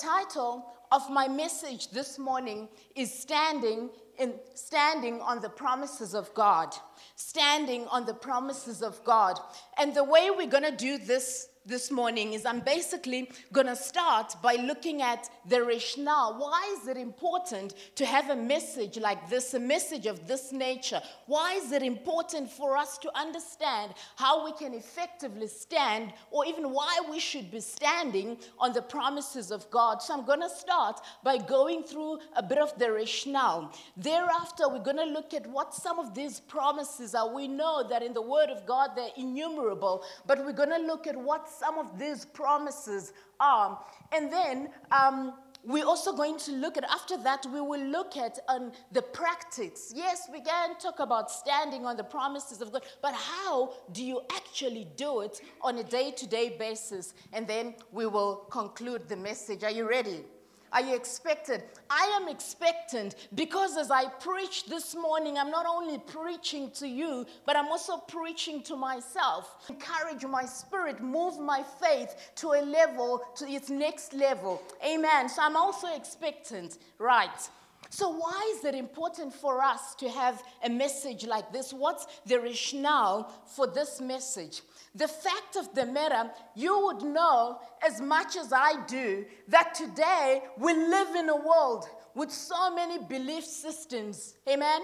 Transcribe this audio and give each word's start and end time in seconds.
title 0.00 0.64
of 0.92 1.10
my 1.10 1.28
message 1.28 1.90
this 1.90 2.18
morning 2.18 2.68
is 2.96 3.12
Standing 3.12 3.90
in 4.18 4.34
Standing 4.54 5.20
on 5.20 5.40
the 5.40 5.48
Promises 5.50 6.14
of 6.14 6.32
God. 6.32 6.74
Standing 7.16 7.86
on 7.88 8.06
the 8.06 8.14
Promises 8.14 8.82
of 8.82 9.02
God. 9.04 9.38
And 9.78 9.94
the 9.94 10.04
way 10.04 10.30
we're 10.30 10.48
going 10.48 10.64
to 10.64 10.76
do 10.76 10.96
this 10.96 11.48
this 11.66 11.90
morning 11.90 12.32
is 12.32 12.46
I'm 12.46 12.60
basically 12.60 13.30
going 13.52 13.66
to 13.66 13.76
start 13.76 14.34
by 14.42 14.54
looking 14.54 15.02
at 15.02 15.28
the 15.46 15.62
rationale. 15.62 16.36
Why 16.38 16.76
is 16.78 16.88
it 16.88 16.96
important 16.96 17.74
to 17.96 18.06
have 18.06 18.30
a 18.30 18.36
message 18.36 18.98
like 18.98 19.28
this, 19.28 19.52
a 19.54 19.60
message 19.60 20.06
of 20.06 20.26
this 20.26 20.52
nature? 20.52 21.02
Why 21.26 21.54
is 21.54 21.72
it 21.72 21.82
important 21.82 22.50
for 22.50 22.76
us 22.76 22.96
to 22.98 23.10
understand 23.16 23.92
how 24.16 24.44
we 24.44 24.52
can 24.52 24.72
effectively 24.72 25.48
stand, 25.48 26.12
or 26.30 26.46
even 26.46 26.70
why 26.70 26.98
we 27.10 27.20
should 27.20 27.50
be 27.50 27.60
standing 27.60 28.38
on 28.58 28.72
the 28.72 28.82
promises 28.82 29.50
of 29.50 29.70
God? 29.70 30.02
So 30.02 30.14
I'm 30.14 30.24
going 30.24 30.40
to 30.40 30.48
start 30.48 31.00
by 31.22 31.36
going 31.36 31.82
through 31.82 32.20
a 32.36 32.42
bit 32.42 32.58
of 32.58 32.78
the 32.78 32.90
rationale. 32.90 33.72
Thereafter, 33.96 34.68
we're 34.68 34.78
going 34.78 34.96
to 34.96 35.04
look 35.04 35.34
at 35.34 35.46
what 35.46 35.74
some 35.74 35.98
of 35.98 36.14
these 36.14 36.40
promises 36.40 37.14
are. 37.14 37.32
We 37.32 37.48
know 37.48 37.86
that 37.88 38.02
in 38.02 38.14
the 38.14 38.22
Word 38.22 38.48
of 38.48 38.66
God 38.66 38.92
they're 38.96 39.10
innumerable, 39.16 40.04
but 40.26 40.38
we're 40.44 40.52
going 40.52 40.70
to 40.70 40.78
look 40.78 41.06
at 41.06 41.16
what 41.16 41.49
some 41.50 41.78
of 41.78 41.98
these 41.98 42.24
promises 42.24 43.12
are. 43.38 43.78
And 44.12 44.32
then 44.32 44.70
um, 44.90 45.34
we're 45.64 45.84
also 45.84 46.12
going 46.14 46.38
to 46.38 46.52
look 46.52 46.76
at, 46.76 46.84
after 46.84 47.16
that, 47.18 47.44
we 47.52 47.60
will 47.60 47.84
look 47.84 48.16
at 48.16 48.38
um, 48.48 48.72
the 48.92 49.02
practice. 49.02 49.92
Yes, 49.94 50.28
we 50.32 50.40
can 50.40 50.78
talk 50.78 51.00
about 51.00 51.30
standing 51.30 51.84
on 51.84 51.96
the 51.96 52.04
promises 52.04 52.60
of 52.60 52.72
God, 52.72 52.84
but 53.02 53.14
how 53.14 53.74
do 53.92 54.04
you 54.04 54.22
actually 54.32 54.88
do 54.96 55.20
it 55.20 55.40
on 55.60 55.78
a 55.78 55.84
day 55.84 56.12
to 56.12 56.26
day 56.26 56.56
basis? 56.58 57.14
And 57.32 57.46
then 57.46 57.74
we 57.92 58.06
will 58.06 58.36
conclude 58.50 59.08
the 59.08 59.16
message. 59.16 59.62
Are 59.64 59.70
you 59.70 59.88
ready? 59.88 60.24
Are 60.72 60.80
you 60.80 60.94
expected? 60.94 61.64
I 61.88 62.04
am 62.20 62.28
expectant 62.28 63.16
because 63.34 63.76
as 63.76 63.90
I 63.90 64.06
preach 64.06 64.66
this 64.66 64.94
morning, 64.94 65.36
I'm 65.36 65.50
not 65.50 65.66
only 65.66 65.98
preaching 65.98 66.70
to 66.72 66.86
you, 66.86 67.26
but 67.44 67.56
I'm 67.56 67.66
also 67.66 67.96
preaching 67.96 68.62
to 68.64 68.76
myself. 68.76 69.68
Encourage 69.68 70.24
my 70.24 70.44
spirit, 70.44 71.00
move 71.00 71.40
my 71.40 71.64
faith 71.80 72.14
to 72.36 72.52
a 72.52 72.62
level, 72.62 73.22
to 73.36 73.48
its 73.48 73.68
next 73.68 74.12
level. 74.12 74.62
Amen. 74.86 75.28
So 75.28 75.42
I'm 75.42 75.56
also 75.56 75.88
expectant, 75.94 76.78
right? 76.98 77.48
So, 77.92 78.08
why 78.08 78.54
is 78.56 78.64
it 78.64 78.76
important 78.76 79.34
for 79.34 79.62
us 79.62 79.96
to 79.96 80.08
have 80.08 80.40
a 80.62 80.70
message 80.70 81.26
like 81.26 81.52
this? 81.52 81.72
What's 81.72 82.06
the 82.24 82.38
rationale 82.38 83.32
for 83.46 83.66
this 83.66 84.00
message? 84.00 84.62
The 84.94 85.08
fact 85.08 85.56
of 85.56 85.72
the 85.74 85.86
matter, 85.86 86.30
you 86.56 86.86
would 86.86 87.02
know 87.02 87.60
as 87.86 88.00
much 88.00 88.36
as 88.36 88.52
I 88.52 88.84
do 88.86 89.24
that 89.48 89.74
today 89.74 90.42
we 90.58 90.74
live 90.74 91.14
in 91.14 91.28
a 91.28 91.36
world 91.36 91.88
with 92.14 92.30
so 92.32 92.74
many 92.74 92.98
belief 92.98 93.44
systems. 93.44 94.34
Amen? 94.48 94.80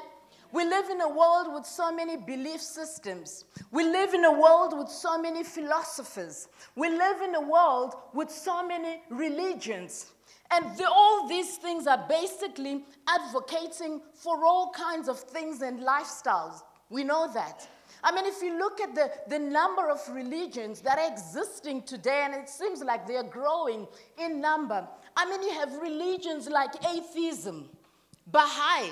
We 0.53 0.65
live 0.65 0.89
in 0.91 1.01
a 1.01 1.09
world 1.09 1.53
with 1.53 1.67
so 1.67 1.91
many 1.93 2.17
belief 2.17 2.61
systems. 2.61 3.45
We 3.73 3.83
live 3.83 4.15
in 4.15 4.25
a 4.25 4.33
world 4.33 4.79
with 4.79 4.89
so 4.89 5.21
many 5.21 5.43
philosophers. 5.43 6.49
We 6.77 6.89
live 6.89 7.21
in 7.21 7.35
a 7.35 7.41
world 7.41 7.97
with 8.15 8.31
so 8.31 8.67
many 8.67 9.03
religions. 9.11 10.07
And 10.53 10.65
the, 10.79 10.89
all 10.89 11.27
these 11.29 11.57
things 11.57 11.89
are 11.89 12.07
basically 12.09 12.85
advocating 13.09 14.01
for 14.15 14.47
all 14.47 14.71
kinds 14.71 15.09
of 15.09 15.19
things 15.19 15.63
and 15.63 15.81
lifestyles. 15.81 16.63
We 16.91 17.03
know 17.03 17.29
that. 17.35 17.69
I 18.07 18.13
mean, 18.15 18.25
if 18.25 18.41
you 18.41 18.57
look 18.57 18.81
at 18.81 18.95
the, 18.95 19.11
the 19.27 19.39
number 19.41 19.91
of 19.91 20.01
religions 20.11 20.81
that 20.83 20.97
are 20.97 21.11
existing 21.11 21.83
today, 21.83 22.23
and 22.25 22.35
it 22.35 22.49
seems 22.49 22.81
like 22.81 23.05
they're 23.05 23.25
growing 23.25 23.89
in 24.17 24.41
number. 24.41 24.87
I 25.17 25.29
mean, 25.29 25.43
you 25.43 25.51
have 25.55 25.73
religions 25.83 26.49
like 26.49 26.71
atheism, 26.87 27.69
Baha'i, 28.29 28.91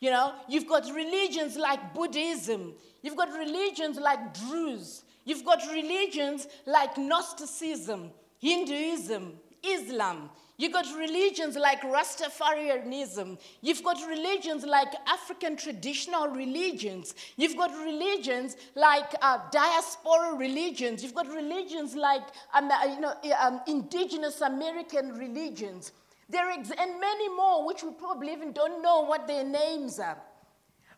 you 0.00 0.10
know, 0.10 0.34
you've 0.48 0.66
got 0.66 0.92
religions 0.92 1.56
like 1.56 1.94
Buddhism, 1.94 2.74
you've 3.02 3.16
got 3.16 3.32
religions 3.32 3.96
like 3.96 4.34
Druze, 4.34 5.04
you've 5.24 5.44
got 5.44 5.60
religions 5.70 6.48
like 6.66 6.98
Gnosticism, 6.98 8.10
Hinduism, 8.40 9.34
Islam, 9.62 10.30
You've 10.62 10.74
got 10.74 10.86
religions 10.96 11.56
like 11.56 11.80
Rastafarianism. 11.82 13.36
You've 13.62 13.82
got 13.82 13.98
religions 14.08 14.64
like 14.64 14.92
African 15.08 15.56
traditional 15.56 16.28
religions. 16.28 17.16
You've 17.36 17.56
got 17.56 17.72
religions 17.84 18.56
like 18.76 19.12
uh, 19.22 19.38
diaspora 19.50 20.36
religions. 20.36 21.02
You've 21.02 21.16
got 21.16 21.26
religions 21.26 21.96
like 21.96 22.22
um, 22.54 22.70
uh, 22.70 22.84
you 22.84 23.00
know, 23.00 23.12
um, 23.40 23.60
indigenous 23.66 24.40
American 24.40 25.14
religions. 25.18 25.90
There 26.30 26.48
ex- 26.52 26.70
and 26.70 27.00
many 27.00 27.28
more, 27.30 27.66
which 27.66 27.82
we 27.82 27.90
probably 27.90 28.30
even 28.30 28.52
don't 28.52 28.84
know 28.84 29.00
what 29.00 29.26
their 29.26 29.42
names 29.42 29.98
are. 29.98 30.22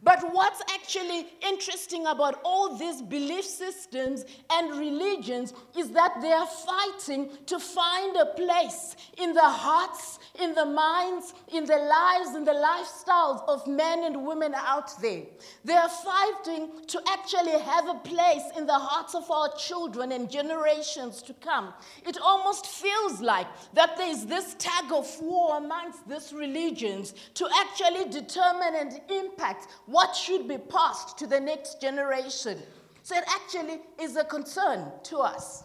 But 0.03 0.21
what's 0.33 0.61
actually 0.73 1.27
interesting 1.47 2.07
about 2.07 2.41
all 2.45 2.77
these 2.77 3.01
belief 3.01 3.45
systems 3.45 4.25
and 4.51 4.79
religions 4.79 5.55
is 5.77 5.91
that 5.91 6.21
they 6.21 6.33
are 6.33 6.47
fighting 6.47 7.31
to 7.47 7.59
find 7.59 8.17
a 8.17 8.27
place 8.27 8.97
in 9.19 9.33
the 9.33 9.41
hearts, 9.41 10.19
in 10.41 10.55
the 10.55 10.67
minds, 10.67 11.35
in 11.53 11.65
the 11.65 11.77
lives, 11.77 12.35
in 12.35 12.45
the 12.45 12.53
lifestyles 12.53 13.47
of 13.49 13.67
men 13.67 14.05
and 14.05 14.27
women 14.27 14.55
out 14.55 14.91
there. 15.01 15.23
They 15.65 15.75
are 15.75 15.89
fighting 15.89 16.71
to 16.89 17.03
actually 17.09 17.59
have 17.59 17.89
a 17.89 17.95
place 17.95 18.43
in 18.57 18.67
the 18.67 18.79
hearts 18.79 19.15
of 19.15 19.31
our 19.31 19.55
children 19.57 20.13
and 20.13 20.31
generations 20.31 21.23
to 21.23 21.35
come. 21.35 21.73
It 22.07 22.19
almost 22.19 22.67
feels 22.67 23.21
like 23.21 23.47
that 23.75 23.97
there 23.97 24.11
is 24.11 24.27
this 24.27 24.55
tag 24.59 24.93
of 24.93 25.09
war 25.21 25.57
amongst 25.57 26.09
these 26.09 26.33
religions 26.33 27.15
to 27.35 27.49
actually 27.57 28.11
determine 28.11 28.75
and 28.75 29.01
impact 29.11 29.69
what 29.95 30.17
should 30.17 30.49
be 30.49 30.59
passed 30.59 31.17
to 31.17 31.25
the 31.25 31.39
next 31.39 31.81
generation. 31.81 32.59
So 33.05 33.15
it 33.15 33.23
actually 33.29 33.79
is 34.01 34.17
a 34.17 34.25
concern 34.25 34.91
to 35.05 35.19
us. 35.19 35.63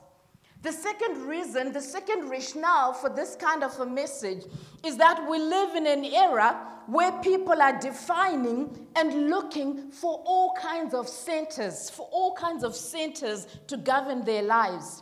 The 0.62 0.72
second 0.72 1.26
reason, 1.26 1.74
the 1.74 1.82
second 1.82 2.30
rationale 2.30 2.94
for 2.94 3.10
this 3.10 3.36
kind 3.36 3.64
of 3.64 3.80
a 3.80 3.88
message 3.88 4.44
is 4.86 4.98
that 4.98 5.28
we 5.28 5.40
live 5.40 5.74
in 5.76 5.88
an 5.88 6.06
era 6.06 6.68
where 6.86 7.12
people 7.24 7.60
are 7.60 7.80
defining 7.80 8.86
and 8.96 9.32
looking 9.32 9.90
for 9.90 10.22
all 10.28 10.54
kinds 10.54 10.94
of 10.94 11.08
centers, 11.08 11.90
for 11.90 12.08
all 12.12 12.36
kinds 12.36 12.64
of 12.64 12.76
centers 12.76 13.48
to 13.66 13.78
govern 13.78 14.24
their 14.26 14.44
lives. 14.44 15.02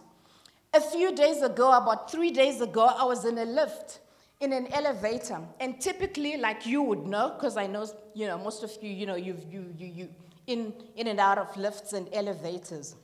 A 0.74 0.80
few 0.80 1.14
days 1.14 1.42
ago, 1.42 1.74
about 1.74 2.10
three 2.10 2.32
days 2.32 2.62
ago, 2.62 2.86
I 2.86 3.04
was 3.04 3.26
in 3.26 3.38
a 3.40 3.46
lift 3.46 4.00
in 4.40 4.54
an 4.54 4.68
elevator. 4.72 5.40
And 5.60 5.80
typically, 5.82 6.38
like 6.38 6.66
you 6.66 6.82
would 6.82 7.06
know, 7.06 7.34
because 7.36 7.58
I 7.58 7.68
know, 7.68 7.88
you 8.14 8.28
know, 8.28 8.38
most 8.38 8.64
of 8.64 8.72
you, 8.82 8.90
you 8.90 9.06
know, 9.06 9.16
you've, 9.16 9.44
you, 9.52 9.74
you, 9.78 9.88
you, 9.88 10.10
in, 10.46 10.74
in 10.96 11.08
and 11.08 11.20
out 11.20 11.38
of 11.38 11.56
lifts 11.58 11.94
and 11.94 12.08
elevators. 12.14 12.96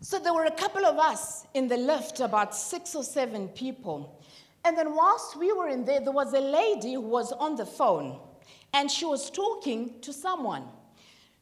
So 0.00 0.18
there 0.18 0.34
were 0.34 0.46
a 0.46 0.50
couple 0.50 0.84
of 0.84 0.98
us 0.98 1.46
in 1.54 1.68
the 1.68 1.76
lift, 1.76 2.20
about 2.20 2.56
six 2.56 2.94
or 2.96 3.04
seven 3.04 3.48
people. 3.48 4.20
And 4.64 4.76
then 4.76 4.94
whilst 4.94 5.36
we 5.36 5.52
were 5.52 5.68
in 5.68 5.84
there, 5.84 6.00
there 6.00 6.12
was 6.12 6.34
a 6.34 6.40
lady 6.40 6.94
who 6.94 7.00
was 7.00 7.32
on 7.32 7.56
the 7.56 7.66
phone, 7.66 8.18
and 8.74 8.90
she 8.90 9.04
was 9.04 9.30
talking 9.30 10.00
to 10.00 10.12
someone. 10.12 10.64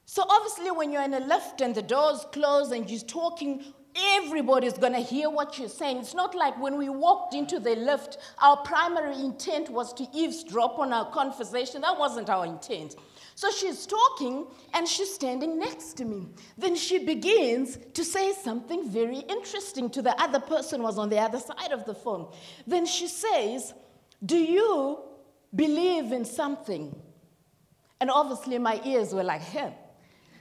So 0.04 0.24
obviously, 0.28 0.70
when 0.70 0.92
you're 0.92 1.02
in 1.02 1.14
a 1.14 1.20
lift 1.20 1.60
and 1.60 1.74
the 1.74 1.82
doors 1.82 2.26
close 2.32 2.72
and 2.72 2.90
you're 2.90 3.00
talking 3.00 3.64
Everybody's 3.94 4.74
going 4.74 4.92
to 4.92 5.00
hear 5.00 5.28
what 5.30 5.58
you're 5.58 5.68
saying. 5.68 5.98
It's 5.98 6.14
not 6.14 6.34
like 6.34 6.58
when 6.60 6.76
we 6.76 6.88
walked 6.88 7.34
into 7.34 7.58
the 7.58 7.74
lift, 7.74 8.18
our 8.40 8.58
primary 8.58 9.18
intent 9.18 9.68
was 9.68 9.92
to 9.94 10.06
eavesdrop 10.12 10.78
on 10.78 10.92
our 10.92 11.10
conversation. 11.10 11.80
That 11.80 11.98
wasn't 11.98 12.30
our 12.30 12.46
intent. 12.46 12.94
So 13.34 13.50
she's 13.50 13.86
talking 13.86 14.46
and 14.74 14.86
she's 14.86 15.14
standing 15.14 15.58
next 15.58 15.94
to 15.94 16.04
me. 16.04 16.28
Then 16.58 16.76
she 16.76 16.98
begins 16.98 17.78
to 17.94 18.04
say 18.04 18.32
something 18.32 18.88
very 18.88 19.18
interesting 19.18 19.90
to 19.90 20.02
the 20.02 20.20
other 20.20 20.40
person 20.40 20.82
was 20.82 20.98
on 20.98 21.08
the 21.08 21.18
other 21.18 21.40
side 21.40 21.72
of 21.72 21.84
the 21.84 21.94
phone. 21.94 22.28
Then 22.66 22.86
she 22.86 23.08
says, 23.08 23.72
"Do 24.24 24.36
you 24.36 24.98
believe 25.54 26.12
in 26.12 26.24
something?" 26.24 26.94
And 27.98 28.10
obviously 28.10 28.58
my 28.58 28.80
ears 28.84 29.14
were 29.14 29.24
like, 29.24 29.40
"Hey, 29.40 29.74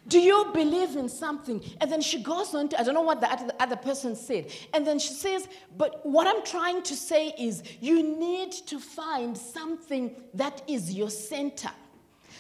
do 0.10 0.20
you 0.20 0.50
believe 0.54 0.96
in 0.96 1.08
something? 1.08 1.64
And 1.80 1.92
then 1.92 2.02
she 2.02 2.22
goes 2.22 2.54
on 2.54 2.70
to, 2.70 2.80
I 2.80 2.84
don't 2.84 2.96
know 2.96 3.02
what 3.02 3.22
the 3.22 3.56
other 3.60 3.76
person 3.76 4.16
said. 4.16 4.52
And 4.74 4.86
then 4.86 5.00
she 5.00 5.14
says, 5.14 5.48
But 5.78 6.06
what 6.06 6.28
I'm 6.28 6.44
trying 6.44 6.82
to 6.84 6.96
say 6.96 7.34
is, 7.38 7.64
you 7.80 8.04
need 8.04 8.52
to 8.52 8.80
find 8.80 9.38
something 9.38 10.16
that 10.34 10.64
is 10.68 10.94
your 10.94 11.10
center. 11.10 11.72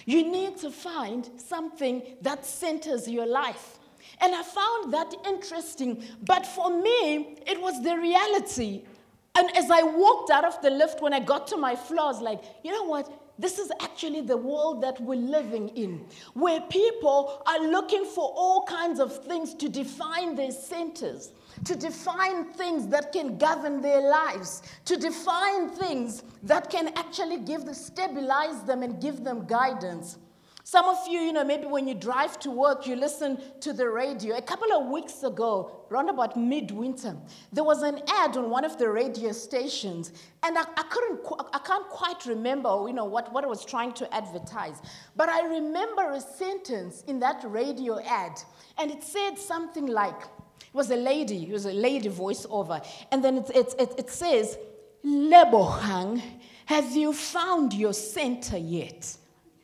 You 0.06 0.30
need 0.30 0.58
to 0.58 0.72
find 0.72 1.30
something 1.38 2.02
that 2.22 2.46
centers 2.46 3.08
your 3.08 3.28
life. 3.28 3.78
And 4.20 4.34
I 4.34 4.42
found 4.42 4.94
that 4.94 5.14
interesting. 5.26 6.04
But 6.24 6.46
for 6.46 6.70
me, 6.70 7.38
it 7.46 7.62
was 7.62 7.82
the 7.84 7.96
reality. 7.96 8.84
And 9.36 9.56
as 9.56 9.70
I 9.70 9.84
walked 9.84 10.32
out 10.32 10.44
of 10.44 10.62
the 10.62 10.70
lift, 10.70 11.02
when 11.02 11.14
I 11.14 11.20
got 11.20 11.48
to 11.48 11.58
my 11.58 11.76
floor, 11.76 12.06
I 12.06 12.08
was 12.08 12.22
like, 12.22 12.42
you 12.64 12.72
know 12.72 12.84
what? 12.84 13.10
This 13.40 13.58
is 13.58 13.72
actually 13.80 14.20
the 14.20 14.36
world 14.36 14.84
that 14.84 15.00
we're 15.00 15.16
living 15.16 15.70
in, 15.70 16.06
where 16.34 16.60
people 16.62 17.42
are 17.48 17.66
looking 17.66 18.04
for 18.04 18.34
all 18.36 18.64
kinds 18.64 19.00
of 19.00 19.24
things 19.26 19.54
to 19.56 19.70
define 19.70 20.36
their 20.36 20.52
centers, 20.52 21.32
to 21.64 21.74
define 21.74 22.44
things 22.44 22.88
that 22.88 23.14
can 23.14 23.38
govern 23.38 23.82
their 23.82 24.02
lives, 24.02 24.62
to 24.84 24.98
define 24.98 25.70
things 25.70 26.24
that 26.44 26.70
can 26.70 26.90
actually 26.98 27.38
give 27.38 27.64
them, 27.64 27.74
stabilize 27.74 28.62
them 28.64 28.84
and 28.84 29.02
give 29.02 29.24
them 29.24 29.48
guidance. 29.48 30.18
Some 30.72 30.86
of 30.86 31.00
you, 31.08 31.22
you 31.22 31.34
know, 31.34 31.44
maybe 31.44 31.66
when 31.66 31.88
you 31.88 31.96
drive 31.96 32.38
to 32.42 32.52
work, 32.52 32.86
you 32.86 32.96
listen 32.96 33.42
to 33.62 33.74
the 33.74 33.90
radio. 33.90 34.38
A 34.38 34.42
couple 34.44 34.72
of 34.72 34.86
weeks 34.90 35.24
ago, 35.24 35.88
around 35.90 36.10
about 36.10 36.38
midwinter, 36.38 37.18
there 37.52 37.64
was 37.64 37.82
an 37.82 38.00
ad 38.08 38.38
on 38.38 38.52
one 38.52 38.64
of 38.64 38.78
the 38.78 38.88
radio 38.88 39.32
stations, 39.32 40.12
and 40.44 40.56
I, 40.56 40.62
I 40.62 40.84
couldn't, 40.84 41.22
I 41.54 41.58
can't 41.58 41.90
quite 41.90 42.24
remember, 42.28 42.70
you 42.86 42.94
know, 42.94 43.06
what, 43.06 43.34
what 43.34 43.44
I 43.44 43.48
was 43.48 43.66
trying 43.66 43.94
to 43.94 44.14
advertise. 44.14 44.80
But 45.16 45.30
I 45.30 45.48
remember 45.48 46.12
a 46.12 46.22
sentence 46.22 47.04
in 47.08 47.20
that 47.22 47.44
radio 47.48 48.00
ad, 48.02 48.40
and 48.78 48.92
it 48.92 49.04
said 49.04 49.40
something 49.40 49.88
like, 49.88 50.22
it 50.22 50.74
was 50.74 50.92
a 50.92 50.98
lady, 50.98 51.46
it 51.50 51.52
was 51.52 51.66
a 51.66 51.74
lady 51.74 52.10
voiceover, 52.10 52.86
and 53.12 53.24
then 53.24 53.38
it, 53.40 53.50
it, 53.56 53.76
it, 53.80 53.94
it 53.98 54.10
says, 54.12 54.56
Lebohang, 55.04 56.22
have 56.68 56.96
you 56.96 57.12
found 57.12 57.74
your 57.74 57.94
center 57.94 58.60
yet? 58.60 59.18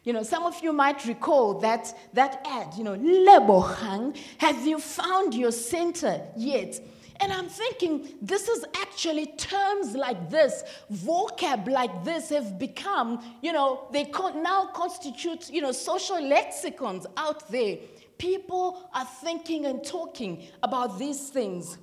You 0.05 0.13
know, 0.13 0.21
some 0.21 0.43
of 0.43 0.61
you 0.63 0.71
might 0.71 1.03
recall 1.05 1.55
that, 1.59 1.91
that 2.13 2.45
ad, 2.45 2.75
you 2.77 2.83
know, 2.83 2.95
Lebohang, 2.95 4.15
have 4.37 4.65
you 4.65 4.79
found 4.79 5.33
your 5.33 5.51
center 5.51 6.21
yet? 6.37 6.79
And 7.19 7.33
I'm 7.33 7.47
thinking, 7.47 8.09
this 8.21 8.47
is 8.47 8.65
actually 8.75 9.25
terms 9.37 9.95
like 9.95 10.29
this, 10.29 10.63
vocab 10.93 11.67
like 11.67 12.03
this 12.03 12.29
have 12.29 12.59
become, 12.59 13.19
you 13.41 13.51
know, 13.51 13.87
they 13.91 14.03
now 14.35 14.69
constitute, 14.75 15.49
you 15.49 15.61
know, 15.61 15.71
social 15.71 16.21
lexicons 16.21 17.07
out 17.17 17.49
there. 17.49 17.77
People 18.19 18.87
are 18.93 19.05
thinking 19.05 19.65
and 19.65 19.83
talking 19.83 20.43
about 20.61 20.99
these 20.99 21.29
things. 21.29 21.79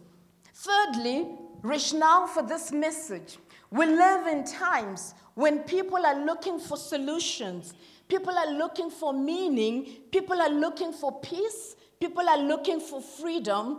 Thirdly, 0.54 1.26
rationale 1.62 2.28
for 2.28 2.42
this 2.42 2.70
message. 2.70 3.38
We 3.72 3.86
live 3.86 4.28
in 4.28 4.44
times 4.44 5.14
when 5.34 5.60
people 5.60 6.04
are 6.04 6.24
looking 6.24 6.60
for 6.60 6.76
solutions 6.76 7.74
People 8.08 8.37
are 8.37 8.50
looking 8.52 8.90
for 8.90 9.12
meaning. 9.12 9.87
People 10.10 10.40
are 10.40 10.50
looking 10.50 10.93
for 10.93 11.20
peace. 11.20 11.76
People 12.00 12.28
are 12.28 12.38
looking 12.38 12.81
for 12.81 13.00
freedom 13.00 13.78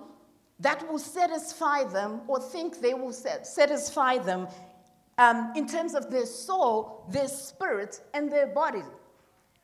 that 0.59 0.89
will 0.89 0.99
satisfy 0.99 1.83
them 1.83 2.21
or 2.27 2.39
think 2.39 2.79
they 2.79 2.93
will 2.93 3.11
satisfy 3.11 4.17
them 4.17 4.47
um, 5.17 5.51
in 5.55 5.67
terms 5.67 5.93
of 5.93 6.09
their 6.09 6.25
soul, 6.25 7.05
their 7.09 7.27
spirit, 7.27 8.01
and 8.13 8.31
their 8.31 8.47
body. 8.47 8.83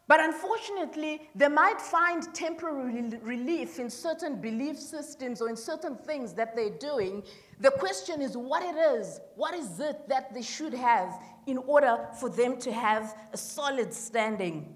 But 0.07 0.19
unfortunately, 0.21 1.29
they 1.35 1.47
might 1.47 1.79
find 1.79 2.23
temporary 2.33 3.09
relief 3.21 3.79
in 3.79 3.89
certain 3.91 4.41
belief 4.41 4.77
systems 4.79 5.39
or 5.39 5.50
in 5.50 5.55
certain 5.55 5.95
things 5.95 6.33
that 6.33 6.55
they're 6.55 6.77
doing. 6.79 7.23
The 7.59 7.71
question 7.71 8.21
is 8.21 8.38
what 8.38 8.63
it 8.63 8.77
is. 8.77 9.19
What 9.35 9.53
is 9.53 9.79
it 9.79 10.07
that 10.07 10.33
they 10.33 10.41
should 10.41 10.73
have 10.73 11.19
in 11.50 11.57
order 11.57 12.07
for 12.19 12.29
them 12.29 12.57
to 12.59 12.71
have 12.71 13.15
a 13.33 13.38
solid 13.38 13.91
standing. 13.91 14.75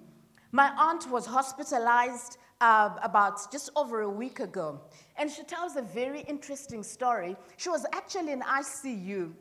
My 0.51 0.71
aunt 0.77 1.09
was 1.09 1.25
hospitalized 1.25 2.37
uh, 2.61 2.89
about 3.03 3.51
just 3.51 3.69
over 3.75 4.01
a 4.01 4.09
week 4.09 4.39
ago, 4.39 4.81
and 5.17 5.29
she 5.29 5.43
tells 5.43 5.75
a 5.75 5.81
very 5.81 6.21
interesting 6.21 6.83
story. 6.83 7.35
She 7.57 7.69
was 7.69 7.85
actually 7.93 8.31
in 8.31 8.41
ICU, 8.41 9.33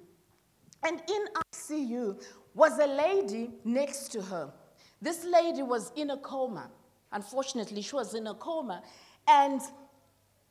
and 0.87 1.03
in 1.09 1.25
ICU 1.55 2.23
was 2.55 2.79
a 2.79 2.87
lady 2.87 3.51
next 3.65 4.13
to 4.13 4.23
her. 4.23 4.53
This 5.01 5.25
lady 5.25 5.63
was 5.63 5.91
in 5.97 6.11
a 6.11 6.19
coma. 6.19 6.71
Unfortunately, 7.13 7.83
she 7.83 7.95
was 7.95 8.15
in 8.15 8.27
a 8.27 8.35
coma, 8.35 8.83
and 9.29 9.61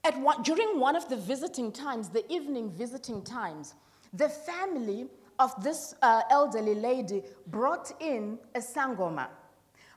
at 0.04 0.20
one, 0.20 0.42
during 0.42 0.80
one 0.80 0.96
of 0.96 1.08
the 1.10 1.18
visiting 1.18 1.72
times, 1.72 2.10
the 2.10 2.30
evening 2.32 2.72
visiting 2.72 3.22
times, 3.24 3.76
the 4.14 4.30
family 4.30 5.08
of 5.40 5.52
this 5.64 5.96
uh, 6.02 6.22
elderly 6.30 6.76
lady 6.76 7.24
brought 7.48 7.92
in 8.00 8.38
a 8.56 8.60
sangoma. 8.60 9.28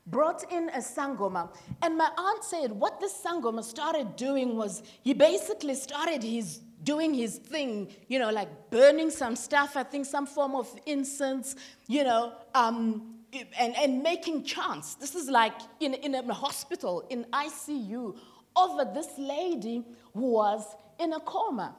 Brought 0.07 0.51
in 0.53 0.69
a 0.71 0.79
sangoma. 0.79 1.49
And 1.83 1.97
my 1.97 2.11
aunt 2.17 2.45
said 2.45 2.73
what 2.73 3.01
this 3.01 3.15
sangoma 3.25 3.65
started 3.65 4.17
doing 4.17 4.57
was 4.57 4.83
he 5.03 5.15
basically 5.15 5.75
started 5.75 6.23
his 6.23 6.61
doing 6.83 7.15
his 7.15 7.39
thing, 7.39 7.89
you 8.09 8.19
know, 8.19 8.31
like 8.31 8.49
burning 8.71 9.11
some 9.11 9.35
stuff, 9.35 9.75
I 9.75 9.83
think 9.85 10.05
some 10.05 10.27
form 10.27 10.55
of 10.55 10.69
incense, 10.85 11.57
you 11.89 12.05
know, 12.05 12.35
um, 12.55 13.15
and, 13.59 13.75
and 13.77 14.03
making 14.03 14.45
chants. 14.45 14.95
This 14.95 15.15
is 15.15 15.31
like 15.31 15.55
in, 15.81 15.95
in 15.95 16.15
a 16.15 16.35
hospital, 16.35 17.05
in 17.09 17.25
ICU, 17.33 18.17
over 18.57 18.85
this 18.85 19.09
lady 19.19 19.85
who 20.13 20.33
was 20.33 20.77
in 20.99 21.13
a 21.13 21.21
coma. 21.21 21.75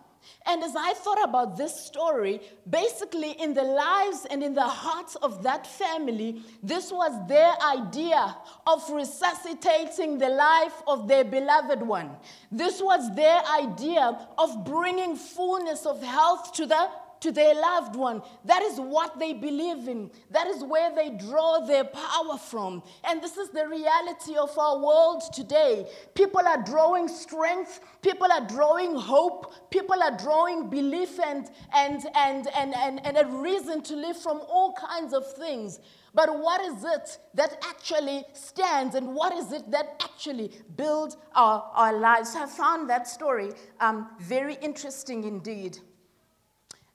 And 0.45 0.63
as 0.63 0.75
I 0.75 0.93
thought 0.93 1.23
about 1.23 1.57
this 1.57 1.75
story, 1.79 2.41
basically 2.69 3.31
in 3.31 3.53
the 3.53 3.63
lives 3.63 4.25
and 4.29 4.43
in 4.43 4.53
the 4.53 4.67
hearts 4.67 5.15
of 5.15 5.43
that 5.43 5.67
family, 5.67 6.41
this 6.63 6.91
was 6.91 7.27
their 7.27 7.53
idea 7.61 8.35
of 8.65 8.89
resuscitating 8.89 10.17
the 10.17 10.29
life 10.29 10.81
of 10.87 11.07
their 11.07 11.23
beloved 11.23 11.81
one. 11.81 12.11
This 12.51 12.81
was 12.81 13.13
their 13.15 13.41
idea 13.45 14.27
of 14.37 14.65
bringing 14.65 15.15
fullness 15.15 15.85
of 15.85 16.01
health 16.01 16.53
to 16.53 16.65
the 16.65 16.89
to 17.25 17.31
their 17.31 17.55
loved 17.55 17.95
one. 17.95 18.21
That 18.45 18.61
is 18.61 18.79
what 18.79 19.17
they 19.17 19.33
believe 19.33 19.87
in. 19.87 20.11
That 20.29 20.45
is 20.45 20.63
where 20.63 20.93
they 20.93 21.09
draw 21.09 21.65
their 21.65 21.83
power 21.83 22.37
from. 22.37 22.83
And 23.03 23.19
this 23.21 23.35
is 23.35 23.49
the 23.49 23.67
reality 23.67 24.35
of 24.35 24.55
our 24.59 24.77
world 24.77 25.23
today. 25.33 25.87
People 26.13 26.41
are 26.45 26.61
drawing 26.61 27.07
strength, 27.07 27.79
people 28.03 28.31
are 28.31 28.45
drawing 28.45 28.95
hope, 28.95 29.71
people 29.71 30.03
are 30.03 30.15
drawing 30.15 30.69
belief 30.69 31.19
and, 31.19 31.49
and, 31.73 32.05
and, 32.15 32.47
and, 32.55 32.75
and, 32.75 33.03
and 33.03 33.17
a 33.17 33.25
reason 33.25 33.81
to 33.81 33.95
live 33.95 34.21
from 34.21 34.41
all 34.47 34.73
kinds 34.73 35.11
of 35.11 35.25
things. 35.33 35.79
But 36.13 36.39
what 36.39 36.61
is 36.61 36.83
it 36.83 37.17
that 37.33 37.57
actually 37.67 38.23
stands 38.33 38.93
and 38.93 39.15
what 39.15 39.33
is 39.33 39.51
it 39.51 39.71
that 39.71 39.99
actually 40.03 40.51
builds 40.77 41.17
our, 41.33 41.71
our 41.73 41.97
lives? 41.97 42.35
I 42.35 42.45
found 42.45 42.87
that 42.91 43.07
story 43.07 43.51
um, 43.79 44.09
very 44.21 44.57
interesting 44.61 45.23
indeed. 45.23 45.79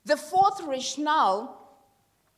The 0.05 0.17
fourth 0.17 0.61
rationale 0.63 1.57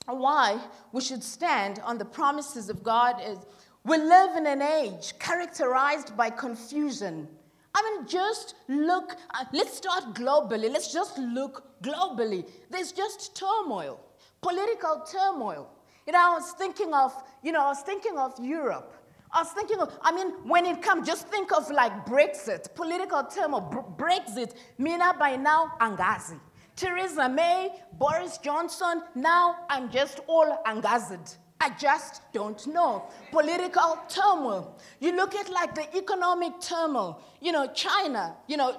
why 0.06 0.60
we 0.92 1.01
should 1.01 1.24
stand 1.24 1.80
on 1.83 1.98
the 1.98 2.06
promises 2.06 2.69
of 2.69 2.83
God 2.83 3.21
is 3.25 3.38
we 3.86 3.98
live 3.98 4.36
in 4.36 4.48
an 4.48 4.62
age 4.62 5.13
characterized 5.19 6.15
by 6.18 6.30
confusion. 6.30 7.27
I 7.75 7.82
mean, 7.82 8.08
just 8.08 8.55
look, 8.67 9.15
uh, 9.34 9.46
let's 9.53 9.75
start 9.77 10.13
globally. 10.13 10.72
Let's 10.72 10.93
just 10.93 11.17
look 11.17 11.82
globally. 11.82 12.46
There's 12.70 12.91
just 12.91 13.36
turmoil, 13.36 14.00
political 14.41 15.05
turmoil. 15.10 15.70
You 16.05 16.13
know, 16.13 16.20
I 16.22 16.34
was 16.34 16.51
thinking 16.51 16.93
of, 16.93 17.13
you 17.41 17.51
know, 17.51 17.63
I 17.63 17.67
was 17.67 17.82
thinking 17.82 18.17
of 18.17 18.38
Europe. 18.39 18.93
I 19.32 19.41
was 19.41 19.51
thinking 19.51 19.79
of, 19.79 19.98
I 20.01 20.13
mean, 20.13 20.29
when 20.48 20.65
it 20.65 20.82
comes, 20.82 21.08
just 21.08 21.27
think 21.29 21.51
of 21.51 21.72
like 21.72 22.05
Brexit, 22.05 22.75
political 22.75 23.24
turmoil, 23.24 23.96
Brexit, 23.98 24.53
Mina 24.77 25.15
by 25.17 25.38
now, 25.38 25.74
Angazi. 25.82 26.39
Theresa 26.75 27.30
May, 27.30 27.72
Boris 27.94 28.38
Johnson, 28.39 29.03
now 29.15 29.65
I'm 29.70 29.92
just 29.92 30.20
all 30.27 30.62
angazed. 30.65 31.38
I 31.62 31.70
just 31.80 32.22
don't 32.34 32.65
know. 32.68 33.06
Political 33.32 34.00
turmoil. 34.10 34.77
You 35.00 35.15
look 35.15 35.34
at 35.34 35.50
like 35.50 35.74
the 35.75 35.96
economic 35.96 36.60
turmoil, 36.60 37.22
you 37.39 37.53
know, 37.53 37.68
China, 37.68 38.36
you 38.48 38.58
know, 38.58 38.75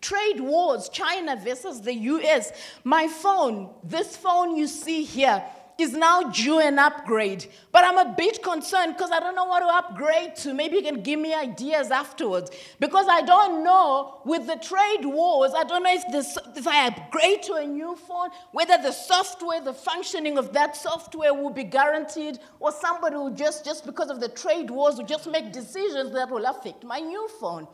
trade 0.00 0.40
wars, 0.40 0.88
China 0.88 1.36
versus 1.36 1.80
the 1.80 1.94
US. 1.94 2.50
My 2.82 3.06
phone, 3.06 3.70
this 3.84 4.16
phone 4.16 4.56
you 4.56 4.66
see 4.66 5.04
here, 5.04 5.44
is 5.78 5.92
now 5.92 6.22
due 6.22 6.60
an 6.60 6.78
upgrade. 6.78 7.46
But 7.72 7.84
I'm 7.84 7.98
a 7.98 8.14
bit 8.14 8.42
concerned 8.42 8.94
because 8.96 9.10
I 9.10 9.20
don't 9.20 9.34
know 9.34 9.44
what 9.44 9.60
to 9.60 9.66
upgrade 9.66 10.36
to. 10.36 10.54
Maybe 10.54 10.76
you 10.76 10.82
can 10.82 11.02
give 11.02 11.18
me 11.18 11.34
ideas 11.34 11.90
afterwards. 11.90 12.50
Because 12.78 13.06
I 13.08 13.22
don't 13.22 13.64
know, 13.64 14.20
with 14.24 14.46
the 14.46 14.56
trade 14.56 15.04
wars, 15.04 15.52
I 15.56 15.64
don't 15.64 15.82
know 15.82 15.92
if, 15.92 16.04
this, 16.12 16.38
if 16.56 16.66
I 16.66 16.86
upgrade 16.86 17.42
to 17.44 17.54
a 17.54 17.66
new 17.66 17.96
phone, 17.96 18.30
whether 18.52 18.78
the 18.78 18.92
software, 18.92 19.60
the 19.60 19.74
functioning 19.74 20.38
of 20.38 20.52
that 20.52 20.76
software 20.76 21.34
will 21.34 21.50
be 21.50 21.64
guaranteed, 21.64 22.38
or 22.60 22.70
somebody 22.70 23.16
will 23.16 23.30
just, 23.30 23.64
just 23.64 23.84
because 23.84 24.10
of 24.10 24.20
the 24.20 24.28
trade 24.28 24.70
wars, 24.70 24.96
will 24.96 25.06
just 25.06 25.28
make 25.28 25.52
decisions 25.52 26.12
that 26.12 26.30
will 26.30 26.46
affect 26.46 26.84
my 26.84 27.00
new 27.00 27.28
phone. 27.40 27.66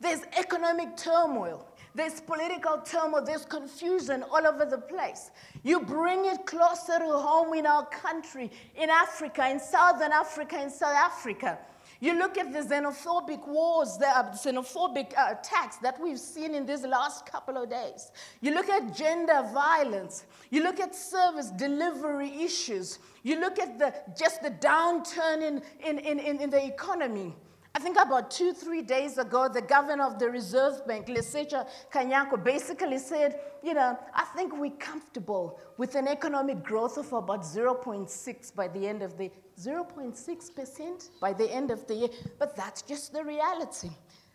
There's 0.00 0.20
economic 0.36 0.96
turmoil. 0.96 1.66
There's 1.98 2.20
political 2.20 2.78
turmoil, 2.78 3.24
there's 3.24 3.44
confusion 3.44 4.22
all 4.22 4.46
over 4.46 4.64
the 4.64 4.78
place. 4.78 5.32
You 5.64 5.80
bring 5.80 6.26
it 6.26 6.46
closer 6.46 6.96
to 6.96 7.10
home 7.10 7.54
in 7.54 7.66
our 7.66 7.86
country, 7.86 8.52
in 8.76 8.88
Africa, 8.88 9.48
in 9.50 9.58
Southern 9.58 10.12
Africa, 10.12 10.62
in 10.62 10.70
South 10.70 10.94
Africa. 10.94 11.58
You 11.98 12.16
look 12.16 12.38
at 12.38 12.52
the 12.52 12.60
xenophobic 12.60 13.44
wars, 13.48 13.96
the 13.98 14.06
uh, 14.06 14.32
xenophobic 14.32 15.12
uh, 15.18 15.34
attacks 15.40 15.78
that 15.78 16.00
we've 16.00 16.20
seen 16.20 16.54
in 16.54 16.64
these 16.64 16.84
last 16.84 17.26
couple 17.26 17.60
of 17.60 17.68
days. 17.68 18.12
You 18.40 18.54
look 18.54 18.68
at 18.68 18.94
gender 18.94 19.42
violence. 19.52 20.24
You 20.50 20.62
look 20.62 20.78
at 20.78 20.94
service 20.94 21.50
delivery 21.50 22.30
issues. 22.44 23.00
You 23.24 23.40
look 23.40 23.58
at 23.58 23.76
the, 23.76 23.92
just 24.16 24.40
the 24.40 24.52
downturn 24.52 25.42
in, 25.42 25.62
in, 25.84 25.98
in, 25.98 26.40
in 26.42 26.48
the 26.48 26.64
economy. 26.64 27.34
I 27.74 27.80
think 27.80 27.96
about 28.00 28.30
two, 28.30 28.52
three 28.52 28.82
days 28.82 29.18
ago, 29.18 29.48
the 29.48 29.62
governor 29.62 30.04
of 30.04 30.18
the 30.18 30.28
Reserve 30.28 30.86
Bank, 30.86 31.06
Lesetja 31.06 31.68
Kganyago, 31.92 32.42
basically 32.42 32.98
said, 32.98 33.38
you 33.62 33.74
know, 33.74 33.98
I 34.14 34.24
think 34.36 34.58
we're 34.58 34.70
comfortable 34.78 35.60
with 35.76 35.94
an 35.94 36.08
economic 36.08 36.62
growth 36.62 36.96
of 36.96 37.12
about 37.12 37.42
0.6 37.42 38.54
by 38.54 38.68
the 38.68 38.86
end 38.86 39.02
of 39.02 39.16
the 39.18 39.30
0.6% 39.60 41.20
by 41.20 41.32
the 41.32 41.52
end 41.52 41.70
of 41.70 41.86
the 41.86 41.94
year. 41.94 42.08
But 42.38 42.56
that's 42.56 42.82
just 42.82 43.12
the 43.12 43.22
reality. 43.24 43.90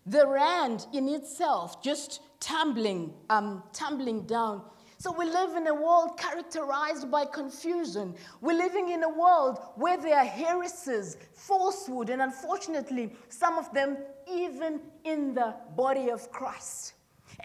The 0.06 0.28
rand 0.28 0.88
in 0.94 1.08
itself 1.08 1.82
just 1.82 2.22
tumbling, 2.40 3.14
um, 3.30 3.64
tumbling 3.72 4.24
down. 4.24 4.62
So 5.04 5.12
we 5.12 5.26
live 5.26 5.58
in 5.58 5.68
a 5.68 5.74
world 5.74 6.18
characterized 6.18 7.12
by 7.12 7.26
confusion. 7.26 8.16
We're 8.40 8.58
living 8.58 8.88
in 8.88 9.04
a 9.04 9.10
world 9.10 9.60
where 9.76 9.98
there 9.98 10.18
are 10.18 10.24
heresies, 10.24 11.18
falsehood, 11.34 12.10
and 12.10 12.22
unfortunately, 12.22 13.12
some 13.28 13.58
of 13.58 13.70
them 13.74 13.98
even 14.32 14.80
in 15.04 15.34
the 15.34 15.56
body 15.76 16.10
of 16.10 16.32
Christ. 16.32 16.94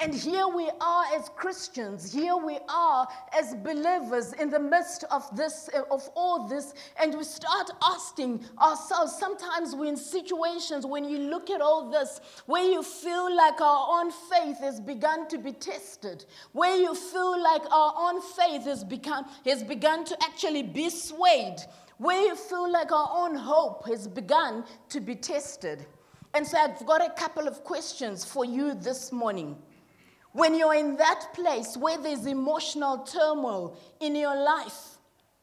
And 0.00 0.14
here 0.14 0.46
we 0.46 0.70
are 0.80 1.04
as 1.16 1.28
Christians, 1.30 2.12
here 2.12 2.36
we 2.36 2.60
are 2.68 3.08
as 3.36 3.56
believers 3.56 4.32
in 4.34 4.48
the 4.48 4.60
midst 4.60 5.02
of 5.10 5.24
this, 5.36 5.68
eh, 5.72 5.80
of 5.90 6.08
all 6.14 6.46
this, 6.46 6.72
and 7.00 7.16
we 7.16 7.24
start 7.24 7.68
asking 7.82 8.44
ourselves. 8.60 9.18
Sometimes 9.18 9.74
we're 9.74 9.88
in 9.88 9.96
situations 9.96 10.86
when 10.86 11.04
you 11.04 11.18
look 11.18 11.50
at 11.50 11.60
all 11.60 11.90
this, 11.90 12.20
where 12.46 12.62
you 12.62 12.84
feel 12.84 13.34
like 13.34 13.60
our 13.60 13.98
own 13.98 14.12
faith 14.12 14.58
has 14.60 14.78
begun 14.78 15.26
to 15.28 15.36
be 15.36 15.50
tested, 15.50 16.24
where 16.52 16.76
you 16.76 16.94
feel 16.94 17.42
like 17.42 17.68
our 17.72 17.92
own 17.96 18.20
faith 18.20 18.66
has 18.66 18.84
become 18.84 19.28
has 19.44 19.64
begun 19.64 20.04
to 20.04 20.16
actually 20.22 20.62
be 20.62 20.90
swayed, 20.90 21.56
where 21.96 22.22
you 22.22 22.36
feel 22.36 22.70
like 22.70 22.92
our 22.92 23.10
own 23.12 23.34
hope 23.34 23.84
has 23.88 24.06
begun 24.06 24.64
to 24.90 25.00
be 25.00 25.16
tested. 25.16 25.86
And 26.34 26.46
so 26.46 26.56
I've 26.56 26.86
got 26.86 27.04
a 27.04 27.10
couple 27.10 27.48
of 27.48 27.64
questions 27.64 28.24
for 28.24 28.44
you 28.44 28.74
this 28.74 29.10
morning. 29.10 29.56
When 30.38 30.54
you're 30.54 30.76
in 30.76 30.96
that 30.98 31.34
place 31.34 31.76
where 31.76 31.98
there's 31.98 32.24
emotional 32.24 32.98
turmoil 32.98 33.76
in 33.98 34.14
your 34.14 34.36
life, 34.40 34.98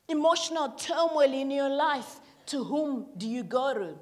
emotional 0.07 0.69
turmoil 0.69 1.33
in 1.33 1.51
your 1.51 1.67
life, 1.67 2.21
to 2.45 2.63
whom 2.63 3.07
do 3.17 3.27
you 3.27 3.43
go 3.43 3.73
to? 3.73 3.95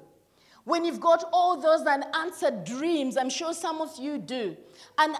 When 0.62 0.84
you've 0.84 1.00
got 1.00 1.24
all 1.32 1.60
those 1.60 1.84
unanswered 1.84 2.62
dreams, 2.62 3.16
I'm 3.16 3.28
sure 3.28 3.52
some 3.52 3.80
of 3.80 3.90
you 3.98 4.18
do, 4.18 4.56
and 4.96 5.16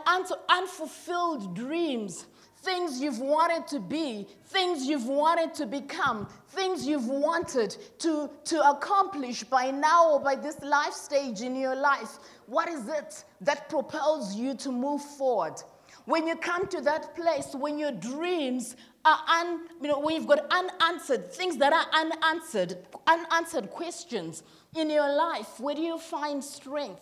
unfulfilled 0.48 1.56
dreams, 1.56 2.26
things 2.64 3.00
you've 3.00 3.18
wanted 3.18 3.66
to 3.68 3.78
be, 3.78 4.26
things 4.46 4.86
you've 4.86 5.06
wanted 5.06 5.54
to 5.54 5.66
become, 5.66 6.26
things 6.48 6.86
you've 6.86 7.06
wanted 7.06 7.76
to, 7.98 8.30
to 8.44 8.70
accomplish 8.70 9.44
by 9.44 9.70
now 9.70 10.12
or 10.12 10.20
by 10.20 10.34
this 10.34 10.60
life 10.62 10.94
stage 10.94 11.42
in 11.42 11.54
your 11.54 11.76
life. 11.76 12.18
What 12.46 12.68
is 12.68 12.88
it 12.88 13.24
that 13.42 13.68
propels 13.68 14.34
you 14.34 14.54
to 14.54 14.72
move 14.72 15.02
forward? 15.02 15.54
When 16.06 16.26
you 16.26 16.36
come 16.36 16.66
to 16.68 16.80
that 16.82 17.14
place, 17.14 17.54
when 17.54 17.78
your 17.78 17.92
dreams 17.92 18.76
are 19.04 19.18
un, 19.28 19.60
you 19.80 19.88
know, 19.88 20.00
when 20.00 20.16
you've 20.16 20.26
got 20.26 20.46
unanswered 20.50 21.32
things 21.32 21.56
that 21.58 21.72
are 21.72 21.86
unanswered, 21.94 22.78
unanswered 23.06 23.70
questions 23.70 24.42
in 24.74 24.90
your 24.90 25.14
life, 25.14 25.60
where 25.60 25.74
do 25.74 25.82
you 25.82 25.98
find 25.98 26.42
strength? 26.42 27.00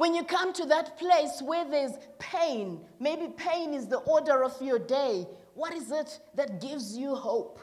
When 0.00 0.14
you 0.14 0.24
come 0.24 0.54
to 0.54 0.64
that 0.64 0.96
place 0.96 1.42
where 1.42 1.68
there's 1.68 1.92
pain, 2.18 2.80
maybe 2.98 3.28
pain 3.36 3.74
is 3.74 3.86
the 3.86 3.98
order 3.98 4.42
of 4.42 4.54
your 4.62 4.78
day, 4.78 5.28
what 5.52 5.74
is 5.74 5.90
it 5.90 6.20
that 6.36 6.58
gives 6.58 6.96
you 6.96 7.14
hope? 7.14 7.60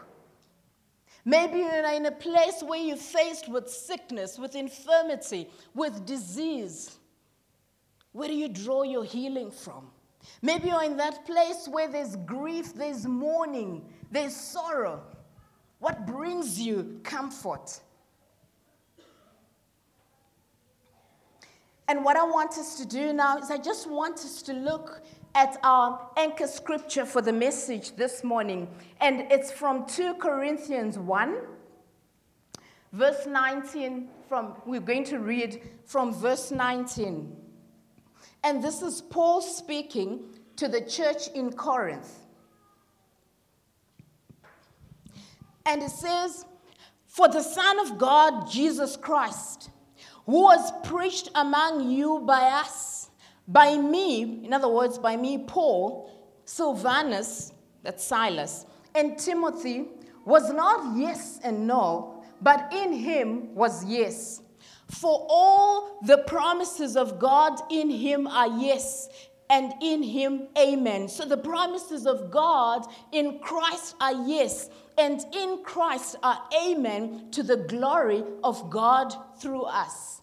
Maybe 1.26 1.58
you're 1.58 1.84
in 1.92 2.06
a 2.06 2.12
place 2.12 2.62
where 2.62 2.80
you're 2.80 2.96
faced 2.96 3.50
with 3.50 3.68
sickness, 3.68 4.38
with 4.38 4.56
infirmity, 4.56 5.50
with 5.74 6.06
disease. 6.06 7.00
Where 8.12 8.28
do 8.28 8.36
you 8.36 8.50
draw 8.50 8.84
your 8.84 9.04
healing 9.04 9.50
from? 9.50 9.88
Maybe 10.44 10.68
you're 10.68 10.84
in 10.84 10.98
that 10.98 11.26
place 11.26 11.68
where 11.68 11.88
there's 11.88 12.18
grief, 12.18 12.72
there's 12.76 13.08
mourning, 13.08 13.84
there's 14.12 14.36
sorrow. 14.36 15.02
What 15.80 16.06
brings 16.06 16.62
you 16.62 17.00
comfort? 17.02 17.80
And 21.90 22.04
what 22.04 22.18
I 22.18 22.24
want 22.24 22.52
us 22.58 22.76
to 22.78 22.86
do 22.86 23.14
now 23.14 23.38
is 23.38 23.50
I 23.50 23.58
just 23.58 23.90
want 23.90 24.16
us 24.16 24.42
to 24.44 24.54
look 24.54 25.02
at 25.36 25.58
our 25.64 26.10
anchor 26.18 26.48
scripture 26.48 27.06
for 27.06 27.22
the 27.22 27.32
message 27.32 27.96
this 27.96 28.24
morning. 28.24 28.68
And 29.00 29.22
it's 29.32 29.52
from 29.52 29.86
2 29.86 30.16
Corinthians 30.16 31.00
1, 31.00 31.38
verse 32.92 33.26
19. 33.26 34.10
From, 34.28 34.56
we're 34.66 34.82
going 34.82 35.06
to 35.06 35.20
read 35.20 35.62
from 35.86 36.14
verse 36.14 36.52
19. 36.52 37.34
And 38.44 38.62
this 38.62 38.82
is 38.82 39.02
Paul 39.02 39.42
speaking 39.42 40.26
to 40.58 40.68
the 40.68 40.82
church 40.82 41.30
in 41.34 41.54
Corinth. 41.54 42.12
And 45.66 45.84
it 45.84 45.92
says, 45.92 46.46
For 47.08 47.30
the 47.30 47.44
Son 47.44 47.80
of 47.80 47.98
God, 47.98 48.50
Jesus 48.50 48.98
Christ, 48.98 49.70
who 50.28 50.44
was 50.44 50.72
preached 50.84 51.30
among 51.36 51.90
you 51.90 52.20
by 52.20 52.42
us, 52.42 53.10
by 53.48 53.78
me, 53.78 54.44
in 54.44 54.54
other 54.54 54.68
words, 54.68 55.00
by 55.00 55.16
me, 55.16 55.38
Paul, 55.40 56.12
Silvanus, 56.44 57.54
that's 57.82 58.04
Silas, 58.04 58.66
and 58.94 59.18
Timothy 59.18 59.88
was 60.26 60.52
not 60.52 60.98
yes 60.98 61.40
and 61.44 61.66
no, 61.66 62.24
but 62.42 62.72
in 62.74 62.92
him 62.92 63.56
was 63.56 63.86
yes. 63.86 64.42
For 64.90 65.26
all 65.30 66.00
the 66.04 66.20
promises 66.20 66.98
of 66.98 67.20
God 67.20 67.60
in 67.72 67.90
him 67.90 68.28
are 68.28 68.60
yes, 68.60 69.08
and 69.50 69.74
in 69.82 70.04
him 70.04 70.50
amen. 70.58 71.08
So 71.08 71.24
the 71.24 71.38
promises 71.38 72.06
of 72.06 72.32
God 72.32 72.86
in 73.14 73.40
Christ 73.40 73.96
are 74.02 74.28
yes, 74.28 74.70
and 74.98 75.24
in 75.34 75.64
Christ 75.64 76.16
are 76.24 76.42
amen 76.60 77.30
to 77.32 77.44
the 77.44 77.58
glory 77.58 78.24
of 78.44 78.70
God 78.70 79.14
through 79.40 79.64
us. 79.64 80.22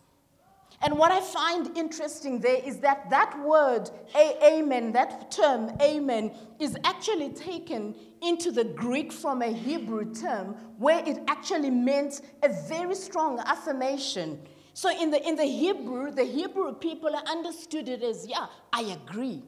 And 0.83 0.99
what 0.99 1.13
I 1.13 1.21
find 1.21 1.75
interesting 1.79 2.41
there 2.41 2.61
is 2.63 2.79
that 2.81 3.09
that 3.09 3.39
word, 3.43 3.89
amen, 4.15 4.93
that 4.93 5.31
term, 5.31 5.71
amen, 5.81 6.33
is 6.61 6.77
actually 6.85 7.31
taken 7.31 7.95
into 8.21 8.51
the 8.51 8.65
Greek 8.65 9.11
from 9.11 9.41
a 9.41 9.51
Hebrew 9.51 10.13
term 10.13 10.55
where 10.77 11.03
it 11.07 11.21
actually 11.27 11.71
meant 11.71 12.21
a 12.43 12.51
very 12.69 12.95
strong 12.95 13.39
affirmation. 13.47 14.39
So 14.75 14.91
in 14.91 15.11
the, 15.11 15.27
in 15.27 15.37
the 15.37 15.45
Hebrew, 15.47 16.11
the 16.11 16.25
Hebrew 16.25 16.75
people 16.75 17.15
understood 17.15 17.89
it 17.89 18.03
as, 18.03 18.27
yeah, 18.27 18.47
I 18.73 18.83
agree. 18.83 19.43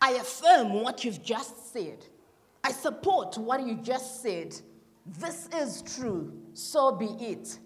I 0.00 0.12
affirm 0.12 0.72
what 0.82 1.04
you've 1.04 1.22
just 1.22 1.74
said. 1.74 2.06
I 2.62 2.72
support 2.72 3.38
what 3.38 3.66
you 3.66 3.76
just 3.76 4.22
said. 4.22 4.54
This 5.18 5.48
is 5.56 5.82
true, 5.96 6.32
so 6.54 6.92
be 6.92 7.06
it. 7.18 7.58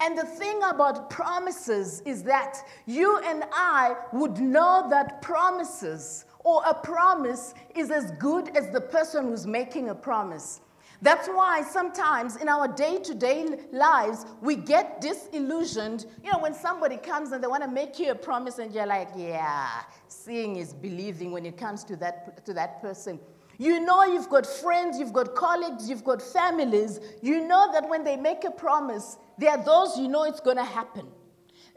And 0.00 0.18
the 0.18 0.24
thing 0.24 0.60
about 0.64 1.10
promises 1.10 2.02
is 2.04 2.22
that 2.24 2.56
you 2.86 3.18
and 3.24 3.44
I 3.52 3.94
would 4.12 4.38
know 4.38 4.86
that 4.90 5.22
promises 5.22 6.24
or 6.40 6.62
a 6.66 6.74
promise 6.74 7.54
is 7.74 7.90
as 7.90 8.10
good 8.12 8.56
as 8.56 8.70
the 8.70 8.80
person 8.80 9.28
who's 9.28 9.46
making 9.46 9.90
a 9.90 9.94
promise. 9.94 10.60
That's 11.02 11.26
why 11.26 11.62
sometimes 11.62 12.36
in 12.36 12.48
our 12.48 12.68
day 12.68 12.98
to 12.98 13.14
day 13.14 13.58
lives, 13.72 14.24
we 14.40 14.54
get 14.54 15.00
disillusioned. 15.00 16.06
You 16.22 16.30
know, 16.30 16.38
when 16.38 16.54
somebody 16.54 16.96
comes 16.96 17.32
and 17.32 17.42
they 17.42 17.48
want 17.48 17.64
to 17.64 17.70
make 17.70 17.98
you 17.98 18.12
a 18.12 18.14
promise, 18.14 18.58
and 18.58 18.72
you're 18.72 18.86
like, 18.86 19.08
yeah, 19.16 19.82
seeing 20.06 20.56
is 20.56 20.72
believing 20.72 21.32
when 21.32 21.44
it 21.44 21.56
comes 21.56 21.82
to 21.84 21.96
that, 21.96 22.46
to 22.46 22.54
that 22.54 22.80
person. 22.80 23.18
You 23.62 23.78
know, 23.78 24.02
you've 24.02 24.28
got 24.28 24.44
friends, 24.44 24.98
you've 24.98 25.12
got 25.12 25.36
colleagues, 25.36 25.88
you've 25.88 26.02
got 26.02 26.20
families. 26.20 26.98
You 27.22 27.46
know 27.46 27.70
that 27.72 27.88
when 27.88 28.02
they 28.02 28.16
make 28.16 28.42
a 28.42 28.50
promise, 28.50 29.18
there 29.38 29.50
are 29.50 29.64
those 29.64 29.96
you 29.96 30.08
know 30.08 30.24
it's 30.24 30.40
going 30.40 30.56
to 30.56 30.64
happen. 30.64 31.06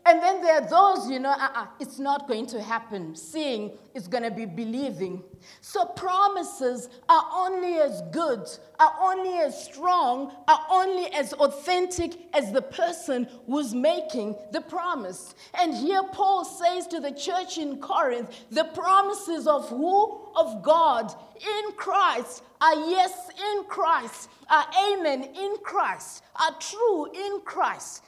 And 0.08 0.22
then 0.22 0.40
there 0.40 0.62
are 0.62 0.70
those, 0.70 1.10
you 1.10 1.18
know, 1.18 1.32
uh-uh, 1.32 1.66
it's 1.80 1.98
not 1.98 2.28
going 2.28 2.46
to 2.48 2.62
happen. 2.62 3.16
Seeing 3.16 3.72
is 3.96 4.08
going 4.08 4.22
to 4.22 4.30
be 4.30 4.46
believing. 4.46 5.24
So 5.62 5.84
promises 5.86 6.90
are 7.10 7.26
only 7.34 7.78
as 7.78 8.04
good, 8.12 8.48
are 8.80 8.94
only 9.02 9.40
as 9.40 9.66
strong, 9.66 10.32
are 10.48 10.60
only 10.70 11.08
as 11.08 11.34
authentic 11.34 12.20
as 12.36 12.52
the 12.52 12.62
person 12.62 13.28
who's 13.48 13.74
making 13.74 14.36
the 14.52 14.62
promise. 14.62 15.34
And 15.56 15.74
here 15.74 16.04
Paul 16.12 16.46
says 16.46 16.86
to 16.88 17.00
the 17.00 17.12
church 17.12 17.58
in 17.58 17.82
Corinth, 17.82 18.30
the 18.52 18.66
promises 18.66 19.48
of 19.48 19.68
who? 19.70 20.22
Of 20.36 20.62
God 20.62 21.14
in 21.38 21.72
Christ 21.78 22.44
are 22.62 22.76
yes 22.90 23.30
in 23.54 23.64
Christ, 23.66 24.30
are 24.50 24.66
amen 24.88 25.24
in 25.24 25.56
Christ, 25.64 26.24
are 26.36 26.54
true 26.60 27.06
in 27.14 27.42
Christ. 27.46 28.04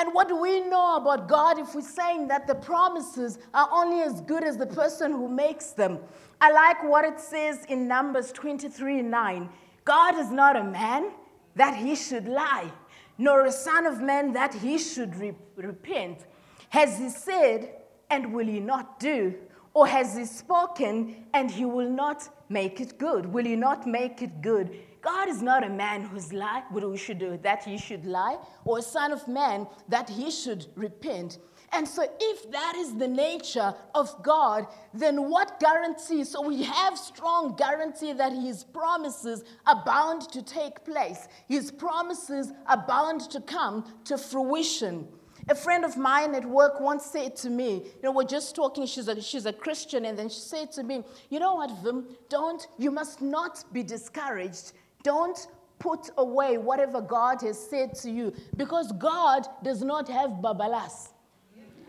And 0.00 0.14
what 0.14 0.28
do 0.28 0.36
we 0.40 0.60
know 0.60 0.96
about 0.96 1.28
God 1.28 1.58
if 1.58 1.74
we're 1.74 1.82
saying 1.82 2.28
that 2.28 2.46
the 2.46 2.54
promises 2.54 3.38
are 3.52 3.68
only 3.70 4.00
as 4.00 4.22
good 4.22 4.42
as 4.42 4.56
the 4.56 4.64
person 4.66 5.12
who 5.12 5.28
makes 5.28 5.72
them? 5.72 5.98
I 6.40 6.50
like 6.50 6.82
what 6.82 7.04
it 7.04 7.20
says 7.20 7.66
in 7.66 7.86
Numbers 7.86 8.32
23 8.32 9.02
9. 9.02 9.50
God 9.84 10.18
is 10.18 10.30
not 10.30 10.56
a 10.56 10.64
man 10.64 11.10
that 11.54 11.76
he 11.76 11.94
should 11.94 12.26
lie, 12.26 12.72
nor 13.18 13.44
a 13.44 13.52
son 13.52 13.84
of 13.84 14.00
man 14.00 14.32
that 14.32 14.54
he 14.54 14.78
should 14.78 15.14
re- 15.16 15.34
repent. 15.56 16.24
Has 16.70 16.98
he 16.98 17.10
said, 17.10 17.70
and 18.08 18.32
will 18.32 18.46
he 18.46 18.58
not 18.58 19.00
do? 19.00 19.34
Or 19.74 19.86
has 19.86 20.16
he 20.16 20.24
spoken, 20.24 21.26
and 21.34 21.50
he 21.50 21.66
will 21.66 21.90
not 21.90 22.26
make 22.48 22.80
it 22.80 22.98
good? 22.98 23.26
Will 23.26 23.44
he 23.44 23.54
not 23.54 23.86
make 23.86 24.22
it 24.22 24.40
good? 24.40 24.74
God 25.02 25.28
is 25.28 25.40
not 25.40 25.64
a 25.64 25.68
man 25.68 26.02
who's 26.02 26.32
lie, 26.32 26.62
who 26.70 26.96
should 26.96 27.18
do 27.18 27.38
that 27.42 27.64
he 27.64 27.78
should 27.78 28.04
lie, 28.04 28.36
or 28.64 28.78
a 28.78 28.82
son 28.82 29.12
of 29.12 29.26
man 29.26 29.66
that 29.88 30.08
he 30.08 30.30
should 30.30 30.66
repent. 30.76 31.38
And 31.72 31.86
so, 31.86 32.04
if 32.20 32.50
that 32.50 32.74
is 32.76 32.96
the 32.96 33.06
nature 33.06 33.74
of 33.94 34.22
God, 34.24 34.66
then 34.92 35.30
what 35.30 35.60
guarantee? 35.60 36.24
So, 36.24 36.42
we 36.42 36.64
have 36.64 36.98
strong 36.98 37.54
guarantee 37.54 38.12
that 38.12 38.32
His 38.32 38.64
promises 38.64 39.44
are 39.66 39.82
bound 39.84 40.22
to 40.32 40.42
take 40.42 40.84
place, 40.84 41.28
His 41.48 41.70
promises 41.70 42.52
are 42.66 42.84
bound 42.88 43.20
to 43.30 43.40
come 43.40 43.84
to 44.06 44.18
fruition. 44.18 45.06
A 45.48 45.54
friend 45.54 45.84
of 45.84 45.96
mine 45.96 46.34
at 46.34 46.44
work 46.44 46.80
once 46.80 47.04
said 47.06 47.34
to 47.36 47.50
me, 47.50 47.76
you 47.76 48.02
know, 48.02 48.12
we're 48.12 48.24
just 48.24 48.54
talking, 48.54 48.84
she's 48.86 49.08
a, 49.08 49.20
she's 49.22 49.46
a 49.46 49.52
Christian, 49.52 50.04
and 50.04 50.18
then 50.18 50.28
she 50.28 50.40
said 50.40 50.70
to 50.72 50.82
me, 50.82 51.02
you 51.30 51.40
know 51.40 51.54
what, 51.54 51.70
Vim, 51.82 52.06
don't, 52.28 52.66
you 52.78 52.90
must 52.90 53.22
not 53.22 53.64
be 53.72 53.82
discouraged 53.82 54.72
don't 55.02 55.46
put 55.78 56.10
away 56.18 56.58
whatever 56.58 57.00
God 57.00 57.40
has 57.42 57.58
said 57.58 57.94
to 57.96 58.10
you 58.10 58.32
because 58.56 58.92
God 58.92 59.46
does 59.62 59.82
not 59.82 60.08
have 60.08 60.30
babalas. 60.30 61.08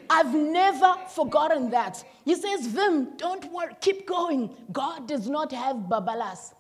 I've 0.09 0.33
never 0.33 0.95
forgotten 1.09 1.69
that. 1.69 2.03
He 2.25 2.35
says, 2.35 2.67
Vim, 2.67 3.15
don't 3.17 3.49
worry, 3.51 3.75
keep 3.79 4.05
going. 4.05 4.55
God 4.71 5.07
does 5.07 5.29
not 5.29 5.51
have 5.53 5.77
babalas. 5.77 6.53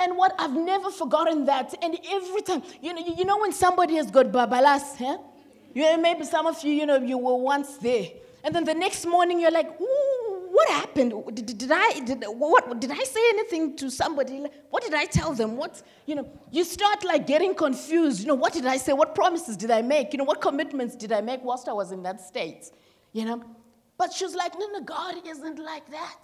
And 0.00 0.16
what 0.16 0.32
I've 0.38 0.54
never 0.54 0.90
forgotten 0.90 1.44
that. 1.46 1.74
And 1.82 1.98
every 2.08 2.42
time, 2.42 2.62
you 2.80 2.94
know, 2.94 3.00
you 3.00 3.24
know 3.24 3.38
when 3.38 3.52
somebody 3.52 3.96
has 3.96 4.10
got 4.10 4.26
babalas, 4.26 4.96
huh? 4.96 5.18
You 5.74 5.82
know, 5.82 5.98
maybe 5.98 6.24
some 6.24 6.46
of 6.46 6.62
you, 6.62 6.72
you 6.72 6.86
know, 6.86 6.98
you 6.98 7.18
were 7.18 7.36
once 7.36 7.78
there. 7.78 8.08
And 8.44 8.54
then 8.54 8.64
the 8.64 8.74
next 8.74 9.04
morning 9.06 9.40
you're 9.40 9.50
like, 9.50 9.68
ooh, 9.80 10.07
what 10.58 10.68
happened? 10.70 11.12
Did, 11.36 11.56
did 11.56 11.70
I 11.72 12.00
did, 12.00 12.24
what 12.26 12.80
did 12.80 12.90
I 12.90 13.04
say 13.04 13.20
anything 13.34 13.76
to 13.76 13.88
somebody? 13.90 14.44
What 14.70 14.82
did 14.82 14.92
I 14.92 15.04
tell 15.04 15.32
them? 15.32 15.56
What 15.56 15.82
you 16.04 16.16
know? 16.16 16.28
You 16.50 16.64
start 16.64 17.04
like 17.04 17.28
getting 17.28 17.54
confused. 17.54 18.20
You 18.20 18.26
know, 18.26 18.34
what 18.34 18.52
did 18.54 18.66
I 18.66 18.76
say? 18.76 18.92
What 18.92 19.14
promises 19.14 19.56
did 19.56 19.70
I 19.70 19.82
make? 19.82 20.12
You 20.12 20.18
know, 20.18 20.24
what 20.24 20.40
commitments 20.40 20.96
did 20.96 21.12
I 21.12 21.20
make 21.20 21.44
whilst 21.44 21.68
I 21.68 21.72
was 21.72 21.92
in 21.92 22.02
that 22.02 22.20
state? 22.20 22.72
You 23.12 23.24
know, 23.26 23.44
but 23.98 24.12
she 24.12 24.24
was 24.24 24.34
like, 24.34 24.52
no, 24.58 24.66
no, 24.72 24.80
God 24.80 25.14
isn't 25.24 25.60
like 25.60 25.88
that. 25.92 26.22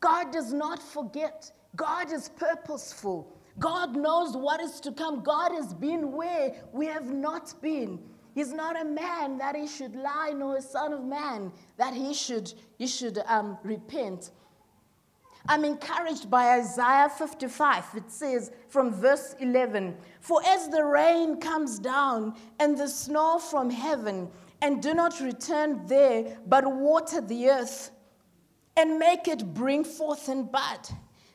God 0.00 0.32
does 0.32 0.52
not 0.52 0.82
forget. 0.82 1.52
God 1.76 2.12
is 2.12 2.28
purposeful. 2.30 3.32
God 3.60 3.94
knows 3.94 4.36
what 4.36 4.60
is 4.60 4.80
to 4.80 4.90
come. 4.90 5.22
God 5.22 5.52
has 5.52 5.72
been 5.74 6.10
where 6.10 6.56
we 6.72 6.86
have 6.86 7.08
not 7.12 7.54
been. 7.62 8.00
He's 8.34 8.52
not 8.52 8.80
a 8.80 8.84
man 8.84 9.38
that 9.38 9.56
he 9.56 9.66
should 9.66 9.94
lie, 9.94 10.32
nor 10.36 10.56
a 10.56 10.62
son 10.62 10.92
of 10.92 11.04
man 11.04 11.52
that 11.76 11.94
he 11.94 12.14
should, 12.14 12.52
he 12.78 12.86
should 12.86 13.18
um, 13.26 13.58
repent. 13.64 14.30
I'm 15.48 15.64
encouraged 15.64 16.30
by 16.30 16.58
Isaiah 16.58 17.08
55. 17.08 17.84
It 17.96 18.10
says 18.10 18.52
from 18.68 18.92
verse 18.92 19.34
11 19.40 19.96
For 20.20 20.40
as 20.46 20.68
the 20.68 20.84
rain 20.84 21.40
comes 21.40 21.78
down 21.78 22.34
and 22.58 22.76
the 22.76 22.88
snow 22.88 23.38
from 23.38 23.70
heaven, 23.70 24.28
and 24.62 24.82
do 24.82 24.94
not 24.94 25.20
return 25.20 25.86
there, 25.86 26.38
but 26.46 26.70
water 26.70 27.20
the 27.20 27.48
earth 27.48 27.90
and 28.76 28.98
make 28.98 29.28
it 29.28 29.54
bring 29.54 29.84
forth 29.84 30.28
and 30.28 30.50
bud 30.50 30.88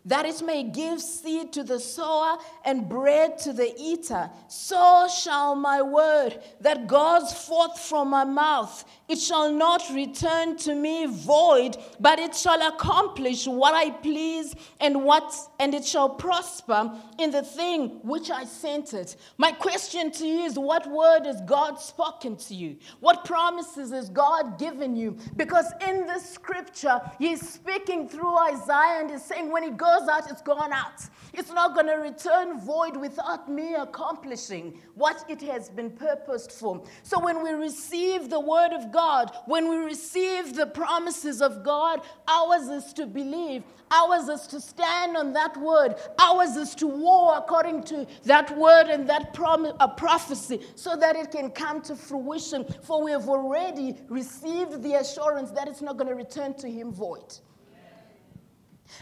that 0.06 0.26
it 0.26 0.42
may 0.46 0.64
give 0.64 1.02
seed 1.02 1.52
to 1.54 1.64
the 1.64 1.80
sower 1.80 2.38
and 2.64 2.88
bread 2.88 3.38
to 3.40 3.54
the 3.54 3.74
eater. 3.78 4.30
So 4.48 5.08
shall 5.08 5.56
my 5.56 5.82
word 5.82 6.40
that 6.62 6.88
goes 6.88 7.34
forth 7.34 7.80
from 7.80 8.10
my 8.10 8.24
mouth, 8.24 8.86
it 9.08 9.20
shall 9.20 9.52
not 9.52 9.84
return 9.94 10.58
to 10.58 10.76
me 10.76 11.06
void, 11.06 11.78
but 12.00 12.20
it 12.20 12.36
shall 12.36 12.68
accomplish 12.68 13.48
what 13.48 13.74
I 13.74 13.92
please 13.92 14.56
and 14.80 15.04
what 15.04 15.34
and 15.60 15.74
it 15.74 15.86
shall 15.86 16.10
prosper 16.10 16.92
in 17.20 17.32
the 17.32 17.42
thing 17.44 18.00
which 18.04 18.30
I 18.30 18.46
sent 18.46 18.94
it. 18.94 19.16
My 19.38 19.52
question 19.52 20.12
to 20.12 20.26
you 20.26 20.40
is 20.42 20.58
what 20.58 20.90
word 20.90 21.26
has 21.26 21.42
God 21.42 21.80
spoken 21.80 22.36
to 22.38 22.56
you? 22.56 22.78
What 23.00 23.26
promises 23.26 23.92
has 23.92 24.10
God 24.10 24.60
given 24.60 24.96
you? 24.96 25.18
Because 25.36 25.72
in 25.88 26.06
this 26.06 26.30
scripture, 26.30 27.02
he's 27.20 27.48
speaking 27.48 28.08
through 28.10 28.38
Isaiah 28.38 29.02
and 29.02 29.10
he's 29.10 29.24
saying 29.24 29.52
when 29.52 29.64
he 29.64 29.70
goes 29.72 29.95
goes 30.00 30.08
out, 30.08 30.30
it's 30.30 30.42
gone 30.42 30.74
out. 30.74 31.02
It's 31.34 31.52
not 31.52 31.74
going 31.74 31.88
to 31.88 31.96
return 31.96 32.60
void 32.60 32.96
without 32.96 33.50
me 33.50 33.76
accomplishing 33.76 34.80
what 34.94 35.26
it 35.28 35.42
has 35.42 35.70
been 35.70 35.92
purposed 35.92 36.52
for. 36.52 36.84
So 37.04 37.20
when 37.20 37.44
we 37.44 37.52
receive 37.52 38.30
the 38.30 38.40
word 38.40 38.72
of 38.72 38.92
God, 38.92 39.32
when 39.46 39.70
we 39.70 39.78
receive 39.78 40.56
the 40.56 40.68
promises 40.68 41.42
of 41.42 41.64
God, 41.64 42.02
ours 42.28 42.68
is 42.68 42.94
to 42.94 43.06
believe, 43.06 43.64
ours 43.92 44.30
is 44.30 44.48
to 44.48 44.62
stand 44.62 45.18
on 45.18 45.34
that 45.34 45.58
word, 45.58 45.96
ours 46.20 46.56
is 46.56 46.74
to 46.76 46.88
war 46.88 47.38
according 47.38 47.84
to 47.84 48.08
that 48.24 48.56
word 48.58 48.88
and 48.88 49.10
that 49.10 49.34
prom- 49.34 49.74
a 49.80 49.88
prophecy 49.88 50.62
so 50.76 50.96
that 50.96 51.16
it 51.16 51.32
can 51.32 51.52
come 51.52 51.82
to 51.82 51.96
fruition. 51.96 52.66
For 52.84 53.04
we 53.04 53.12
have 53.12 53.28
already 53.28 53.96
received 54.08 54.82
the 54.84 54.96
assurance 54.96 55.52
that 55.52 55.68
it's 55.68 55.82
not 55.82 55.98
going 55.98 56.10
to 56.10 56.16
return 56.16 56.54
to 56.56 56.72
him 56.72 56.94
void. 56.94 57.40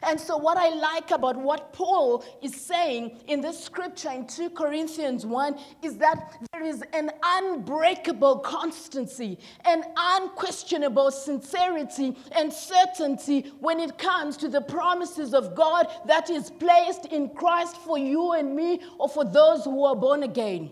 And 0.02 0.20
so, 0.20 0.38
what 0.38 0.58
I 0.58 0.70
like 0.70 1.12
about 1.12 1.38
what 1.38 1.74
Paul 1.74 2.24
is 2.42 2.56
saying 2.56 3.20
in 3.28 3.42
this 3.42 3.64
scripture 3.64 4.12
in 4.12 4.28
2 4.28 4.52
Corinthians 4.52 5.26
1 5.26 5.60
is 5.82 5.98
that 5.98 6.38
there 6.52 6.64
is 6.64 6.84
an 6.94 7.12
unbreakable 7.24 8.40
constancy, 8.40 9.38
an 9.66 9.84
unquestionable 9.96 11.12
sincerity 11.12 12.16
and 12.32 12.52
certainty 12.52 13.52
when 13.60 13.80
it 13.80 13.98
comes 13.98 14.38
to 14.38 14.48
the 14.48 14.62
promises 14.62 15.34
of 15.34 15.56
God 15.56 15.88
that 16.06 16.30
is 16.30 16.50
placed 16.50 17.06
in 17.06 17.30
Christ 17.30 17.78
for 17.78 17.98
you 17.98 18.34
and 18.34 18.56
me 18.56 18.82
or 19.00 19.10
for 19.10 19.26
those 19.26 19.64
who 19.64 19.84
are 19.86 19.96
born 19.96 20.24
again. 20.24 20.72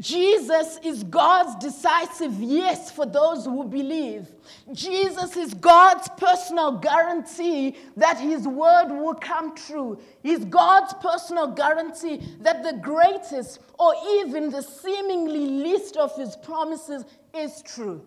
Jesus 0.00 0.80
is 0.82 1.04
God's 1.04 1.54
decisive 1.64 2.34
yes 2.40 2.90
for 2.90 3.06
those 3.06 3.44
who 3.44 3.62
believe. 3.64 4.26
Jesus 4.72 5.36
is 5.36 5.54
God's 5.54 6.08
personal 6.16 6.78
guarantee 6.78 7.76
that 7.96 8.18
his 8.18 8.48
word 8.48 8.88
will 8.88 9.14
come 9.14 9.54
true. 9.54 10.00
He's 10.22 10.44
God's 10.44 10.94
personal 10.94 11.46
guarantee 11.46 12.20
that 12.40 12.64
the 12.64 12.78
greatest 12.82 13.60
or 13.78 13.94
even 14.16 14.50
the 14.50 14.62
seemingly 14.62 15.46
least 15.46 15.96
of 15.96 16.16
his 16.16 16.34
promises 16.36 17.04
is 17.32 17.62
true. 17.62 18.02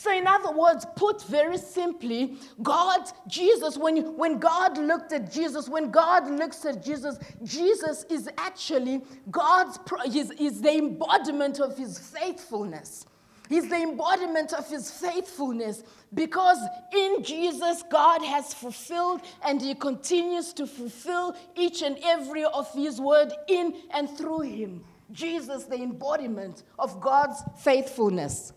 So, 0.00 0.10
in 0.16 0.26
other 0.26 0.52
words, 0.52 0.86
put 0.96 1.22
very 1.24 1.58
simply, 1.58 2.38
God, 2.62 3.02
Jesus, 3.28 3.76
when, 3.76 4.16
when 4.16 4.38
God 4.38 4.78
looked 4.78 5.12
at 5.12 5.30
Jesus, 5.30 5.68
when 5.68 5.90
God 5.90 6.26
looks 6.26 6.64
at 6.64 6.82
Jesus, 6.82 7.18
Jesus 7.44 8.06
is 8.08 8.26
actually 8.38 9.02
God's, 9.30 9.78
is, 10.06 10.30
is 10.38 10.62
the 10.62 10.72
embodiment 10.78 11.60
of 11.60 11.76
his 11.76 11.98
faithfulness. 11.98 13.04
He's 13.50 13.68
the 13.68 13.76
embodiment 13.76 14.54
of 14.54 14.66
his 14.70 14.90
faithfulness 14.90 15.82
because 16.14 16.56
in 16.96 17.22
Jesus, 17.22 17.84
God 17.90 18.24
has 18.24 18.54
fulfilled 18.54 19.20
and 19.44 19.60
he 19.60 19.74
continues 19.74 20.54
to 20.54 20.66
fulfill 20.66 21.36
each 21.56 21.82
and 21.82 21.98
every 22.02 22.46
of 22.46 22.72
his 22.72 23.02
word 23.02 23.34
in 23.48 23.74
and 23.90 24.08
through 24.08 24.40
him. 24.40 24.82
Jesus, 25.12 25.64
the 25.64 25.82
embodiment 25.82 26.62
of 26.78 27.02
God's 27.02 27.42
faithfulness. 27.58 28.54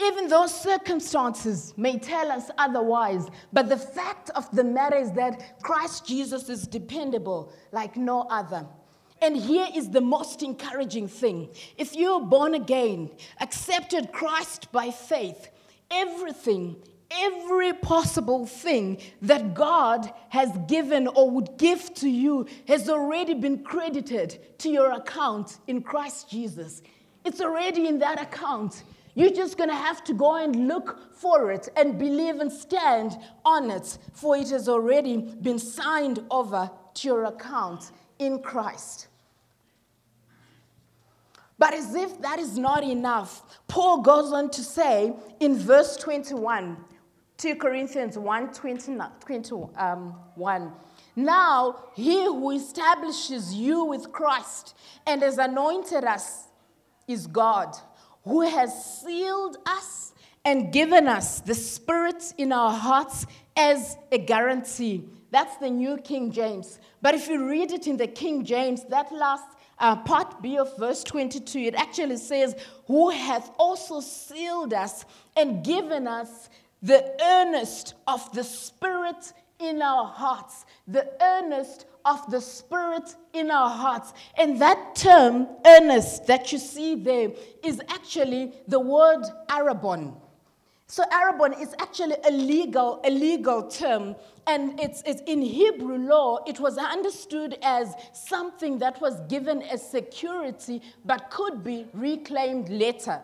Even 0.00 0.28
though 0.28 0.46
circumstances 0.46 1.74
may 1.76 1.98
tell 1.98 2.30
us 2.30 2.50
otherwise, 2.56 3.26
but 3.52 3.68
the 3.68 3.76
fact 3.76 4.30
of 4.30 4.48
the 4.52 4.62
matter 4.62 4.96
is 4.96 5.12
that 5.12 5.60
Christ 5.62 6.06
Jesus 6.06 6.48
is 6.48 6.66
dependable 6.66 7.52
like 7.72 7.96
no 7.96 8.22
other. 8.22 8.64
And 9.20 9.36
here 9.36 9.66
is 9.74 9.90
the 9.90 10.00
most 10.00 10.42
encouraging 10.42 11.08
thing. 11.08 11.48
If 11.76 11.96
you're 11.96 12.20
born 12.20 12.54
again, 12.54 13.10
accepted 13.40 14.12
Christ 14.12 14.70
by 14.70 14.92
faith, 14.92 15.48
everything, 15.90 16.76
every 17.10 17.72
possible 17.72 18.46
thing 18.46 19.00
that 19.22 19.54
God 19.54 20.12
has 20.28 20.56
given 20.68 21.08
or 21.08 21.30
would 21.30 21.56
give 21.58 21.92
to 21.94 22.08
you 22.08 22.46
has 22.68 22.88
already 22.88 23.34
been 23.34 23.64
credited 23.64 24.58
to 24.58 24.68
your 24.68 24.92
account 24.92 25.58
in 25.66 25.82
Christ 25.82 26.30
Jesus. 26.30 26.82
It's 27.24 27.40
already 27.40 27.88
in 27.88 27.98
that 27.98 28.22
account. 28.22 28.84
You're 29.18 29.32
just 29.32 29.58
going 29.58 29.68
to 29.68 29.74
have 29.74 30.04
to 30.04 30.14
go 30.14 30.36
and 30.36 30.68
look 30.68 31.12
for 31.12 31.50
it 31.50 31.68
and 31.76 31.98
believe 31.98 32.38
and 32.38 32.52
stand 32.52 33.18
on 33.44 33.68
it, 33.68 33.98
for 34.12 34.36
it 34.36 34.50
has 34.50 34.68
already 34.68 35.16
been 35.16 35.58
signed 35.58 36.24
over 36.30 36.70
to 36.94 37.08
your 37.08 37.24
account 37.24 37.90
in 38.20 38.38
Christ. 38.38 39.08
But 41.58 41.74
as 41.74 41.96
if 41.96 42.20
that 42.20 42.38
is 42.38 42.56
not 42.56 42.84
enough, 42.84 43.58
Paul 43.66 44.02
goes 44.02 44.32
on 44.32 44.50
to 44.50 44.62
say 44.62 45.12
in 45.40 45.58
verse 45.58 45.96
21, 45.96 46.76
2 47.38 47.56
Corinthians 47.56 48.16
1 48.16 48.52
21, 48.52 49.10
um, 49.76 50.72
now 51.16 51.86
he 51.96 52.24
who 52.24 52.52
establishes 52.52 53.52
you 53.52 53.82
with 53.82 54.12
Christ 54.12 54.76
and 55.08 55.22
has 55.22 55.38
anointed 55.38 56.04
us 56.04 56.44
is 57.08 57.26
God, 57.26 57.74
who 58.28 58.42
has 58.42 59.00
sealed 59.00 59.56
us 59.66 60.12
and 60.44 60.72
given 60.72 61.08
us 61.08 61.40
the 61.40 61.54
Spirit 61.54 62.34
in 62.36 62.52
our 62.52 62.72
hearts 62.72 63.26
as 63.56 63.96
a 64.12 64.18
guarantee. 64.18 65.04
That's 65.30 65.56
the 65.56 65.70
New 65.70 65.96
King 65.98 66.30
James. 66.30 66.78
But 67.02 67.14
if 67.14 67.28
you 67.28 67.48
read 67.48 67.72
it 67.72 67.86
in 67.86 67.96
the 67.96 68.06
King 68.06 68.44
James, 68.44 68.84
that 68.84 69.10
last 69.12 69.44
uh, 69.78 69.96
part 69.96 70.42
B 70.42 70.58
of 70.58 70.76
verse 70.76 71.02
22, 71.04 71.58
it 71.58 71.74
actually 71.74 72.16
says, 72.16 72.54
Who 72.86 73.10
hath 73.10 73.50
also 73.58 74.00
sealed 74.00 74.74
us 74.74 75.04
and 75.36 75.64
given 75.64 76.06
us 76.06 76.48
the 76.82 77.14
earnest 77.22 77.94
of 78.06 78.30
the 78.32 78.44
Spirit 78.44 79.32
in 79.58 79.82
our 79.82 80.06
hearts. 80.06 80.66
The 80.86 81.10
earnest 81.20 81.86
of 82.08 82.30
the 82.30 82.40
Spirit 82.40 83.14
in 83.34 83.50
our 83.50 83.68
hearts. 83.68 84.12
And 84.38 84.60
that 84.60 84.94
term, 84.94 85.46
earnest, 85.66 86.26
that 86.26 86.50
you 86.52 86.58
see 86.58 86.94
there, 86.94 87.30
is 87.62 87.80
actually 87.88 88.52
the 88.66 88.80
word 88.80 89.24
Arrabon. 89.48 90.14
So 90.86 91.04
Arrabon 91.12 91.60
is 91.60 91.74
actually 91.78 92.16
a 92.26 92.30
legal, 92.30 93.00
a 93.04 93.10
legal 93.10 93.68
term, 93.68 94.16
and 94.46 94.80
it's, 94.80 95.02
it's 95.04 95.20
in 95.26 95.42
Hebrew 95.42 95.98
law, 95.98 96.38
it 96.46 96.58
was 96.58 96.78
understood 96.78 97.58
as 97.62 97.94
something 98.14 98.78
that 98.78 98.98
was 98.98 99.20
given 99.28 99.60
as 99.62 99.86
security 99.86 100.80
but 101.04 101.30
could 101.30 101.62
be 101.62 101.86
reclaimed 101.92 102.70
later. 102.70 103.20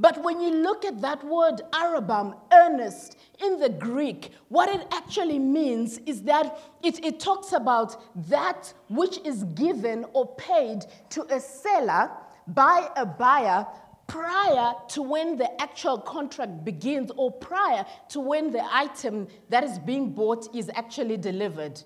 But 0.00 0.22
when 0.24 0.40
you 0.40 0.50
look 0.50 0.86
at 0.86 1.02
that 1.02 1.22
word 1.22 1.60
arrabon, 1.74 2.34
earnest, 2.50 3.18
in 3.44 3.58
the 3.58 3.68
Greek, 3.68 4.30
what 4.48 4.70
it 4.70 4.86
actually 4.92 5.38
means 5.38 5.98
is 6.06 6.22
that 6.22 6.58
it, 6.82 7.04
it 7.04 7.20
talks 7.20 7.52
about 7.52 8.02
that 8.30 8.72
which 8.88 9.18
is 9.26 9.44
given 9.44 10.06
or 10.14 10.34
paid 10.36 10.86
to 11.10 11.26
a 11.30 11.38
seller 11.38 12.10
by 12.46 12.88
a 12.96 13.04
buyer 13.04 13.66
prior 14.06 14.72
to 14.88 15.02
when 15.02 15.36
the 15.36 15.60
actual 15.60 15.98
contract 15.98 16.64
begins 16.64 17.10
or 17.18 17.30
prior 17.30 17.84
to 18.08 18.20
when 18.20 18.50
the 18.50 18.64
item 18.74 19.28
that 19.50 19.62
is 19.62 19.78
being 19.78 20.12
bought 20.12 20.48
is 20.54 20.70
actually 20.74 21.18
delivered. 21.18 21.82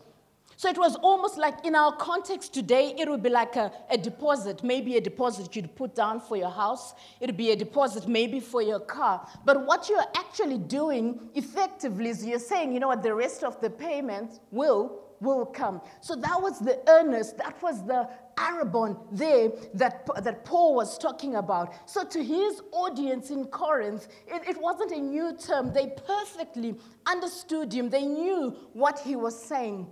So 0.57 0.69
it 0.69 0.79
was 0.79 0.97
almost 0.97 1.37
like 1.39 1.65
in 1.65 1.75
our 1.75 1.97
context 1.97 2.55
today, 2.55 2.95
it 2.99 3.09
would 3.09 3.23
be 3.23 3.31
like 3.31 3.57
a, 3.57 3.73
a, 3.91 3.99
deposit, 3.99 4.63
maybe 4.63 4.97
a 4.97 5.01
deposit 5.01 5.55
you'd 5.57 5.75
put 5.75 5.95
down 5.95 6.21
for 6.21 6.37
your 6.37 6.51
house. 6.51 6.95
It'd 7.21 7.37
be 7.37 7.51
a 7.51 7.57
deposit 7.57 8.07
maybe 8.09 8.41
for 8.41 8.63
your 8.63 8.81
car. 8.81 9.27
But 9.45 9.67
what 9.67 9.89
you're 9.89 10.05
actually 10.17 10.59
doing 10.59 11.21
effectively 11.35 12.11
is 12.11 12.25
you're 12.25 12.39
saying, 12.39 12.73
you 12.73 12.81
know 12.81 12.89
what, 12.89 13.03
the 13.03 13.15
rest 13.15 13.43
of 13.43 13.61
the 13.61 13.71
payment 13.71 14.41
will 14.51 15.01
will 15.21 15.47
come. 15.47 15.81
So 16.01 16.15
that 16.17 16.41
was 16.41 16.59
the 16.59 16.81
earnest, 16.89 17.39
that 17.39 17.61
was 17.63 17.85
the 17.85 18.09
arrabon 18.37 18.99
there 19.13 19.51
that, 19.75 20.07
that 20.23 20.45
Paul 20.45 20.75
was 20.75 20.99
talking 20.99 21.37
about. 21.37 21.75
So 21.89 22.05
to 22.05 22.23
his 22.23 22.61
audience 22.73 23.31
in 23.31 23.47
Corinth, 23.47 24.09
it, 24.27 24.43
it 24.49 24.61
wasn't 24.61 24.93
a 24.93 25.01
new 25.01 25.37
term. 25.37 25.73
They 25.73 25.95
perfectly 26.07 26.77
understood 27.07 27.73
him, 27.73 27.91
they 27.91 28.05
knew 28.05 28.57
what 28.73 28.99
he 28.99 29.17
was 29.17 29.41
saying. 29.41 29.87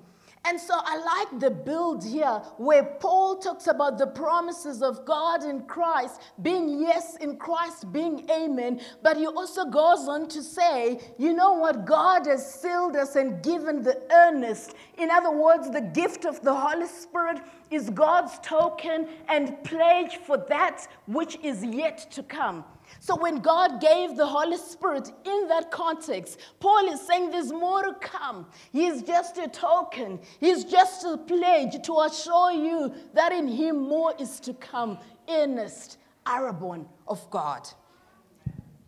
And 0.45 0.61
so 0.61 0.75
I 0.77 0.97
like 0.97 1.41
the 1.41 1.51
build 1.51 2.05
here 2.05 2.43
where 2.57 2.83
Paul 2.99 3.37
talks 3.37 3.69
about 3.69 3.97
the 3.97 4.09
promises 4.09 4.83
of 4.83 5.05
God 5.05 5.45
in 5.45 5.63
Christ 5.63 6.21
being 6.43 6.81
yes 6.81 7.17
in 7.17 7.37
Christ, 7.37 7.93
being 7.93 8.29
amen. 8.29 8.81
But 9.03 9.17
he 9.17 9.27
also 9.27 9.65
goes 9.65 10.09
on 10.09 10.29
to 10.31 10.43
say, 10.43 11.01
you 11.17 11.33
know 11.33 11.53
what? 11.53 11.85
God 11.85 12.27
has 12.27 12.61
sealed 12.61 12.97
us 12.97 13.15
and 13.15 13.41
given 13.43 13.83
the 13.83 14.03
earnest. 14.11 14.75
In 14.99 15.11
other 15.11 15.31
words, 15.31 15.71
the 15.71 15.81
gift 15.81 16.25
of 16.25 16.43
the 16.43 16.55
Holy 16.55 16.87
Spirit 16.87 17.41
is 17.71 17.89
God's 17.91 18.39
token 18.41 19.09
and 19.29 19.63
pledge 19.63 20.17
for 20.17 20.39
that 20.49 20.89
which 21.07 21.39
is 21.43 21.65
yet 21.65 22.11
to 22.11 22.23
come. 22.25 22.65
So 23.03 23.17
when 23.17 23.41
God 23.41 23.81
gave 23.81 24.17
the 24.17 24.27
Holy 24.27 24.57
Spirit 24.57 25.11
in 25.25 25.49
that 25.49 25.73
context, 25.73 26.39
Paul 26.61 26.87
is 26.87 27.01
saying 27.01 27.33
there's 27.33 27.51
more 27.51 27.83
to 27.83 27.95
come. 27.95 28.47
He's 28.71 29.03
just 29.03 29.39
a 29.39 29.49
token, 29.49 30.21
he's 30.39 30.63
just 30.63 31.05
a 31.05 31.19
pledge 31.19 31.85
to 31.85 31.99
assure 31.99 32.53
you 32.53 32.95
that 33.15 33.33
in 33.33 33.49
him 33.49 33.89
more 33.89 34.15
is 34.21 34.39
to 34.41 34.55
come. 34.55 34.99
Earnest 35.29 35.99
arrabon 36.25 36.87
of 37.09 37.29
God. 37.29 37.67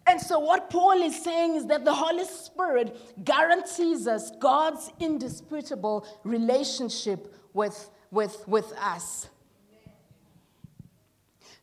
And 0.06 0.20
so, 0.20 0.38
what 0.38 0.70
Paul 0.70 1.02
is 1.02 1.20
saying 1.20 1.56
is 1.56 1.66
that 1.66 1.84
the 1.84 1.94
Holy 1.94 2.24
Spirit 2.24 2.96
guarantees 3.24 4.06
us 4.06 4.30
God's 4.38 4.92
indisputable 5.00 6.06
relationship 6.22 7.34
with, 7.52 7.90
with, 8.12 8.46
with 8.46 8.72
us. 8.74 9.28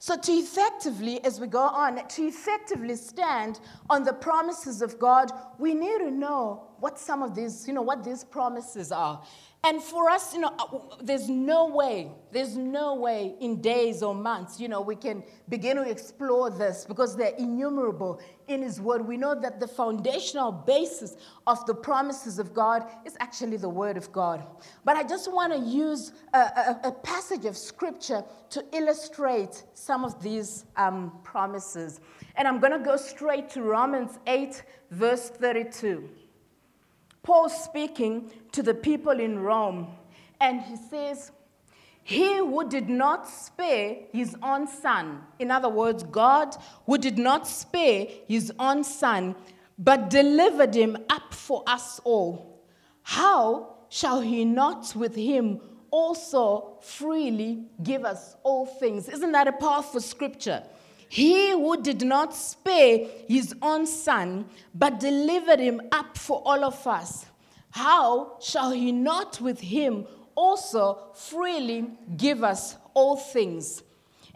So, 0.01 0.17
to 0.17 0.31
effectively, 0.31 1.23
as 1.23 1.39
we 1.39 1.45
go 1.45 1.61
on, 1.61 2.07
to 2.07 2.23
effectively 2.25 2.95
stand 2.95 3.59
on 3.87 4.03
the 4.03 4.13
promises 4.13 4.81
of 4.81 4.97
God, 4.97 5.31
we 5.59 5.75
need 5.75 5.99
to 5.99 6.09
know 6.09 6.69
what 6.79 6.97
some 6.97 7.21
of 7.21 7.35
these, 7.35 7.67
you 7.67 7.73
know, 7.75 7.83
what 7.83 8.03
these 8.03 8.23
promises 8.23 8.91
are. 8.91 9.21
And 9.63 9.79
for 9.79 10.09
us, 10.09 10.33
you 10.33 10.39
know, 10.39 10.55
uh, 10.57 10.95
there's 11.03 11.29
no 11.29 11.67
way, 11.67 12.09
there's 12.31 12.57
no 12.57 12.95
way 12.95 13.35
in 13.41 13.61
days 13.61 14.01
or 14.01 14.15
months, 14.15 14.59
you 14.59 14.67
know, 14.67 14.81
we 14.81 14.95
can 14.95 15.23
begin 15.49 15.77
to 15.77 15.87
explore 15.87 16.49
this 16.49 16.83
because 16.83 17.15
they're 17.15 17.35
innumerable 17.37 18.19
in 18.53 18.61
His 18.61 18.79
Word. 18.79 19.05
We 19.05 19.17
know 19.17 19.35
that 19.39 19.59
the 19.59 19.67
foundational 19.67 20.51
basis 20.51 21.17
of 21.47 21.65
the 21.65 21.73
promises 21.73 22.39
of 22.39 22.53
God 22.53 22.85
is 23.05 23.15
actually 23.19 23.57
the 23.57 23.69
Word 23.69 23.97
of 23.97 24.11
God. 24.11 24.45
But 24.85 24.97
I 24.97 25.03
just 25.03 25.31
want 25.31 25.53
to 25.53 25.59
use 25.59 26.13
a, 26.33 26.37
a, 26.37 26.79
a, 26.85 26.91
passage 26.91 27.45
of 27.45 27.57
Scripture 27.57 28.23
to 28.49 28.63
illustrate 28.73 29.63
some 29.73 30.05
of 30.05 30.21
these 30.21 30.65
um, 30.77 31.11
promises. 31.23 31.99
And 32.35 32.47
I'm 32.47 32.59
going 32.59 32.73
to 32.73 32.85
go 32.85 32.97
straight 32.97 33.49
to 33.51 33.61
Romans 33.61 34.19
8, 34.27 34.63
verse 34.91 35.29
32. 35.29 36.09
Paul 37.23 37.49
speaking 37.49 38.31
to 38.51 38.63
the 38.63 38.73
people 38.73 39.19
in 39.19 39.39
Rome, 39.39 39.87
and 40.39 40.61
he 40.61 40.75
says, 40.75 41.31
He 42.03 42.37
who 42.37 42.67
did 42.67 42.89
not 42.89 43.29
spare 43.29 43.97
his 44.11 44.35
own 44.41 44.67
son, 44.67 45.21
in 45.39 45.51
other 45.51 45.69
words, 45.69 46.03
God 46.03 46.55
who 46.85 46.97
did 46.97 47.17
not 47.17 47.47
spare 47.47 48.07
his 48.27 48.51
own 48.57 48.83
son, 48.83 49.35
but 49.77 50.09
delivered 50.09 50.75
him 50.75 50.97
up 51.09 51.33
for 51.33 51.63
us 51.67 51.99
all, 52.03 52.63
how 53.03 53.75
shall 53.89 54.21
he 54.21 54.45
not 54.45 54.95
with 54.95 55.15
him 55.15 55.59
also 55.91 56.77
freely 56.81 57.65
give 57.83 58.05
us 58.05 58.35
all 58.43 58.65
things? 58.65 59.09
Isn't 59.09 59.31
that 59.33 59.47
a 59.47 59.51
powerful 59.51 60.01
scripture? 60.01 60.63
He 61.09 61.51
who 61.51 61.81
did 61.81 62.03
not 62.03 62.33
spare 62.33 63.05
his 63.27 63.53
own 63.61 63.85
son, 63.85 64.45
but 64.73 64.99
delivered 64.99 65.59
him 65.59 65.81
up 65.91 66.17
for 66.17 66.41
all 66.45 66.63
of 66.63 66.87
us, 66.87 67.25
how 67.71 68.37
shall 68.39 68.71
he 68.71 68.91
not 68.91 69.41
with 69.41 69.59
him 69.59 70.05
also 70.35 71.11
freely 71.13 71.91
give 72.17 72.43
us 72.43 72.77
all 72.93 73.15
things? 73.15 73.83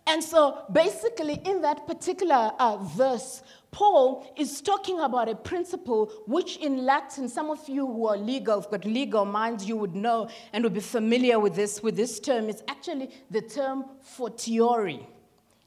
And 0.07 0.23
so, 0.23 0.65
basically, 0.71 1.41
in 1.45 1.61
that 1.61 1.87
particular 1.87 2.51
uh, 2.59 2.77
verse, 2.77 3.41
Paul 3.71 4.31
is 4.37 4.61
talking 4.61 4.99
about 4.99 5.27
a 5.27 5.35
principle 5.35 6.11
which, 6.27 6.57
in 6.57 6.85
Latin, 6.85 7.27
some 7.27 7.49
of 7.49 7.67
you 7.67 7.87
who 7.87 8.07
are 8.07 8.15
legal, 8.15 8.61
have 8.61 8.69
got 8.69 8.85
legal 8.85 9.25
minds, 9.25 9.65
you 9.65 9.75
would 9.75 9.95
know 9.95 10.29
and 10.53 10.63
would 10.63 10.75
be 10.75 10.79
familiar 10.79 11.39
with 11.39 11.55
this, 11.55 11.81
with 11.81 11.95
this 11.95 12.19
term. 12.19 12.49
It's 12.49 12.61
actually 12.67 13.09
the 13.31 13.41
term 13.41 13.85
fortiori. 13.99 15.07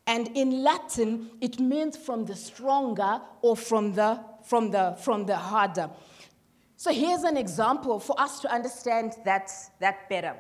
And 0.07 0.29
in 0.29 0.63
Latin, 0.63 1.31
it 1.41 1.61
means 1.61 1.97
from 1.97 2.25
the 2.25 2.35
stronger 2.35 3.21
or 3.43 3.57
from 3.57 3.93
the, 3.93 4.21
from 4.45 4.71
the, 4.71 4.97
from 5.03 5.27
the 5.27 5.37
harder. 5.37 5.91
So 6.79 6.93
here's 6.93 7.25
an 7.25 7.37
example 7.37 7.99
for 7.99 8.19
us 8.21 8.39
to 8.39 8.55
understand 8.55 9.15
that, 9.25 9.51
that 9.81 10.09
better. 10.09 10.37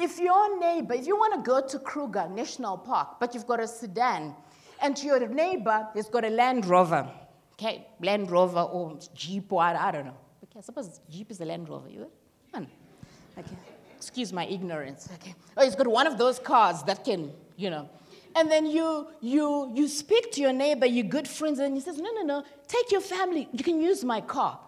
If 0.00 0.18
your 0.18 0.58
neighbor, 0.58 0.94
if 0.94 1.06
you 1.06 1.14
want 1.14 1.34
to 1.34 1.40
go 1.46 1.60
to 1.60 1.78
Kruger 1.78 2.26
National 2.26 2.78
Park, 2.78 3.20
but 3.20 3.34
you've 3.34 3.46
got 3.46 3.60
a 3.60 3.68
sedan, 3.68 4.34
and 4.80 4.98
your 5.02 5.28
neighbor 5.28 5.88
has 5.94 6.08
got 6.08 6.24
a 6.24 6.30
Land 6.30 6.64
Rover, 6.64 7.06
okay, 7.52 7.86
Land 8.00 8.30
Rover 8.30 8.60
or 8.60 8.98
Jeep 9.14 9.52
or 9.52 9.62
I 9.62 9.90
don't 9.90 10.06
know. 10.06 10.16
Okay, 10.44 10.58
I 10.58 10.62
suppose 10.62 11.00
Jeep 11.10 11.30
is 11.30 11.38
a 11.42 11.44
Land 11.44 11.68
Rover, 11.68 11.90
you 11.90 12.00
know? 12.00 12.66
Okay, 13.36 13.56
excuse 13.94 14.32
my 14.32 14.46
ignorance, 14.46 15.10
okay. 15.16 15.34
Oh, 15.54 15.64
he's 15.64 15.76
got 15.76 15.86
one 15.86 16.06
of 16.06 16.16
those 16.16 16.38
cars 16.38 16.82
that 16.84 17.04
can, 17.04 17.30
you 17.58 17.68
know. 17.68 17.90
And 18.34 18.50
then 18.50 18.64
you, 18.64 19.06
you, 19.20 19.70
you 19.74 19.86
speak 19.86 20.32
to 20.32 20.40
your 20.40 20.54
neighbor, 20.54 20.86
your 20.86 21.04
good 21.04 21.28
friends, 21.28 21.58
and 21.58 21.74
he 21.74 21.82
says, 21.82 21.98
no, 21.98 22.10
no, 22.10 22.22
no, 22.22 22.44
take 22.66 22.90
your 22.90 23.02
family, 23.02 23.50
you 23.52 23.62
can 23.62 23.82
use 23.82 24.02
my 24.02 24.22
car. 24.22 24.58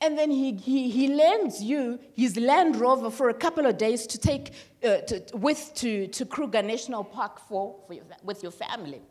And 0.00 0.18
then 0.18 0.30
he, 0.30 0.54
he, 0.54 0.90
he 0.90 1.08
lends 1.08 1.62
you 1.62 1.98
his 2.14 2.36
Land 2.36 2.76
Rover 2.76 3.10
for 3.10 3.28
a 3.28 3.34
couple 3.34 3.66
of 3.66 3.78
days 3.78 4.06
to 4.08 4.18
take 4.18 4.52
uh, 4.82 4.98
to, 4.98 5.22
with 5.34 5.72
to, 5.76 6.06
to 6.08 6.24
Kruger 6.26 6.62
National 6.62 7.04
Park 7.04 7.40
for, 7.48 7.76
for 7.86 7.94
your, 7.94 8.04
with 8.22 8.42
your 8.42 8.52
family. 8.52 9.02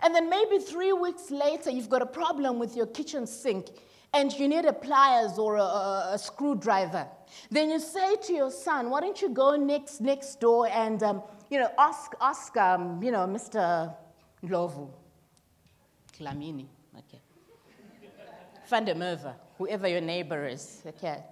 And 0.00 0.14
then 0.14 0.28
maybe 0.28 0.58
three 0.58 0.92
weeks 0.92 1.30
later, 1.30 1.70
you've 1.70 1.88
got 1.88 2.02
a 2.02 2.06
problem 2.06 2.58
with 2.58 2.76
your 2.76 2.86
kitchen 2.86 3.26
sink 3.26 3.70
and 4.12 4.32
you 4.32 4.48
need 4.48 4.64
a 4.64 4.72
pliers 4.72 5.38
or 5.38 5.56
a, 5.56 5.62
a, 5.62 6.10
a 6.14 6.18
screwdriver. 6.18 7.06
Then 7.50 7.70
you 7.70 7.80
say 7.80 8.16
to 8.16 8.32
your 8.32 8.50
son, 8.50 8.90
why 8.90 9.00
don't 9.00 9.20
you 9.20 9.30
go 9.30 9.56
next, 9.56 10.00
next 10.00 10.40
door 10.40 10.68
and, 10.68 11.02
um, 11.02 11.22
you 11.50 11.58
know, 11.58 11.70
ask, 11.78 12.12
ask 12.20 12.56
um, 12.56 13.02
you 13.02 13.10
know, 13.10 13.26
Mr. 13.26 13.94
Ndlovu, 14.44 14.88
Dlamini, 16.18 16.66
okay. 16.98 17.20
Van 18.68 18.84
der 18.84 18.94
Merwe, 18.94 19.34
whoever 19.58 19.88
your 19.88 20.00
neighbor 20.00 20.46
is, 20.46 20.82
okay. 20.86 21.22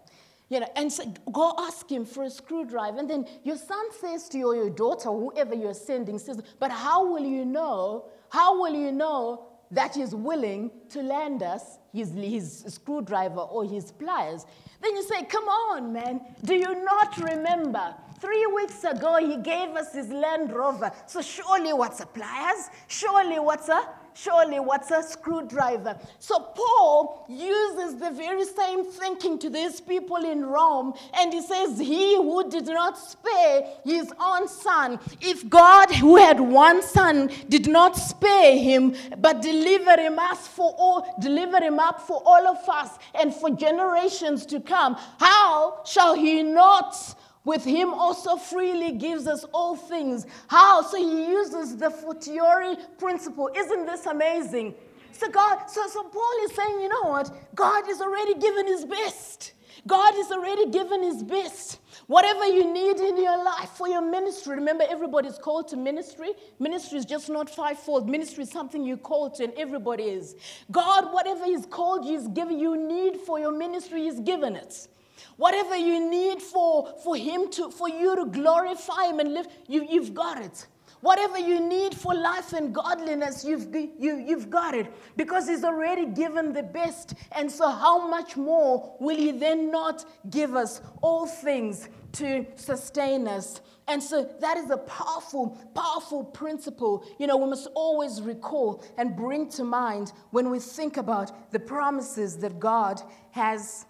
You 0.50 0.60
know, 0.60 0.68
and 0.76 0.92
so 0.92 1.04
go 1.32 1.54
ask 1.58 1.90
him 1.90 2.04
for 2.04 2.24
a 2.24 2.30
screwdriver. 2.30 2.98
And 2.98 3.08
then 3.08 3.26
your 3.44 3.56
son 3.56 3.86
says 3.92 4.28
to 4.30 4.38
you, 4.38 4.48
or 4.48 4.54
your 4.54 4.70
daughter, 4.70 5.08
whoever 5.08 5.54
you're 5.54 5.74
sending, 5.74 6.18
says, 6.18 6.42
But 6.58 6.70
how 6.70 7.06
will 7.06 7.24
you 7.24 7.44
know? 7.44 8.10
How 8.28 8.60
will 8.60 8.74
you 8.74 8.92
know 8.92 9.46
that 9.70 9.94
he's 9.94 10.14
willing 10.14 10.70
to 10.90 11.02
lend 11.02 11.42
us 11.42 11.78
his, 11.92 12.12
his 12.12 12.64
screwdriver 12.68 13.40
or 13.40 13.64
his 13.64 13.90
pliers? 13.90 14.44
Then 14.82 14.94
you 14.94 15.02
say, 15.02 15.24
Come 15.24 15.44
on, 15.44 15.92
man. 15.92 16.20
Do 16.44 16.54
you 16.54 16.84
not 16.84 17.16
remember? 17.18 17.94
Three 18.20 18.46
weeks 18.46 18.84
ago, 18.84 19.16
he 19.16 19.38
gave 19.38 19.70
us 19.70 19.92
his 19.92 20.08
Land 20.08 20.52
Rover. 20.52 20.92
So 21.06 21.20
surely 21.20 21.72
what's 21.72 22.00
a 22.00 22.06
pliers? 22.06 22.70
Surely 22.86 23.38
what's 23.38 23.68
a 23.68 23.88
surely 24.14 24.60
what's 24.60 24.90
a 24.90 25.02
screwdriver? 25.02 25.96
So 26.18 26.38
Paul 26.38 27.26
uses 27.28 27.96
the 27.96 28.10
very 28.10 28.44
same 28.44 28.84
thinking 28.84 29.38
to 29.40 29.50
these 29.50 29.80
people 29.80 30.16
in 30.16 30.44
Rome, 30.44 30.94
and 31.14 31.32
he 31.32 31.42
says, 31.42 31.78
He 31.78 32.16
who 32.16 32.48
did 32.50 32.66
not 32.66 32.96
spare 32.98 33.66
his 33.84 34.12
own 34.20 34.48
son, 34.48 34.98
if 35.20 35.48
God, 35.48 35.90
who 35.90 36.16
had 36.16 36.40
one 36.40 36.82
son, 36.82 37.30
did 37.48 37.66
not 37.68 37.96
spare 37.96 38.56
him, 38.58 38.94
but 39.18 39.42
delivered 39.42 39.98
him 39.98 40.18
us 40.18 40.46
for 40.46 40.74
all, 40.78 41.14
delivered 41.20 41.62
him 41.62 41.78
up 41.78 42.00
for 42.00 42.22
all 42.24 42.46
of 42.46 42.68
us 42.68 42.98
and 43.14 43.34
for 43.34 43.50
generations 43.50 44.46
to 44.46 44.60
come, 44.60 44.96
how 45.18 45.82
shall 45.84 46.14
he 46.14 46.42
not? 46.42 46.96
With 47.44 47.64
him 47.64 47.92
also 47.92 48.36
freely 48.36 48.92
gives 48.92 49.26
us 49.26 49.44
all 49.52 49.76
things. 49.76 50.26
How? 50.48 50.82
So 50.82 50.96
he 50.96 51.28
uses 51.28 51.76
the 51.76 51.90
fortiori 51.90 52.76
principle. 52.98 53.50
Isn't 53.54 53.86
this 53.86 54.06
amazing? 54.06 54.74
So 55.12 55.28
God, 55.28 55.66
so, 55.68 55.86
so 55.88 56.02
Paul 56.04 56.44
is 56.44 56.52
saying, 56.54 56.80
you 56.80 56.88
know 56.88 57.10
what? 57.10 57.30
God 57.54 57.84
has 57.86 58.00
already 58.00 58.34
given 58.34 58.66
his 58.66 58.84
best. 58.84 59.52
God 59.86 60.14
has 60.14 60.32
already 60.32 60.70
given 60.70 61.02
his 61.02 61.22
best. 61.22 61.80
Whatever 62.06 62.46
you 62.46 62.72
need 62.72 62.98
in 62.98 63.22
your 63.22 63.42
life 63.44 63.70
for 63.70 63.88
your 63.88 64.00
ministry, 64.00 64.56
remember 64.56 64.84
everybody's 64.88 65.38
called 65.38 65.68
to 65.68 65.76
ministry. 65.76 66.30
Ministry 66.58 66.98
is 66.98 67.04
just 67.04 67.28
not 67.28 67.50
fivefold. 67.50 68.08
Ministry 68.08 68.44
is 68.44 68.50
something 68.50 68.84
you 68.84 68.96
call 68.96 69.30
to, 69.32 69.44
and 69.44 69.52
everybody 69.54 70.04
is. 70.04 70.36
God, 70.70 71.12
whatever 71.12 71.44
He's 71.44 71.66
called 71.66 72.04
you, 72.04 72.18
He's 72.18 72.28
given 72.28 72.58
you 72.58 72.76
need 72.76 73.18
for 73.18 73.38
your 73.38 73.52
ministry, 73.52 74.04
He's 74.04 74.20
given 74.20 74.56
it. 74.56 74.88
Whatever 75.36 75.76
you 75.76 76.08
need 76.08 76.40
for, 76.40 76.94
for 77.02 77.16
him 77.16 77.50
to, 77.52 77.70
for 77.70 77.88
you 77.88 78.16
to 78.16 78.26
glorify 78.26 79.06
him 79.06 79.20
and 79.20 79.34
live, 79.34 79.46
you, 79.66 79.86
you've 79.88 80.14
got 80.14 80.40
it. 80.40 80.66
Whatever 81.04 81.38
you 81.38 81.60
need 81.60 81.94
for 81.94 82.14
life 82.14 82.54
and 82.54 82.74
godliness, 82.74 83.44
you've, 83.44 83.74
you, 83.74 84.16
you've 84.16 84.48
got 84.48 84.72
it 84.72 84.90
because 85.18 85.46
He's 85.46 85.62
already 85.62 86.06
given 86.06 86.54
the 86.54 86.62
best. 86.62 87.12
And 87.32 87.52
so, 87.52 87.68
how 87.68 88.08
much 88.08 88.38
more 88.38 88.96
will 88.98 89.16
He 89.16 89.30
then 89.30 89.70
not 89.70 90.06
give 90.30 90.56
us 90.56 90.80
all 91.02 91.26
things 91.26 91.90
to 92.12 92.46
sustain 92.56 93.28
us? 93.28 93.60
And 93.86 94.02
so, 94.02 94.26
that 94.40 94.56
is 94.56 94.70
a 94.70 94.78
powerful, 94.78 95.58
powerful 95.74 96.24
principle. 96.24 97.06
You 97.18 97.26
know, 97.26 97.36
we 97.36 97.50
must 97.50 97.68
always 97.74 98.22
recall 98.22 98.82
and 98.96 99.14
bring 99.14 99.50
to 99.50 99.62
mind 99.62 100.12
when 100.30 100.48
we 100.48 100.58
think 100.58 100.96
about 100.96 101.52
the 101.52 101.60
promises 101.60 102.38
that 102.38 102.58
God 102.58 103.02
has 103.32 103.84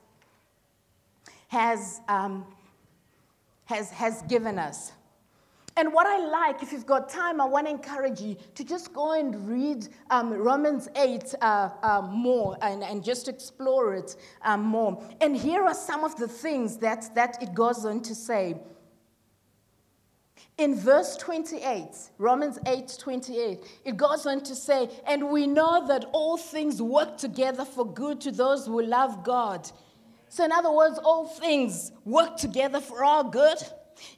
has, 1.55 2.01
um, 2.09 2.45
has, 3.67 3.89
has 3.91 4.23
given 4.23 4.59
us. 4.59 4.93
And 5.77 5.93
what 5.93 6.07
I 6.07 6.19
like, 6.19 6.63
if 6.63 6.73
you've 6.73 6.87
got 6.87 7.09
time, 7.09 7.41
I 7.41 7.47
want 7.47 7.67
to 7.67 7.71
encourage 7.71 8.21
you 8.21 8.37
to 8.57 8.65
just 8.65 8.93
go 8.93 9.13
and 9.13 9.49
read 9.49 9.89
um, 10.11 10.33
Romans 10.33 10.89
8 10.97 11.35
uh, 11.41 11.71
uh, 11.83 12.03
more 12.11 12.57
and, 12.61 12.83
and 12.83 13.05
just 13.05 13.29
explore 13.29 13.95
it 13.95 14.17
um, 14.43 14.63
more. 14.63 15.01
And 15.21 15.37
here 15.37 15.63
are 15.63 15.75
some 15.75 16.03
of 16.05 16.17
the 16.17 16.29
things 16.29 16.79
that, 16.79 17.15
that 17.15 17.41
it 17.41 17.55
goes 17.55 17.85
on 17.85 18.03
to 18.03 18.15
say. 18.15 18.57
In 20.59 20.77
verse 20.77 21.17
28, 21.17 21.89
Romans 22.19 22.59
8 22.67 22.97
28, 22.99 23.59
it 23.85 23.97
goes 23.97 24.27
on 24.27 24.43
to 24.43 24.55
say, 24.55 24.89
And 25.07 25.29
we 25.29 25.47
know 25.49 25.87
that 25.89 26.05
all 26.13 26.37
things 26.37 26.83
work 26.83 27.17
together 27.17 27.65
for 27.65 27.85
good 27.85 28.21
to 28.23 28.31
those 28.31 28.67
who 28.67 28.83
love 28.83 29.25
God 29.25 29.71
so, 30.35 30.45
in 30.45 30.51
other 30.51 30.73
words, 30.73 30.99
all 30.99 31.29
things 31.29 31.93
work 32.05 32.37
together 32.37 32.81
for 32.81 33.05
our 33.05 33.23
good. 33.23 33.57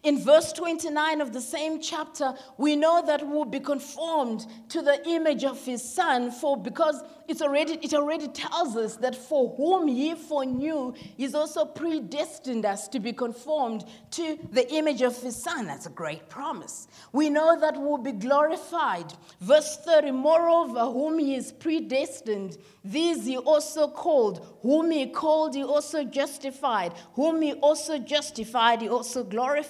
In 0.03 0.23
verse 0.23 0.53
29 0.53 1.21
of 1.21 1.33
the 1.33 1.41
same 1.41 1.81
chapter, 1.81 2.35
we 2.59 2.77
know 2.77 3.03
that 3.07 3.27
we'll 3.27 3.45
be 3.45 3.61
conformed 3.61 4.47
to 4.69 4.83
the 4.83 5.07
image 5.09 5.45
of 5.45 5.65
his 5.65 5.83
son, 5.83 6.31
for 6.31 6.57
because 6.57 7.03
it's 7.29 7.43
already, 7.43 7.75
it 7.83 7.93
already 7.93 8.29
tells 8.29 8.77
us 8.77 8.97
that 8.97 9.17
for 9.17 9.55
whom 9.57 9.89
he 9.89 10.15
foreknew, 10.15 10.95
he's 11.17 11.35
also 11.35 11.65
predestined 11.65 12.65
us 12.65 12.89
to 12.89 13.01
be 13.01 13.13
conformed 13.13 13.85
to 14.13 14.39
the 14.53 14.73
image 14.73 15.03
of 15.03 15.21
his 15.21 15.37
son. 15.37 15.67
That's 15.67 15.87
a 15.87 15.91
great 15.91 16.29
promise. 16.29 16.87
We 17.13 17.29
know 17.31 17.59
that 17.59 17.81
we'll 17.81 17.99
be 17.99 18.13
glorified. 18.13 19.13
Verse 19.41 19.77
30 19.79 20.13
Moreover, 20.13 20.81
whom 20.81 21.19
he 21.19 21.35
is 21.35 21.53
predestined, 21.53 22.59
these 22.85 23.27
he 23.27 23.37
also 23.37 23.89
called. 23.89 24.47
Whom 24.63 24.91
he 24.93 25.09
called, 25.09 25.55
he 25.55 25.65
also 25.65 26.05
justified. 26.05 26.93
Whom 27.15 27.43
he 27.43 27.55
also 27.55 27.99
justified, 27.99 28.83
he 28.83 28.89
also 28.89 29.25
glorified. 29.25 29.66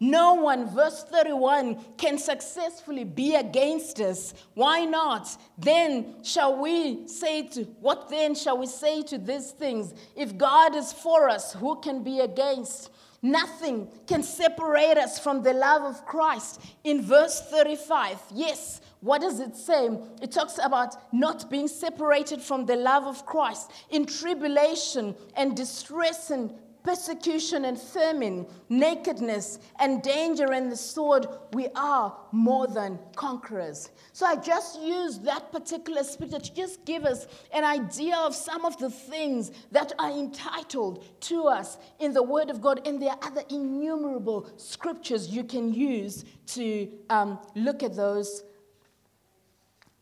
No 0.00 0.34
one, 0.34 0.72
verse 0.74 1.04
31, 1.04 1.76
can 1.96 2.18
successfully 2.18 3.04
be 3.04 3.34
against 3.34 4.00
us. 4.00 4.34
Why 4.54 4.84
not? 4.84 5.28
Then 5.58 6.22
shall 6.22 6.56
we 6.56 7.06
say 7.08 7.48
to, 7.48 7.64
what 7.80 8.08
then 8.08 8.34
shall 8.34 8.58
we 8.58 8.66
say 8.66 9.02
to 9.04 9.18
these 9.18 9.50
things? 9.50 9.94
If 10.16 10.38
God 10.38 10.74
is 10.74 10.92
for 10.92 11.28
us, 11.28 11.52
who 11.52 11.80
can 11.80 12.02
be 12.04 12.20
against? 12.20 12.90
Nothing 13.20 13.88
can 14.06 14.22
separate 14.22 14.96
us 14.96 15.18
from 15.18 15.42
the 15.42 15.52
love 15.52 15.82
of 15.82 16.06
Christ. 16.06 16.60
In 16.84 17.02
verse 17.02 17.40
35, 17.50 18.16
yes, 18.32 18.80
what 19.00 19.20
does 19.20 19.40
it 19.40 19.56
say? 19.56 19.88
It 20.22 20.30
talks 20.30 20.58
about 20.62 21.12
not 21.12 21.50
being 21.50 21.66
separated 21.66 22.40
from 22.40 22.66
the 22.66 22.76
love 22.76 23.04
of 23.04 23.26
Christ 23.26 23.72
in 23.90 24.06
tribulation 24.06 25.16
and 25.36 25.56
distress 25.56 26.30
and 26.30 26.52
persecution 26.88 27.66
and 27.66 27.78
famine, 27.78 28.46
nakedness 28.70 29.58
and 29.78 30.02
danger 30.02 30.52
and 30.54 30.72
the 30.72 30.76
sword, 30.76 31.26
we 31.52 31.68
are 31.76 32.16
more 32.32 32.66
than 32.66 32.98
conquerors. 33.14 33.90
So 34.14 34.24
I 34.24 34.36
just 34.36 34.80
use 34.80 35.18
that 35.18 35.52
particular 35.52 36.02
scripture 36.02 36.38
to 36.38 36.54
just 36.54 36.86
give 36.86 37.04
us 37.04 37.26
an 37.52 37.62
idea 37.62 38.16
of 38.16 38.34
some 38.34 38.64
of 38.64 38.78
the 38.78 38.88
things 38.88 39.50
that 39.70 39.92
are 39.98 40.10
entitled 40.10 41.04
to 41.28 41.44
us 41.44 41.76
in 42.00 42.14
the 42.14 42.22
Word 42.22 42.48
of 42.48 42.62
God. 42.62 42.80
And 42.86 43.02
there 43.02 43.10
are 43.10 43.18
other 43.20 43.42
innumerable 43.50 44.48
scriptures 44.56 45.28
you 45.28 45.44
can 45.44 45.74
use 45.74 46.24
to 46.54 46.88
um, 47.10 47.38
look 47.54 47.82
at 47.82 47.96
those 47.96 48.44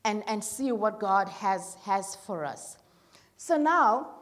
and, 0.04 0.22
and 0.28 0.44
see 0.44 0.70
what 0.70 1.00
God 1.00 1.28
has, 1.28 1.74
has 1.82 2.14
for 2.14 2.44
us. 2.44 2.76
So 3.38 3.56
now, 3.56 4.12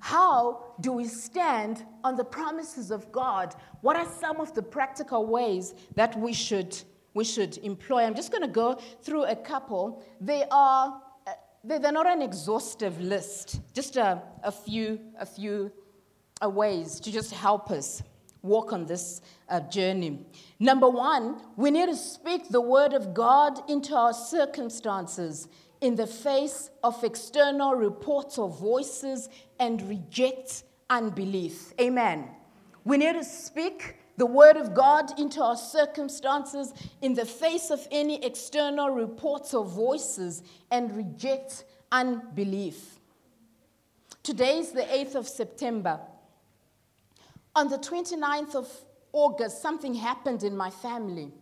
how 0.00 0.74
do 0.80 0.92
we 0.92 1.06
stand 1.06 1.84
on 2.04 2.16
the 2.16 2.24
promises 2.24 2.90
of 2.90 3.10
God? 3.10 3.54
What 3.80 3.96
are 3.96 4.06
some 4.20 4.40
of 4.40 4.54
the 4.54 4.62
practical 4.62 5.26
ways 5.26 5.74
that 5.94 6.18
we 6.18 6.32
should, 6.32 6.76
we 7.14 7.24
should 7.24 7.58
employ? 7.58 8.02
I'm 8.04 8.14
just 8.14 8.30
going 8.30 8.42
to 8.42 8.48
go 8.48 8.74
through 9.02 9.24
a 9.24 9.36
couple. 9.36 10.04
They 10.20 10.44
are, 10.50 11.00
uh, 11.26 11.32
they're 11.64 11.92
not 11.92 12.06
an 12.06 12.22
exhaustive 12.22 13.00
list, 13.00 13.60
just 13.72 13.96
a, 13.96 14.22
a 14.42 14.52
few, 14.52 15.00
a 15.18 15.26
few 15.26 15.72
uh, 16.42 16.50
ways 16.50 17.00
to 17.00 17.10
just 17.10 17.32
help 17.32 17.70
us 17.70 18.02
walk 18.42 18.72
on 18.72 18.86
this 18.86 19.22
uh, 19.48 19.60
journey. 19.60 20.24
Number 20.60 20.88
one, 20.88 21.40
we 21.56 21.70
need 21.70 21.86
to 21.86 21.96
speak 21.96 22.48
the 22.48 22.60
word 22.60 22.92
of 22.92 23.12
God 23.12 23.58
into 23.68 23.94
our 23.94 24.12
circumstances 24.12 25.48
in 25.80 25.96
the 25.96 26.06
face 26.06 26.70
of 26.82 27.02
external 27.04 27.74
reports 27.74 28.38
or 28.38 28.48
voices 28.48 29.28
and 29.58 29.82
reject 29.88 30.64
unbelief. 30.88 31.72
Amen. 31.80 32.28
We 32.84 32.96
need 32.98 33.14
to 33.14 33.24
speak 33.24 33.96
the 34.16 34.26
word 34.26 34.56
of 34.56 34.74
God 34.74 35.18
into 35.18 35.42
our 35.42 35.56
circumstances 35.56 36.72
in 37.02 37.14
the 37.14 37.26
face 37.26 37.70
of 37.70 37.86
any 37.90 38.24
external 38.24 38.90
reports 38.90 39.52
or 39.52 39.64
voices 39.64 40.42
and 40.70 40.96
reject 40.96 41.64
unbelief. 41.92 42.98
Today 44.22 44.58
is 44.58 44.72
the 44.72 44.82
8th 44.82 45.14
of 45.16 45.28
September. 45.28 46.00
On 47.54 47.68
the 47.68 47.78
29th 47.78 48.54
of 48.54 48.68
August, 49.12 49.62
something 49.62 49.94
happened 49.94 50.42
in 50.42 50.56
my 50.56 50.70
family. 50.70 51.32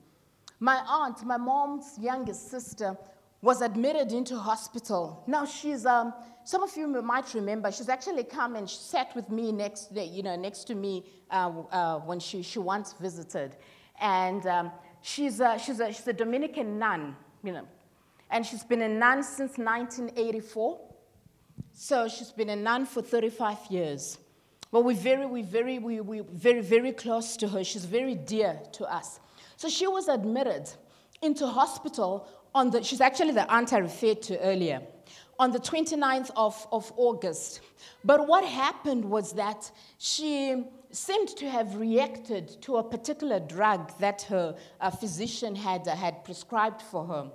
My 0.61 0.83
aunt, 0.87 1.25
my 1.25 1.37
mom's 1.37 1.99
youngest 1.99 2.51
sister, 2.51 2.97
was 3.45 3.61
admitted 3.61 4.11
into 4.11 4.39
hospital. 4.39 5.23
Now 5.27 5.45
she's, 5.45 5.85
um, 5.85 6.15
some 6.45 6.63
of 6.63 6.75
you 6.79 6.89
might 7.03 7.35
remember, 7.35 7.71
she's 7.71 7.91
actually 7.91 8.25
come 8.25 8.57
and 8.57 8.69
sat 8.69 9.15
with 9.15 9.29
me 9.29 9.53
next, 9.53 9.95
day, 9.95 10.07
you 10.07 10.23
know, 10.23 10.35
next 10.35 10.65
to 10.65 10.75
me 10.75 11.05
uh, 11.31 11.53
uh, 11.71 11.99
when 11.99 12.21
she, 12.21 12.41
she 12.43 12.59
once 12.59 12.95
visited. 12.95 13.57
And 14.01 14.47
um, 14.47 14.73
she's, 15.03 15.41
a, 15.41 15.59
she's, 15.59 15.79
a, 15.79 15.93
she's 15.93 16.09
a 16.09 16.15
Dominican 16.15 16.79
nun, 16.79 17.17
you 17.43 17.53
know, 17.53 17.69
and 18.31 18.47
she's 18.47 18.65
been 18.65 18.81
a 18.81 18.89
nun 18.89 19.23
since 19.23 19.59
1984. 19.59 20.81
So 21.75 22.09
she's 22.09 22.31
been 22.31 22.49
a 22.49 22.57
nun 22.57 22.87
for 22.87 23.03
35 23.03 23.59
years. 23.69 24.17
Well, 24.71 24.85
we're 24.85 24.97
very, 24.97 25.27
we're 25.27 25.45
very, 25.45 25.79
we, 25.79 26.01
we 26.01 26.21
very, 26.21 26.63
very 26.63 26.93
close 26.93 27.37
to 27.37 27.49
her. 27.49 27.63
She's 27.63 27.85
very 27.85 28.15
dear 28.15 28.59
to 28.73 28.87
us. 28.87 29.21
So 29.59 29.69
she 29.69 29.87
was 29.87 30.09
admitted 30.09 30.71
into 31.21 31.47
hospital 31.47 32.27
on 32.55 32.71
the, 32.71 32.83
she's 32.83 33.01
actually 33.01 33.33
the 33.33 33.51
aunt 33.53 33.73
I 33.73 33.79
referred 33.79 34.23
to 34.23 34.39
earlier, 34.41 34.83
on 35.39 35.51
the 35.51 35.59
29th 35.59 36.31
of, 36.37 36.67
of 36.71 36.93
August. 36.97 37.61
But 38.05 38.29
what 38.29 38.45
happened 38.45 39.05
was 39.05 39.33
that 39.33 39.71
she 39.99 40.65
seemed 40.93 41.29
to 41.29 41.51
have 41.51 41.75
reacted 41.75 42.63
to 42.63 42.77
a 42.77 42.85
particular 42.85 43.41
drug 43.41 43.99
that 43.99 44.23
her 44.23 44.55
uh, 44.81 44.91
physician 44.91 45.57
had, 45.57 45.89
uh, 45.89 45.97
had 45.97 46.25
prescribed 46.25 46.81
for 46.81 47.05
her. 47.07 47.31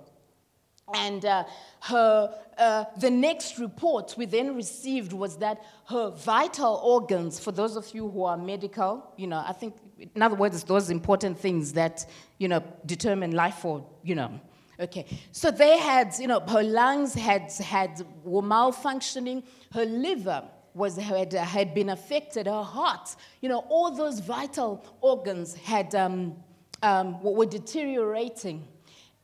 And 0.94 1.24
uh, 1.24 1.44
her, 1.82 2.34
uh, 2.58 2.84
the 2.98 3.10
next 3.10 3.58
report 3.58 4.14
we 4.16 4.24
then 4.24 4.56
received 4.56 5.12
was 5.12 5.36
that 5.38 5.62
her 5.88 6.10
vital 6.10 6.80
organs, 6.82 7.38
for 7.38 7.52
those 7.52 7.76
of 7.76 7.94
you 7.94 8.08
who 8.08 8.24
are 8.24 8.36
medical, 8.36 9.12
you 9.16 9.26
know, 9.26 9.44
I 9.46 9.52
think, 9.52 9.76
in 9.98 10.22
other 10.22 10.34
words, 10.34 10.64
those 10.64 10.90
important 10.90 11.38
things 11.38 11.74
that, 11.74 12.06
you 12.38 12.48
know, 12.48 12.64
determine 12.86 13.32
life 13.32 13.64
or, 13.64 13.86
you 14.02 14.16
know, 14.16 14.40
Okay, 14.80 15.04
so 15.30 15.50
they 15.50 15.76
had, 15.76 16.14
you 16.18 16.26
know, 16.26 16.40
her 16.40 16.62
lungs 16.62 17.12
had, 17.12 17.52
had 17.52 18.02
were 18.24 18.40
malfunctioning, 18.40 19.42
her 19.72 19.84
liver 19.84 20.42
was, 20.72 20.96
had, 20.96 21.34
had 21.34 21.74
been 21.74 21.90
affected, 21.90 22.46
her 22.46 22.62
heart, 22.62 23.14
you 23.42 23.50
know, 23.50 23.58
all 23.68 23.94
those 23.94 24.20
vital 24.20 24.82
organs 25.02 25.54
had, 25.54 25.94
um, 25.94 26.34
um, 26.82 27.22
were 27.22 27.44
deteriorating. 27.44 28.66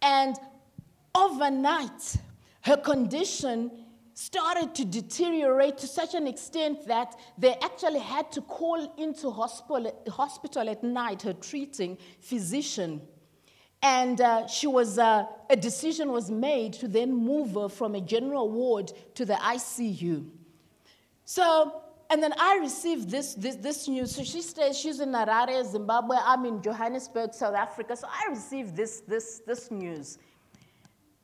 And 0.03 0.37
overnight, 1.15 2.17
her 2.63 2.77
condition 2.77 3.71
started 4.13 4.75
to 4.75 4.85
deteriorate 4.85 5.79
to 5.79 5.87
such 5.87 6.15
an 6.15 6.27
extent 6.27 6.87
that 6.87 7.19
they 7.39 7.55
actually 7.63 8.01
had 8.01 8.31
to 8.33 8.43
call 8.43 8.93
into 8.99 9.31
hospital, 9.31 10.05
hospital 10.09 10.69
at 10.69 10.83
night 10.83 11.23
her 11.23 11.33
treating 11.33 11.97
physician 12.21 13.01
and 13.87 14.21
uh, 14.21 14.49
she 14.49 14.67
was, 14.67 14.99
uh, 14.99 15.27
a 15.49 15.55
decision 15.55 16.11
was 16.11 16.29
made 16.29 16.73
to 16.73 16.89
then 16.89 17.15
move 17.15 17.55
her 17.55 17.69
from 17.69 17.95
a 17.95 18.01
general 18.01 18.51
ward 18.51 18.93
to 19.15 19.25
the 19.25 19.35
ICU. 19.35 20.29
So, 21.25 21.83
and 22.11 22.21
then 22.21 22.33
I 22.37 22.59
received 22.59 23.09
this, 23.11 23.35
this, 23.35 23.55
this 23.55 23.87
news. 23.87 24.13
So 24.17 24.25
she 24.25 24.43
stays, 24.43 24.77
she's 24.77 24.99
in 24.99 25.13
Harare, 25.13 25.65
Zimbabwe. 25.65 26.17
I'm 26.21 26.45
in 26.47 26.61
Johannesburg, 26.63 27.33
South 27.33 27.55
Africa. 27.55 27.97
So 27.97 28.09
I 28.09 28.29
received 28.29 28.75
this, 28.75 29.03
this, 29.07 29.43
this 29.47 29.71
news. 29.71 30.19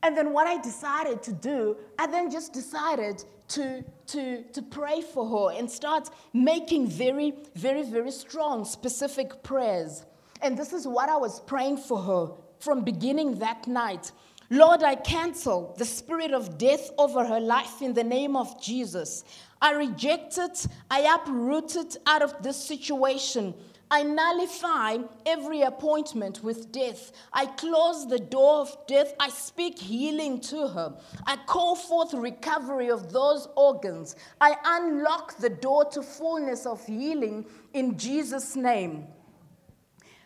And 0.05 0.17
then 0.17 0.33
what 0.33 0.47
I 0.47 0.63
decided 0.63 1.21
to 1.25 1.33
do, 1.33 1.77
I 1.99 2.07
then 2.07 2.31
just 2.31 2.53
decided 2.53 3.25
to, 3.49 3.85
to, 4.07 4.45
to 4.45 4.63
pray 4.63 5.01
for 5.01 5.25
her 5.29 5.59
and 5.59 5.69
start 5.69 6.11
making 6.33 6.87
very, 6.87 7.35
very, 7.57 7.83
very 7.83 8.13
strong, 8.13 8.65
specific 8.65 9.43
prayers. 9.43 10.07
And 10.43 10.57
this 10.57 10.73
is 10.73 10.87
what 10.87 11.09
I 11.09 11.17
was 11.17 11.41
praying 11.41 11.79
for 11.79 12.01
her 12.01 12.42
from 12.63 12.85
beginning 12.85 13.39
that 13.41 13.67
night. 13.67 14.13
Lord, 14.51 14.83
I 14.83 14.95
cancel 14.95 15.75
the 15.79 15.85
spirit 15.85 16.33
of 16.33 16.59
death 16.59 16.91
over 16.97 17.25
her 17.25 17.41
life 17.41 17.83
in 17.83 17.95
the 17.95 18.05
name 18.05 18.37
of 18.37 18.63
Jesus. 18.63 19.25
I 19.61 19.73
reject 19.73 20.39
it. 20.39 20.67
I 20.91 21.01
uproot 21.15 21.75
it 21.77 21.97
out 22.07 22.23
of 22.23 22.43
this 22.43 22.63
situation. 22.63 23.55
I 23.91 24.05
nullify 24.05 24.99
every 25.27 25.63
appointment 25.63 26.43
with 26.43 26.71
death. 26.73 27.13
I 27.33 27.47
close 27.47 28.09
the 28.09 28.19
door 28.19 28.61
of 28.61 28.77
death. 28.87 29.13
I 29.19 29.29
speak 29.29 29.79
healing 29.79 30.41
to 30.43 30.69
her. 30.69 30.95
I 31.27 31.37
call 31.47 31.75
forth 31.75 32.15
recovery 32.15 32.91
of 32.91 33.13
those 33.13 33.49
organs. 33.57 34.17
I 34.41 34.57
unlock 34.65 35.37
the 35.39 35.51
door 35.51 35.85
to 35.91 36.03
fullness 36.03 36.65
of 36.65 36.87
healing 36.87 37.45
in 37.75 37.99
Jesus' 37.99 38.57
name. 38.57 39.09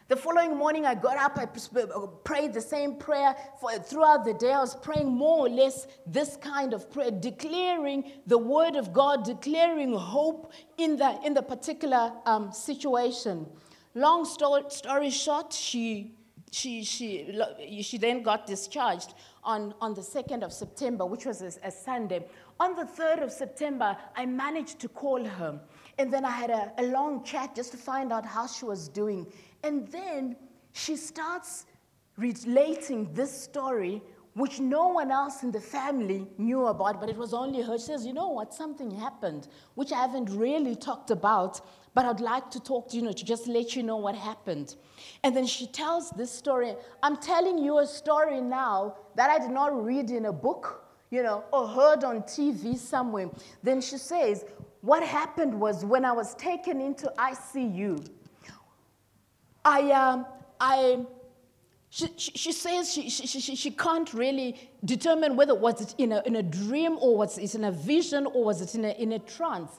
The 0.09 0.15
following 0.15 0.57
morning, 0.57 0.87
I 0.87 0.95
got 0.95 1.17
up, 1.17 1.37
I 1.37 1.47
prayed 2.23 2.53
the 2.53 2.61
same 2.61 2.95
prayer. 2.95 3.35
For, 3.61 3.73
throughout 3.73 4.25
the 4.25 4.35
day, 4.35 4.53
I 4.53 4.61
was 4.61 4.77
praying 4.77 5.09
more 5.09 5.47
or 5.47 5.49
less 5.49 5.89
this 6.07 6.37
kind 6.37 6.73
of 6.73 6.89
prayer, 6.93 7.11
declaring 7.11 8.13
the 8.25 8.39
word 8.39 8.77
of 8.77 8.93
God, 8.93 9.25
declaring 9.25 9.93
hope 9.95 10.53
in 10.79 10.97
the, 10.97 11.19
in 11.25 11.35
the 11.35 11.43
particular 11.43 12.13
um, 12.25 12.53
situation. 12.53 13.47
Long 13.97 14.25
story, 14.25 14.63
story 14.69 15.11
short, 15.11 15.53
she, 15.53 16.13
she, 16.53 16.85
she, 16.85 17.83
she 17.83 17.99
then 17.99 18.23
got 18.23 18.47
discharged 18.47 19.15
on, 19.43 19.75
on 19.81 19.93
the 19.95 20.03
2nd 20.03 20.45
of 20.45 20.53
September, 20.53 21.05
which 21.05 21.27
was 21.27 21.43
a, 21.43 21.51
a 21.65 21.71
Sunday. 21.73 22.25
On 22.61 22.77
the 22.77 22.85
3rd 22.85 23.25
of 23.25 23.33
September, 23.33 23.97
I 24.15 24.25
managed 24.25 24.79
to 24.81 24.89
call 24.89 25.25
her. 25.25 25.61
And 25.99 26.13
then 26.13 26.25
I 26.25 26.31
had 26.31 26.51
a, 26.51 26.73
a 26.79 26.85
long 26.85 27.25
chat 27.25 27.57
just 27.57 27.73
to 27.73 27.77
find 27.77 28.13
out 28.13 28.25
how 28.25 28.47
she 28.47 28.65
was 28.65 28.89
doing. 28.89 29.27
And 29.67 29.89
then 29.89 30.37
she 30.75 30.95
starts 30.95 31.67
relating 32.17 33.13
this 33.13 33.33
story, 33.43 34.01
which 34.35 34.61
no 34.61 34.87
one 34.87 35.11
else 35.11 35.43
in 35.43 35.51
the 35.51 35.61
family 35.61 36.29
knew 36.39 36.67
about, 36.67 37.01
but 37.01 37.09
it 37.09 37.17
was 37.17 37.35
only 37.35 37.63
her. 37.63 37.77
She 37.77 37.87
says, 37.87 38.07
You 38.07 38.13
know 38.13 38.29
what? 38.29 38.55
Something 38.55 38.93
happened, 38.93 39.49
which 39.75 39.91
I 39.91 40.01
haven't 40.03 40.31
really 40.31 40.77
talked 40.77 41.11
about, 41.11 41.61
but 41.95 42.05
I'd 42.05 42.21
like 42.21 42.49
to 42.53 42.61
talk 42.61 42.91
to 42.91 42.97
you, 42.97 43.03
know, 43.03 43.11
to 43.11 43.25
just 43.25 43.49
let 43.49 43.75
you 43.75 43.83
know 43.83 43.97
what 43.97 44.15
happened. 44.15 44.77
And 45.25 45.35
then 45.37 45.47
she 45.47 45.67
tells 45.67 46.11
this 46.11 46.31
story. 46.31 46.77
I'm 47.03 47.17
telling 47.17 47.59
you 47.59 47.81
a 47.81 47.87
story 47.89 48.41
now 48.41 48.95
that 49.17 49.31
I 49.31 49.41
did 49.41 49.51
not 49.51 49.85
read 49.85 50.11
in 50.11 50.27
a 50.27 50.33
book, 50.33 50.85
you 51.11 51.25
know, 51.25 51.43
or 51.53 51.67
heard 51.67 52.05
on 52.05 52.23
TV 52.23 52.77
somewhere. 52.77 53.31
Then 53.65 53.81
she 53.81 53.99
says, 53.99 54.45
What 54.83 55.03
happened 55.03 55.59
was 55.59 55.85
when 55.85 56.05
I 56.05 56.13
was 56.13 56.37
taken 56.37 56.81
into 56.81 57.13
ICU, 57.19 58.09
I, 59.67 59.91
um, 59.91 60.27
I, 60.61 61.05
she, 61.91 62.09
she, 62.17 62.31
she 62.33 62.53
says 62.53 62.93
she, 62.93 63.11
she, 63.11 63.27
she, 63.27 63.57
she 63.57 63.71
can't 63.73 64.15
really 64.15 64.71
determine 64.85 65.35
whether 65.35 65.55
it 65.55 65.59
was 65.59 65.93
in 65.99 66.13
a, 66.13 66.23
in 66.25 66.37
a 66.37 66.43
dream 66.43 66.97
or 67.01 67.17
was 67.17 67.37
it 67.37 67.57
in 67.57 67.65
a 67.65 67.73
vision 67.73 68.27
or 68.27 68.45
was 68.45 68.61
it 68.61 68.77
in 68.77 68.85
a, 68.85 68.91
in 68.91 69.13
a 69.13 69.19
trance. 69.19 69.73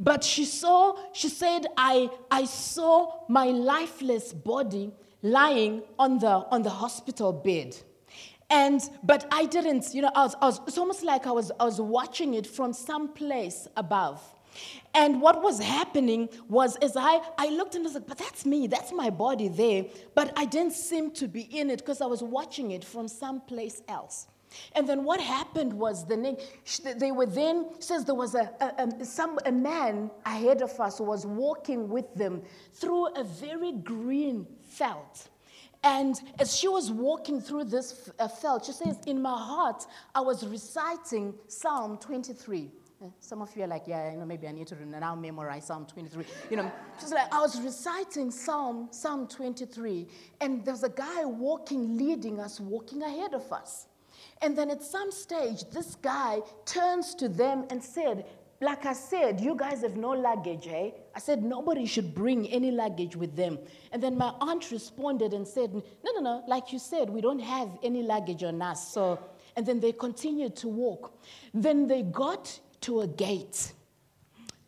But 0.00 0.24
she 0.24 0.44
saw, 0.44 0.96
she 1.12 1.28
said, 1.28 1.66
I, 1.76 2.10
I 2.32 2.46
saw 2.46 3.20
my 3.28 3.46
lifeless 3.46 4.32
body 4.32 4.90
lying 5.22 5.82
on 6.00 6.18
the, 6.18 6.28
on 6.28 6.62
the 6.62 6.70
hospital 6.70 7.32
bed. 7.32 7.76
And, 8.50 8.80
but 9.04 9.28
I 9.30 9.44
didn't, 9.44 9.94
you 9.94 10.02
know, 10.02 10.10
I 10.16 10.24
was, 10.24 10.34
I 10.40 10.46
was, 10.46 10.60
it's 10.66 10.78
almost 10.78 11.04
like 11.04 11.28
I 11.28 11.32
was, 11.32 11.52
I 11.60 11.64
was 11.64 11.80
watching 11.80 12.34
it 12.34 12.46
from 12.46 12.72
some 12.72 13.12
place 13.12 13.68
above. 13.76 14.20
And 14.94 15.20
what 15.20 15.42
was 15.42 15.60
happening 15.60 16.28
was 16.48 16.76
as 16.76 16.96
I, 16.96 17.20
I 17.36 17.48
looked 17.48 17.74
and 17.74 17.84
I 17.84 17.86
was 17.86 17.94
like, 17.94 18.06
but 18.06 18.18
that's 18.18 18.44
me, 18.44 18.66
that's 18.66 18.92
my 18.92 19.10
body 19.10 19.48
there. 19.48 19.84
But 20.14 20.32
I 20.36 20.44
didn't 20.44 20.72
seem 20.72 21.10
to 21.12 21.28
be 21.28 21.42
in 21.42 21.70
it 21.70 21.78
because 21.78 22.00
I 22.00 22.06
was 22.06 22.22
watching 22.22 22.70
it 22.72 22.84
from 22.84 23.06
someplace 23.08 23.82
else. 23.88 24.26
And 24.74 24.88
then 24.88 25.04
what 25.04 25.20
happened 25.20 25.72
was 25.72 26.06
the 26.06 26.16
name, 26.16 26.36
they 26.96 27.12
were 27.12 27.26
then, 27.26 27.66
says 27.80 28.04
there 28.04 28.14
was 28.14 28.34
a, 28.34 28.50
a, 28.60 28.88
a, 29.00 29.04
some, 29.04 29.38
a 29.44 29.52
man 29.52 30.10
ahead 30.24 30.62
of 30.62 30.78
us 30.80 30.98
who 30.98 31.04
was 31.04 31.26
walking 31.26 31.88
with 31.88 32.12
them 32.14 32.42
through 32.72 33.08
a 33.14 33.24
very 33.24 33.72
green 33.72 34.46
felt. 34.62 35.28
And 35.84 36.20
as 36.38 36.56
she 36.56 36.66
was 36.66 36.90
walking 36.90 37.40
through 37.40 37.64
this 37.64 38.10
felt, 38.40 38.64
she 38.64 38.72
says, 38.72 38.98
In 39.06 39.22
my 39.22 39.38
heart, 39.38 39.86
I 40.14 40.20
was 40.20 40.46
reciting 40.46 41.34
Psalm 41.46 41.98
23 41.98 42.70
Some 43.20 43.42
of 43.42 43.56
you 43.56 43.62
are 43.62 43.68
like, 43.68 43.84
yeah, 43.86 44.12
you 44.12 44.18
know, 44.18 44.24
maybe 44.24 44.48
I 44.48 44.52
need 44.52 44.66
to 44.68 44.86
now 44.86 45.14
memorize 45.14 45.66
Psalm 45.66 45.86
23. 45.86 46.24
You 46.50 46.56
know, 46.56 46.72
she's 46.98 47.12
like, 47.12 47.32
I 47.32 47.40
was 47.40 47.60
reciting 47.60 48.32
Psalm, 48.32 48.88
Psalm 48.90 49.28
23, 49.28 50.08
and 50.40 50.64
there's 50.64 50.82
a 50.82 50.88
guy 50.88 51.24
walking, 51.24 51.96
leading 51.96 52.40
us, 52.40 52.58
walking 52.58 53.02
ahead 53.02 53.34
of 53.34 53.52
us. 53.52 53.86
And 54.42 54.58
then 54.58 54.68
at 54.70 54.82
some 54.82 55.12
stage, 55.12 55.64
this 55.70 55.94
guy 55.94 56.40
turns 56.64 57.14
to 57.16 57.28
them 57.28 57.66
and 57.70 57.82
said, 57.82 58.24
like 58.60 58.86
I 58.86 58.92
said, 58.92 59.40
you 59.40 59.54
guys 59.54 59.82
have 59.82 59.96
no 59.96 60.10
luggage, 60.10 60.66
eh? 60.66 60.90
I 61.14 61.20
said, 61.20 61.44
nobody 61.44 61.86
should 61.86 62.12
bring 62.12 62.48
any 62.48 62.72
luggage 62.72 63.14
with 63.14 63.36
them. 63.36 63.60
And 63.92 64.02
then 64.02 64.18
my 64.18 64.34
aunt 64.40 64.72
responded 64.72 65.32
and 65.34 65.46
said, 65.46 65.72
no, 65.72 66.12
no, 66.14 66.20
no, 66.20 66.44
like 66.48 66.72
you 66.72 66.80
said, 66.80 67.08
we 67.08 67.20
don't 67.20 67.38
have 67.38 67.68
any 67.84 68.02
luggage 68.02 68.42
on 68.42 68.60
us. 68.60 68.92
So, 68.92 69.20
and 69.54 69.64
then 69.64 69.78
they 69.78 69.92
continued 69.92 70.56
to 70.56 70.68
walk. 70.68 71.12
Then 71.54 71.86
they 71.86 72.02
got 72.02 72.58
to 72.82 73.00
a 73.00 73.06
gate. 73.06 73.72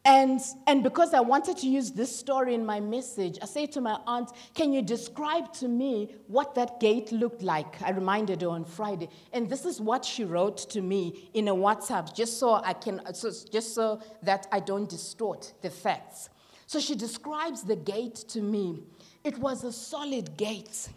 And, 0.05 0.41
and 0.67 0.83
because 0.83 1.13
I 1.13 1.21
wanted 1.21 1.59
to 1.59 1.67
use 1.67 1.91
this 1.91 2.15
story 2.15 2.55
in 2.55 2.65
my 2.65 2.81
message, 2.81 3.39
I 3.43 3.47
say 3.47 3.67
to 3.67 3.83
my 3.83 3.99
aunt, 4.07 4.31
Can 4.55 4.73
you 4.73 4.81
describe 4.81 5.53
to 5.55 5.69
me 5.69 6.15
what 6.27 6.55
that 6.55 6.81
gate 6.81 7.13
looked 7.13 7.43
like? 7.43 7.81
I 7.83 7.91
reminded 7.91 8.41
her 8.41 8.49
on 8.49 8.65
Friday. 8.65 9.11
And 9.35 9.49
this 9.49 9.67
is 9.67 9.79
what 9.79 10.05
she 10.05 10.25
wrote 10.25 10.57
to 10.71 10.81
me 10.81 11.29
in 11.35 11.49
a 11.49 11.55
WhatsApp, 11.55 12.15
just 12.15 12.39
so, 12.39 12.55
I 12.55 12.73
can, 12.73 13.03
so, 13.15 13.31
just 13.53 13.75
so 13.75 14.01
that 14.23 14.47
I 14.51 14.61
don't 14.61 14.89
distort 14.89 15.53
the 15.61 15.69
facts. 15.69 16.31
So 16.67 16.81
she 16.81 16.95
describes 16.95 17.63
the 17.63 17.77
gate 17.77 18.17
to 18.29 18.41
me. 18.41 18.83
It 19.23 19.37
was 19.37 19.65
a 19.65 19.73
solid 19.73 20.39
gate, 20.39 20.89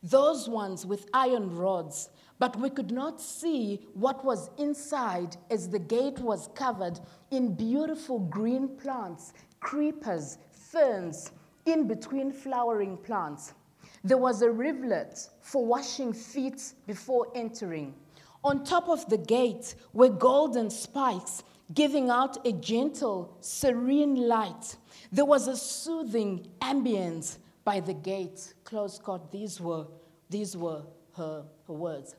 those 0.00 0.48
ones 0.48 0.86
with 0.86 1.08
iron 1.12 1.56
rods 1.56 2.08
but 2.38 2.58
we 2.58 2.70
could 2.70 2.90
not 2.90 3.20
see 3.20 3.86
what 3.94 4.24
was 4.24 4.50
inside 4.58 5.36
as 5.50 5.68
the 5.68 5.78
gate 5.78 6.18
was 6.18 6.48
covered 6.54 6.98
in 7.30 7.54
beautiful 7.54 8.18
green 8.18 8.68
plants, 8.76 9.32
creepers, 9.60 10.38
ferns, 10.52 11.30
in 11.66 11.86
between 11.86 12.32
flowering 12.32 12.96
plants. 12.96 13.54
There 14.02 14.18
was 14.18 14.42
a 14.42 14.50
rivulet 14.50 15.18
for 15.40 15.64
washing 15.64 16.12
feet 16.12 16.74
before 16.86 17.28
entering. 17.34 17.94
On 18.42 18.62
top 18.62 18.88
of 18.88 19.08
the 19.08 19.16
gate 19.16 19.74
were 19.94 20.10
golden 20.10 20.68
spikes 20.68 21.42
giving 21.72 22.10
out 22.10 22.46
a 22.46 22.52
gentle, 22.52 23.36
serene 23.40 24.16
light. 24.28 24.76
There 25.10 25.24
was 25.24 25.48
a 25.48 25.56
soothing 25.56 26.46
ambience 26.60 27.38
by 27.64 27.80
the 27.80 27.94
gate. 27.94 28.52
Close 28.64 28.98
quote. 28.98 29.32
These 29.32 29.60
were, 29.60 29.86
these 30.28 30.56
were 30.56 30.82
her, 31.16 31.44
her 31.66 31.72
words. 31.72 32.14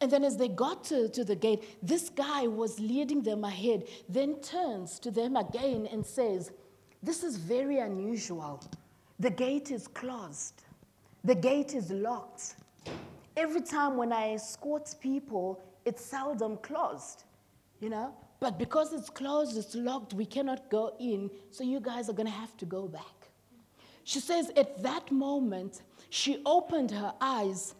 And 0.00 0.10
then 0.10 0.24
as 0.24 0.36
they 0.36 0.48
got 0.48 0.84
to, 0.84 1.08
to 1.10 1.24
the 1.24 1.36
gate, 1.36 1.78
this 1.82 2.08
guy 2.08 2.46
was 2.46 2.80
leading 2.80 3.22
them 3.22 3.44
ahead, 3.44 3.84
then 4.08 4.40
turns 4.40 4.98
to 5.00 5.10
them 5.10 5.36
again 5.36 5.86
and 5.92 6.04
says, 6.04 6.52
This 7.02 7.22
is 7.22 7.36
very 7.36 7.78
unusual. 7.78 8.62
The 9.18 9.30
gate 9.30 9.70
is 9.70 9.86
closed, 9.86 10.62
the 11.24 11.34
gate 11.34 11.74
is 11.74 11.90
locked. 11.90 12.54
Every 13.36 13.60
time 13.60 13.96
when 13.96 14.12
I 14.12 14.32
escort 14.32 14.94
people, 15.00 15.60
it's 15.84 16.04
seldom 16.04 16.56
closed, 16.58 17.24
you 17.80 17.90
know? 17.90 18.14
But 18.40 18.58
because 18.58 18.94
it's 18.94 19.10
closed, 19.10 19.56
it's 19.58 19.74
locked, 19.74 20.14
we 20.14 20.24
cannot 20.24 20.70
go 20.70 20.94
in, 20.98 21.30
so 21.50 21.62
you 21.62 21.78
guys 21.80 22.08
are 22.08 22.14
gonna 22.14 22.30
have 22.30 22.56
to 22.56 22.64
go 22.64 22.88
back. 22.88 23.28
She 24.04 24.18
says, 24.18 24.50
At 24.56 24.82
that 24.82 25.12
moment, 25.12 25.82
she 26.08 26.40
opened 26.46 26.90
her 26.90 27.12
eyes 27.20 27.74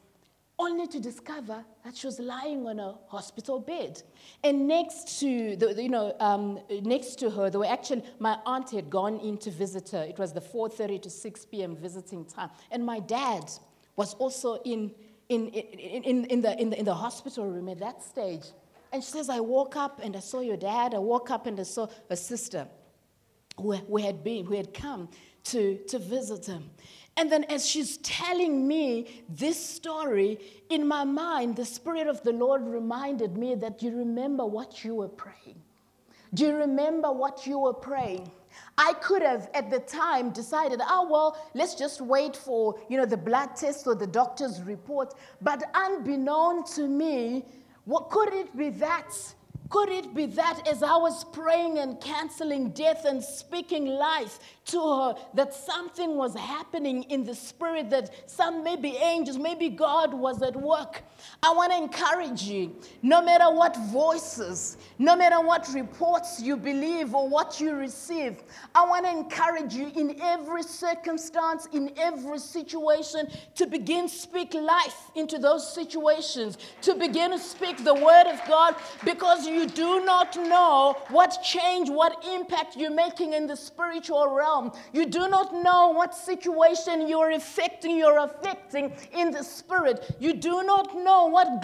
only 0.60 0.86
to 0.86 1.00
discover 1.00 1.64
that 1.84 1.96
she 1.96 2.06
was 2.06 2.20
lying 2.20 2.66
on 2.66 2.78
a 2.78 2.94
hospital 3.08 3.58
bed. 3.58 4.02
And 4.44 4.68
next 4.68 5.18
to, 5.20 5.56
the, 5.56 5.82
you 5.82 5.88
know, 5.88 6.14
um, 6.20 6.60
next 6.82 7.18
to 7.20 7.30
her, 7.30 7.48
there 7.48 7.58
were 7.60 7.66
actually, 7.66 8.04
my 8.18 8.38
aunt 8.44 8.70
had 8.70 8.90
gone 8.90 9.18
in 9.20 9.38
to 9.38 9.50
visit 9.50 9.88
her. 9.90 10.02
It 10.02 10.18
was 10.18 10.32
the 10.34 10.40
4.30 10.40 11.02
to 11.02 11.10
6 11.10 11.44
p.m. 11.46 11.74
visiting 11.74 12.26
time. 12.26 12.50
And 12.70 12.84
my 12.84 13.00
dad 13.00 13.50
was 13.96 14.14
also 14.14 14.60
in, 14.64 14.92
in, 15.30 15.48
in, 15.48 16.02
in, 16.02 16.24
in, 16.26 16.40
the, 16.42 16.60
in, 16.60 16.70
the, 16.70 16.78
in 16.78 16.84
the 16.84 16.94
hospital 16.94 17.46
room 17.46 17.68
at 17.70 17.78
that 17.78 18.02
stage. 18.02 18.44
And 18.92 19.02
she 19.02 19.10
says, 19.10 19.30
I 19.30 19.40
woke 19.40 19.76
up 19.76 20.00
and 20.02 20.14
I 20.14 20.20
saw 20.20 20.40
your 20.40 20.58
dad. 20.58 20.94
I 20.94 20.98
woke 20.98 21.30
up 21.30 21.46
and 21.46 21.58
I 21.58 21.62
saw 21.62 21.88
a 22.10 22.16
sister 22.16 22.66
who, 23.56 23.72
who 23.72 23.96
had 23.96 24.22
been, 24.22 24.44
who 24.44 24.56
had 24.56 24.74
come 24.74 25.08
to, 25.44 25.78
to 25.88 25.98
visit 25.98 26.46
him. 26.46 26.70
And 27.16 27.30
then, 27.30 27.44
as 27.44 27.68
she's 27.68 27.98
telling 27.98 28.66
me 28.66 29.24
this 29.28 29.62
story, 29.62 30.38
in 30.70 30.86
my 30.86 31.04
mind, 31.04 31.56
the 31.56 31.64
Spirit 31.64 32.06
of 32.06 32.22
the 32.22 32.32
Lord 32.32 32.62
reminded 32.66 33.36
me 33.36 33.54
that 33.56 33.82
you 33.82 33.96
remember 33.96 34.46
what 34.46 34.84
you 34.84 34.94
were 34.94 35.08
praying. 35.08 35.60
Do 36.32 36.44
you 36.44 36.54
remember 36.54 37.10
what 37.12 37.46
you 37.46 37.58
were 37.58 37.74
praying? 37.74 38.30
I 38.78 38.94
could 38.94 39.22
have 39.22 39.50
at 39.54 39.70
the 39.70 39.80
time 39.80 40.30
decided, 40.30 40.80
oh 40.82 41.08
well, 41.10 41.36
let's 41.54 41.74
just 41.74 42.00
wait 42.00 42.36
for 42.36 42.78
you 42.88 42.96
know 42.96 43.06
the 43.06 43.16
blood 43.16 43.56
test 43.56 43.86
or 43.86 43.94
the 43.94 44.06
doctor's 44.06 44.62
report. 44.62 45.14
But 45.40 45.62
unbeknown 45.74 46.64
to 46.74 46.88
me, 46.88 47.44
what 47.84 48.10
could 48.10 48.32
it 48.32 48.56
be 48.56 48.70
that 48.70 49.12
could 49.70 49.88
it 49.88 50.14
be 50.14 50.26
that 50.26 50.66
as 50.66 50.82
I 50.82 50.96
was 50.96 51.22
praying 51.22 51.78
and 51.78 52.00
canceling 52.00 52.70
death 52.70 53.04
and 53.04 53.22
speaking 53.22 53.86
life 53.86 54.40
to 54.70 54.80
her, 54.80 55.14
that 55.34 55.54
something 55.54 56.16
was 56.16 56.34
happening 56.34 57.04
in 57.04 57.24
the 57.24 57.34
spirit, 57.34 57.90
that 57.90 58.28
some 58.28 58.64
maybe 58.64 58.96
angels, 58.96 59.38
maybe 59.38 59.68
God 59.68 60.12
was 60.12 60.42
at 60.42 60.56
work? 60.56 61.02
I 61.42 61.52
want 61.52 61.72
to 61.72 61.78
encourage 61.78 62.42
you 62.42 62.74
no 63.02 63.22
matter 63.22 63.48
what 63.50 63.76
voices, 63.92 64.76
no 64.98 65.14
matter 65.14 65.40
what 65.40 65.68
reports 65.72 66.40
you 66.42 66.56
believe 66.56 67.14
or 67.14 67.28
what 67.28 67.60
you 67.60 67.74
receive, 67.74 68.42
I 68.74 68.84
want 68.84 69.04
to 69.04 69.10
encourage 69.12 69.74
you 69.74 69.92
in 69.94 70.20
every 70.20 70.64
circumstance, 70.64 71.68
in 71.72 71.92
every 71.96 72.38
situation, 72.38 73.28
to 73.54 73.66
begin 73.66 74.08
speak 74.08 74.54
life 74.54 75.10
into 75.14 75.38
those 75.38 75.72
situations, 75.72 76.58
to 76.82 76.94
begin 76.94 77.30
to 77.30 77.38
speak 77.38 77.84
the 77.84 77.94
word 77.94 78.26
of 78.26 78.40
God 78.48 78.74
because 79.04 79.46
you 79.46 79.60
you 79.60 79.66
do 79.66 80.04
not 80.04 80.36
know 80.36 80.96
what 81.08 81.38
change, 81.42 81.90
what 81.90 82.24
impact 82.24 82.76
you're 82.76 82.90
making 82.90 83.34
in 83.34 83.46
the 83.46 83.56
spiritual 83.56 84.28
realm. 84.28 84.59
You 84.92 85.06
do 85.06 85.28
not 85.28 85.52
know 85.54 85.88
what 85.90 86.14
situation 86.14 87.08
you're 87.08 87.30
affecting, 87.30 87.96
you're 87.96 88.18
affecting 88.18 88.92
in 89.12 89.30
the 89.30 89.42
spirit. 89.42 90.16
You 90.18 90.34
do 90.34 90.62
not 90.64 90.94
know 90.96 91.26
what 91.26 91.62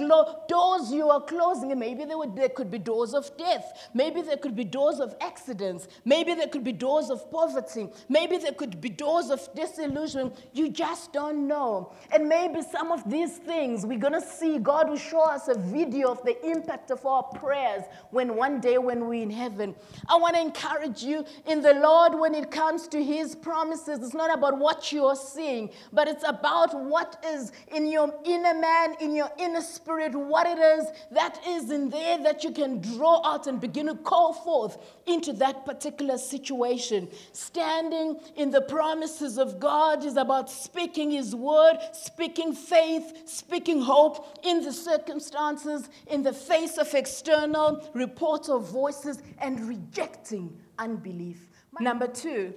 doors 0.48 0.92
you 0.92 1.08
are 1.10 1.20
closing. 1.20 1.76
Maybe 1.78 2.04
there, 2.04 2.18
would, 2.18 2.36
there 2.36 2.48
could 2.48 2.70
be 2.70 2.78
doors 2.78 3.14
of 3.14 3.36
death. 3.36 3.88
Maybe 3.94 4.22
there 4.22 4.36
could 4.36 4.56
be 4.56 4.64
doors 4.64 5.00
of 5.00 5.14
accidents. 5.20 5.88
Maybe 6.04 6.34
there 6.34 6.48
could 6.48 6.64
be 6.64 6.72
doors 6.72 7.10
of 7.10 7.30
poverty. 7.30 7.88
Maybe 8.08 8.38
there 8.38 8.52
could 8.52 8.80
be 8.80 8.88
doors 8.88 9.30
of 9.30 9.48
disillusion. 9.54 10.32
You 10.52 10.70
just 10.70 11.12
don't 11.12 11.46
know. 11.46 11.92
And 12.12 12.28
maybe 12.28 12.62
some 12.62 12.92
of 12.92 13.08
these 13.10 13.38
things 13.38 13.86
we're 13.86 13.98
going 13.98 14.20
to 14.20 14.26
see, 14.26 14.58
God 14.58 14.88
will 14.88 14.96
show 14.96 15.22
us 15.22 15.48
a 15.48 15.58
video 15.58 16.10
of 16.10 16.22
the 16.24 16.36
impact 16.46 16.90
of 16.90 17.04
our 17.06 17.22
prayers 17.22 17.84
when 18.10 18.36
one 18.36 18.60
day 18.60 18.78
when 18.78 19.06
we're 19.06 19.22
in 19.22 19.30
heaven. 19.30 19.74
I 20.08 20.16
want 20.16 20.34
to 20.34 20.40
encourage 20.40 21.02
you 21.02 21.24
in 21.46 21.62
the 21.62 21.74
Lord 21.74 22.14
when 22.14 22.34
it 22.34 22.50
comes 22.50 22.75
to 22.88 23.02
his 23.02 23.34
promises. 23.34 24.00
It's 24.02 24.14
not 24.14 24.32
about 24.32 24.58
what 24.58 24.92
you're 24.92 25.16
seeing, 25.16 25.70
but 25.92 26.08
it's 26.08 26.24
about 26.26 26.74
what 26.74 27.22
is 27.26 27.52
in 27.74 27.86
your 27.86 28.12
inner 28.24 28.54
man, 28.54 28.94
in 29.00 29.14
your 29.14 29.30
inner 29.38 29.60
spirit, 29.60 30.14
what 30.14 30.46
it 30.46 30.58
is 30.58 30.86
that 31.10 31.40
is 31.46 31.70
in 31.70 31.90
there 31.90 32.18
that 32.22 32.44
you 32.44 32.50
can 32.50 32.80
draw 32.80 33.26
out 33.26 33.46
and 33.46 33.60
begin 33.60 33.86
to 33.86 33.94
call 33.94 34.32
forth 34.32 34.78
into 35.06 35.32
that 35.34 35.64
particular 35.64 36.18
situation. 36.18 37.08
Standing 37.32 38.20
in 38.36 38.50
the 38.50 38.62
promises 38.62 39.38
of 39.38 39.58
God 39.58 40.04
is 40.04 40.16
about 40.16 40.50
speaking 40.50 41.10
his 41.10 41.34
word, 41.34 41.78
speaking 41.92 42.54
faith, 42.54 43.22
speaking 43.26 43.80
hope 43.80 44.38
in 44.44 44.62
the 44.62 44.72
circumstances, 44.72 45.88
in 46.08 46.22
the 46.22 46.32
face 46.32 46.78
of 46.78 46.92
external 46.94 47.88
reports 47.94 48.48
of 48.48 48.70
voices, 48.70 49.22
and 49.38 49.68
rejecting 49.68 50.56
unbelief. 50.78 51.55
Number 51.80 52.06
two, 52.06 52.54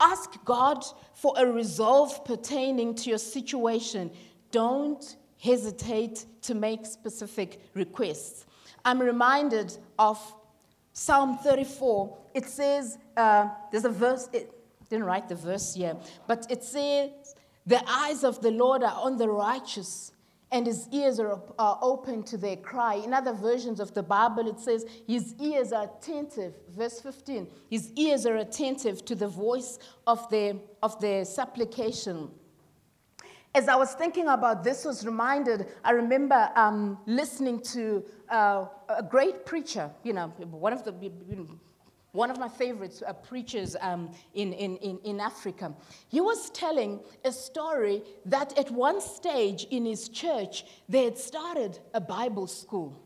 ask 0.00 0.42
God 0.44 0.84
for 1.14 1.34
a 1.36 1.46
resolve 1.46 2.24
pertaining 2.24 2.94
to 2.96 3.10
your 3.10 3.18
situation. 3.18 4.10
Don't 4.50 5.16
hesitate 5.38 6.26
to 6.42 6.54
make 6.54 6.86
specific 6.86 7.60
requests. 7.74 8.46
I'm 8.84 9.00
reminded 9.00 9.76
of 9.98 10.18
Psalm 10.92 11.38
34. 11.38 12.16
It 12.34 12.46
says, 12.46 12.98
uh, 13.16 13.48
there's 13.70 13.84
a 13.84 13.90
verse, 13.90 14.28
it 14.32 14.52
didn't 14.88 15.04
write 15.04 15.28
the 15.28 15.34
verse 15.34 15.74
here, 15.74 15.96
but 16.26 16.46
it 16.50 16.64
says, 16.64 17.10
The 17.66 17.82
eyes 17.88 18.24
of 18.24 18.40
the 18.40 18.50
Lord 18.50 18.82
are 18.82 18.98
on 19.00 19.16
the 19.16 19.28
righteous 19.28 20.12
and 20.52 20.66
his 20.66 20.88
ears 20.90 21.20
are, 21.20 21.40
are 21.58 21.78
open 21.80 22.22
to 22.24 22.36
their 22.36 22.56
cry. 22.56 22.94
In 22.94 23.14
other 23.14 23.32
versions 23.32 23.78
of 23.78 23.94
the 23.94 24.02
Bible, 24.02 24.48
it 24.48 24.58
says, 24.58 24.84
His 25.06 25.34
ears 25.40 25.72
are 25.72 25.84
attentive. 25.84 26.54
Verse 26.76 27.00
15 27.00 27.48
His 27.70 27.92
ears 27.96 28.26
are 28.26 28.36
attentive 28.36 29.04
to 29.04 29.14
the 29.14 29.28
voice 29.28 29.78
of 30.06 30.28
their, 30.30 30.54
of 30.82 31.00
their 31.00 31.24
supplication. 31.24 32.30
As 33.52 33.68
I 33.68 33.74
was 33.74 33.94
thinking 33.94 34.28
about 34.28 34.62
this, 34.62 34.84
was 34.84 35.04
reminded, 35.04 35.66
I 35.84 35.90
remember 35.90 36.50
um, 36.54 36.98
listening 37.06 37.60
to 37.72 38.04
uh, 38.28 38.66
a 38.88 39.02
great 39.02 39.44
preacher, 39.44 39.90
you 40.04 40.12
know, 40.12 40.28
one 40.28 40.72
of 40.72 40.84
the, 40.84 40.92
one 42.12 42.30
of 42.30 42.38
my 42.38 42.48
favorite 42.48 43.02
uh, 43.06 43.12
preachers 43.12 43.76
um, 43.80 44.10
in, 44.34 44.52
in, 44.52 44.98
in, 45.04 45.20
Africa. 45.20 45.72
He 46.08 46.20
was 46.20 46.50
telling 46.50 47.00
a 47.24 47.32
story 47.32 48.02
that 48.26 48.58
at 48.58 48.70
one 48.70 49.00
stage 49.00 49.66
in 49.70 49.84
his 49.84 50.08
church, 50.08 50.64
they 50.88 51.04
had 51.04 51.18
started 51.18 51.78
a 51.94 52.00
Bible 52.00 52.46
school. 52.46 53.00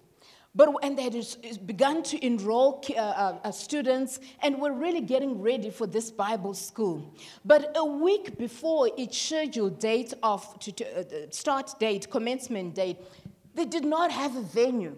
But, 0.57 0.69
and 0.85 0.97
they 0.97 1.03
had 1.03 1.67
begun 1.67 2.05
to 2.05 2.25
enroll 2.25 2.85
uh, 2.91 3.01
uh, 3.01 3.39
uh, 3.43 3.51
students 3.51 4.21
and 4.41 4.61
were 4.61 4.73
really 4.73 5.01
getting 5.01 5.41
ready 5.41 5.69
for 5.69 5.87
this 5.87 6.13
Bible 6.13 6.55
school. 6.55 7.13
But 7.45 7.73
a 7.75 7.85
week 7.85 8.39
before 8.39 8.89
its 8.97 9.19
scheduled 9.19 9.81
date 9.81 10.15
of 10.23 10.59
to, 10.61 10.71
to, 10.73 11.01
uh, 11.01 11.27
start 11.31 11.75
date, 11.81 12.09
commencement 12.09 12.77
date, 12.77 12.99
they 13.55 13.65
did 13.65 13.85
not 13.85 14.13
have 14.13 14.37
a 14.37 14.43
venue. 14.43 14.97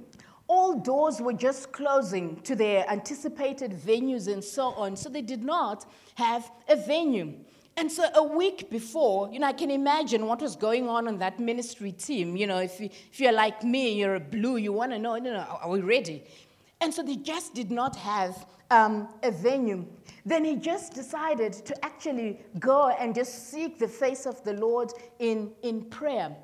All 0.48 0.78
doors 0.78 1.20
were 1.20 1.32
just 1.32 1.72
closing 1.72 2.40
to 2.42 2.54
their 2.54 2.88
anticipated 2.90 3.72
venues 3.72 4.32
and 4.32 4.42
so 4.42 4.68
on, 4.74 4.96
so 4.96 5.08
they 5.08 5.22
did 5.22 5.42
not 5.42 5.86
have 6.14 6.50
a 6.68 6.76
venue. 6.76 7.34
And 7.78 7.92
so 7.92 8.04
a 8.14 8.22
week 8.22 8.70
before, 8.70 9.30
you 9.30 9.38
know, 9.38 9.48
I 9.48 9.52
can 9.52 9.70
imagine 9.70 10.26
what 10.26 10.40
was 10.40 10.56
going 10.56 10.88
on 10.88 11.06
on 11.08 11.18
that 11.18 11.38
ministry 11.38 11.92
team. 11.92 12.34
You 12.34 12.46
know, 12.46 12.58
if, 12.58 12.80
you, 12.80 12.88
if 13.12 13.20
you're 13.20 13.32
like 13.32 13.62
me, 13.62 13.92
you're 13.92 14.14
a 14.14 14.20
blue, 14.20 14.56
you 14.56 14.72
want 14.72 14.92
to 14.92 14.98
know, 14.98 15.16
you 15.16 15.22
know, 15.24 15.58
are 15.62 15.68
we 15.68 15.80
ready? 15.80 16.24
And 16.80 16.92
so 16.92 17.02
they 17.02 17.16
just 17.16 17.54
did 17.54 17.70
not 17.70 17.94
have 17.96 18.46
um, 18.70 19.08
a 19.22 19.30
venue. 19.30 19.86
Then 20.24 20.44
he 20.44 20.56
just 20.56 20.94
decided 20.94 21.52
to 21.52 21.84
actually 21.84 22.40
go 22.58 22.88
and 22.88 23.14
just 23.14 23.50
seek 23.50 23.78
the 23.78 23.88
face 23.88 24.26
of 24.26 24.42
the 24.44 24.54
Lord 24.54 24.92
in, 25.18 25.52
in 25.62 25.84
prayer. 25.84 26.34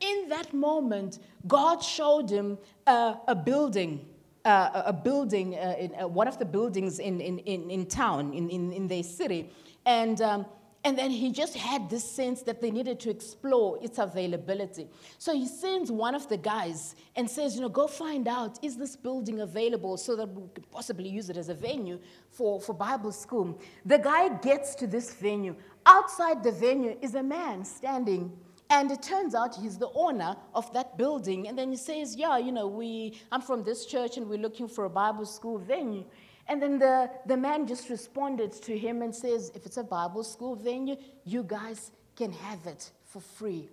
In 0.00 0.28
that 0.28 0.52
moment, 0.52 1.18
God 1.46 1.82
showed 1.82 2.30
him 2.30 2.58
a 2.86 3.34
building. 3.34 4.06
A 4.44 4.92
building, 4.92 5.56
uh, 5.56 5.74
in, 5.76 5.92
uh, 6.00 6.06
one 6.06 6.28
of 6.28 6.38
the 6.38 6.44
buildings 6.44 7.00
in, 7.00 7.20
in, 7.20 7.40
in, 7.40 7.68
in 7.68 7.84
town, 7.84 8.32
in, 8.32 8.48
in, 8.48 8.72
in 8.72 8.86
their 8.86 9.02
city. 9.02 9.50
And 9.84 10.22
um, 10.22 10.46
and 10.86 10.96
then 10.96 11.10
he 11.10 11.32
just 11.32 11.56
had 11.56 11.90
this 11.90 12.08
sense 12.08 12.42
that 12.42 12.60
they 12.60 12.70
needed 12.70 13.00
to 13.00 13.10
explore 13.10 13.76
its 13.82 13.98
availability. 13.98 14.86
So 15.18 15.34
he 15.34 15.48
sends 15.48 15.90
one 15.90 16.14
of 16.14 16.28
the 16.28 16.36
guys 16.36 16.94
and 17.16 17.28
says, 17.28 17.56
you 17.56 17.62
know, 17.62 17.68
go 17.68 17.88
find 17.88 18.28
out, 18.28 18.60
is 18.62 18.76
this 18.76 18.94
building 18.94 19.40
available 19.40 19.96
so 19.96 20.14
that 20.14 20.28
we 20.28 20.46
could 20.54 20.70
possibly 20.70 21.08
use 21.08 21.28
it 21.28 21.36
as 21.36 21.48
a 21.48 21.54
venue 21.54 21.98
for, 22.30 22.60
for 22.60 22.72
Bible 22.72 23.10
school? 23.10 23.60
The 23.84 23.98
guy 23.98 24.28
gets 24.38 24.76
to 24.76 24.86
this 24.86 25.12
venue. 25.14 25.56
Outside 25.84 26.44
the 26.44 26.52
venue 26.52 26.96
is 27.02 27.16
a 27.16 27.22
man 27.22 27.64
standing 27.64 28.30
and 28.68 28.90
it 28.90 29.02
turns 29.02 29.34
out 29.34 29.54
he's 29.54 29.78
the 29.78 29.90
owner 29.94 30.36
of 30.54 30.72
that 30.72 30.98
building. 30.98 31.46
And 31.46 31.56
then 31.56 31.70
he 31.70 31.76
says, 31.76 32.16
Yeah, 32.16 32.38
you 32.38 32.50
know, 32.52 32.66
we, 32.66 33.20
I'm 33.30 33.40
from 33.40 33.62
this 33.62 33.86
church 33.86 34.16
and 34.16 34.28
we're 34.28 34.38
looking 34.40 34.68
for 34.68 34.84
a 34.84 34.90
Bible 34.90 35.24
school 35.24 35.58
venue. 35.58 36.04
And 36.48 36.60
then 36.62 36.78
the, 36.78 37.10
the 37.26 37.36
man 37.36 37.66
just 37.66 37.90
responded 37.90 38.52
to 38.52 38.76
him 38.76 39.02
and 39.02 39.14
says, 39.14 39.52
If 39.54 39.66
it's 39.66 39.76
a 39.76 39.84
Bible 39.84 40.24
school 40.24 40.56
venue, 40.56 40.96
you 41.24 41.44
guys 41.44 41.92
can 42.16 42.32
have 42.32 42.66
it 42.66 42.90
for 43.04 43.20
free. 43.20 43.68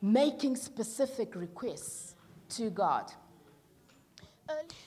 Making 0.00 0.56
specific 0.56 1.34
requests 1.34 2.14
to 2.50 2.70
God. 2.70 3.12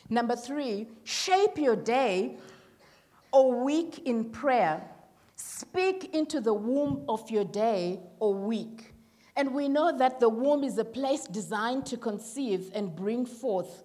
Number 0.10 0.36
three, 0.36 0.88
shape 1.04 1.58
your 1.58 1.76
day 1.76 2.38
or 3.32 3.64
week 3.64 4.08
in 4.08 4.26
prayer. 4.26 4.82
Speak 5.36 6.16
into 6.16 6.42
the 6.42 6.54
womb 6.54 7.06
of 7.08 7.30
your 7.30 7.44
day 7.44 8.00
or 8.20 8.34
week. 8.34 8.94
And 9.40 9.54
we 9.54 9.70
know 9.70 9.98
that 9.98 10.20
the 10.20 10.30
womb 10.30 10.64
is 10.64 10.78
a 10.78 10.86
place 10.86 11.24
designed 11.24 11.86
to 11.88 11.98
conceive 11.98 12.72
and 12.76 12.96
bring 12.96 13.26
forth 13.26 13.84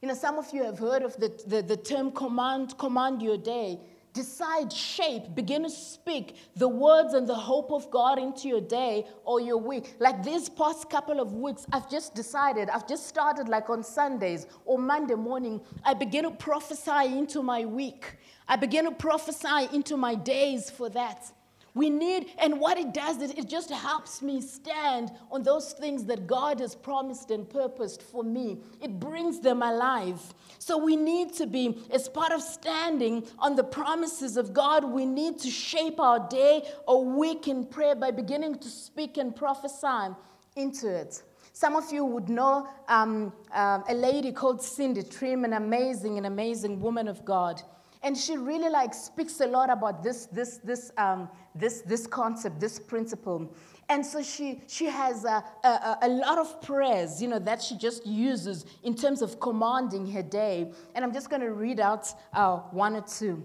you 0.00 0.06
know, 0.06 0.14
some 0.14 0.38
of 0.38 0.52
you 0.52 0.62
have 0.62 0.78
heard 0.78 1.02
of 1.02 1.16
the, 1.16 1.28
the, 1.46 1.62
the 1.62 1.76
term 1.76 2.12
command, 2.12 2.78
command 2.78 3.20
your 3.20 3.36
day. 3.36 3.80
Decide, 4.12 4.72
shape, 4.72 5.34
begin 5.34 5.64
to 5.64 5.70
speak 5.70 6.36
the 6.56 6.68
words 6.68 7.14
and 7.14 7.28
the 7.28 7.34
hope 7.34 7.70
of 7.72 7.90
God 7.90 8.18
into 8.18 8.48
your 8.48 8.60
day 8.60 9.06
or 9.24 9.40
your 9.40 9.58
week. 9.58 9.94
Like 9.98 10.24
these 10.24 10.48
past 10.48 10.88
couple 10.88 11.20
of 11.20 11.34
weeks, 11.34 11.66
I've 11.72 11.90
just 11.90 12.14
decided, 12.14 12.70
I've 12.70 12.86
just 12.88 13.06
started 13.06 13.48
like 13.48 13.68
on 13.70 13.82
Sundays 13.82 14.46
or 14.64 14.78
Monday 14.78 15.14
morning, 15.14 15.60
I 15.84 15.94
begin 15.94 16.24
to 16.24 16.30
prophesy 16.30 17.06
into 17.06 17.42
my 17.42 17.64
week. 17.64 18.16
I 18.48 18.56
begin 18.56 18.86
to 18.86 18.92
prophesy 18.92 19.68
into 19.72 19.96
my 19.96 20.14
days 20.14 20.70
for 20.70 20.88
that. 20.90 21.30
We 21.78 21.90
need, 21.90 22.32
and 22.38 22.58
what 22.58 22.76
it 22.76 22.92
does 22.92 23.22
is 23.22 23.30
it 23.30 23.48
just 23.48 23.70
helps 23.70 24.20
me 24.20 24.40
stand 24.40 25.12
on 25.30 25.44
those 25.44 25.74
things 25.74 26.04
that 26.06 26.26
God 26.26 26.58
has 26.58 26.74
promised 26.74 27.30
and 27.30 27.48
purposed 27.48 28.02
for 28.02 28.24
me. 28.24 28.58
It 28.82 28.98
brings 28.98 29.38
them 29.38 29.62
alive. 29.62 30.20
So 30.58 30.76
we 30.76 30.96
need 30.96 31.34
to 31.34 31.46
be, 31.46 31.78
as 31.92 32.08
part 32.08 32.32
of 32.32 32.42
standing 32.42 33.24
on 33.38 33.54
the 33.54 33.62
promises 33.62 34.36
of 34.36 34.52
God, 34.52 34.82
we 34.82 35.06
need 35.06 35.38
to 35.38 35.50
shape 35.50 36.00
our 36.00 36.28
day 36.28 36.68
or 36.88 37.04
week 37.04 37.46
in 37.46 37.64
prayer 37.64 37.94
by 37.94 38.10
beginning 38.10 38.58
to 38.58 38.68
speak 38.68 39.16
and 39.16 39.36
prophesy 39.36 40.12
into 40.56 40.88
it. 40.92 41.22
Some 41.52 41.76
of 41.76 41.92
you 41.92 42.04
would 42.04 42.28
know 42.28 42.68
um, 42.88 43.32
uh, 43.54 43.82
a 43.88 43.94
lady 43.94 44.32
called 44.32 44.60
Cindy 44.62 45.04
Trimm, 45.04 45.44
an 45.44 45.52
amazing, 45.52 46.18
an 46.18 46.24
amazing 46.24 46.80
woman 46.80 47.06
of 47.06 47.24
God. 47.24 47.62
And 48.02 48.16
she 48.16 48.36
really 48.36 48.68
like 48.68 48.94
speaks 48.94 49.40
a 49.40 49.46
lot 49.46 49.70
about 49.70 50.02
this, 50.02 50.26
this, 50.26 50.58
this, 50.58 50.92
um, 50.96 51.28
this, 51.54 51.82
this 51.82 52.06
concept, 52.06 52.60
this 52.60 52.78
principle. 52.78 53.52
And 53.88 54.04
so 54.04 54.22
she, 54.22 54.60
she 54.66 54.84
has 54.84 55.24
a, 55.24 55.42
a, 55.64 55.98
a, 56.02 56.08
lot 56.08 56.38
of 56.38 56.60
prayers, 56.60 57.22
you 57.22 57.28
know, 57.28 57.38
that 57.38 57.62
she 57.62 57.76
just 57.76 58.06
uses 58.06 58.66
in 58.82 58.94
terms 58.94 59.22
of 59.22 59.40
commanding 59.40 60.10
her 60.12 60.22
day. 60.22 60.72
And 60.94 61.04
I'm 61.04 61.12
just 61.12 61.30
going 61.30 61.40
to 61.40 61.52
read 61.52 61.80
out 61.80 62.12
uh, 62.34 62.58
one 62.70 62.96
or 62.96 63.00
two. 63.00 63.42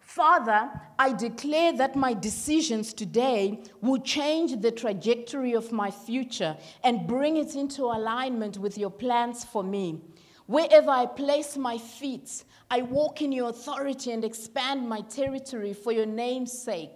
Father, 0.00 0.70
I 0.98 1.12
declare 1.12 1.72
that 1.74 1.94
my 1.94 2.14
decisions 2.14 2.94
today 2.94 3.60
will 3.80 4.00
change 4.00 4.60
the 4.60 4.70
trajectory 4.70 5.52
of 5.52 5.72
my 5.72 5.90
future 5.90 6.56
and 6.84 7.06
bring 7.06 7.36
it 7.36 7.54
into 7.54 7.84
alignment 7.84 8.56
with 8.56 8.78
your 8.78 8.90
plans 8.90 9.44
for 9.44 9.64
me. 9.64 10.00
Wherever 10.46 10.90
I 10.90 11.06
place 11.06 11.56
my 11.56 11.76
feet, 11.76 12.44
I 12.70 12.82
walk 12.82 13.20
in 13.20 13.32
your 13.32 13.50
authority 13.50 14.12
and 14.12 14.24
expand 14.24 14.88
my 14.88 15.00
territory 15.00 15.72
for 15.72 15.92
your 15.92 16.06
name's 16.06 16.52
sake. 16.52 16.90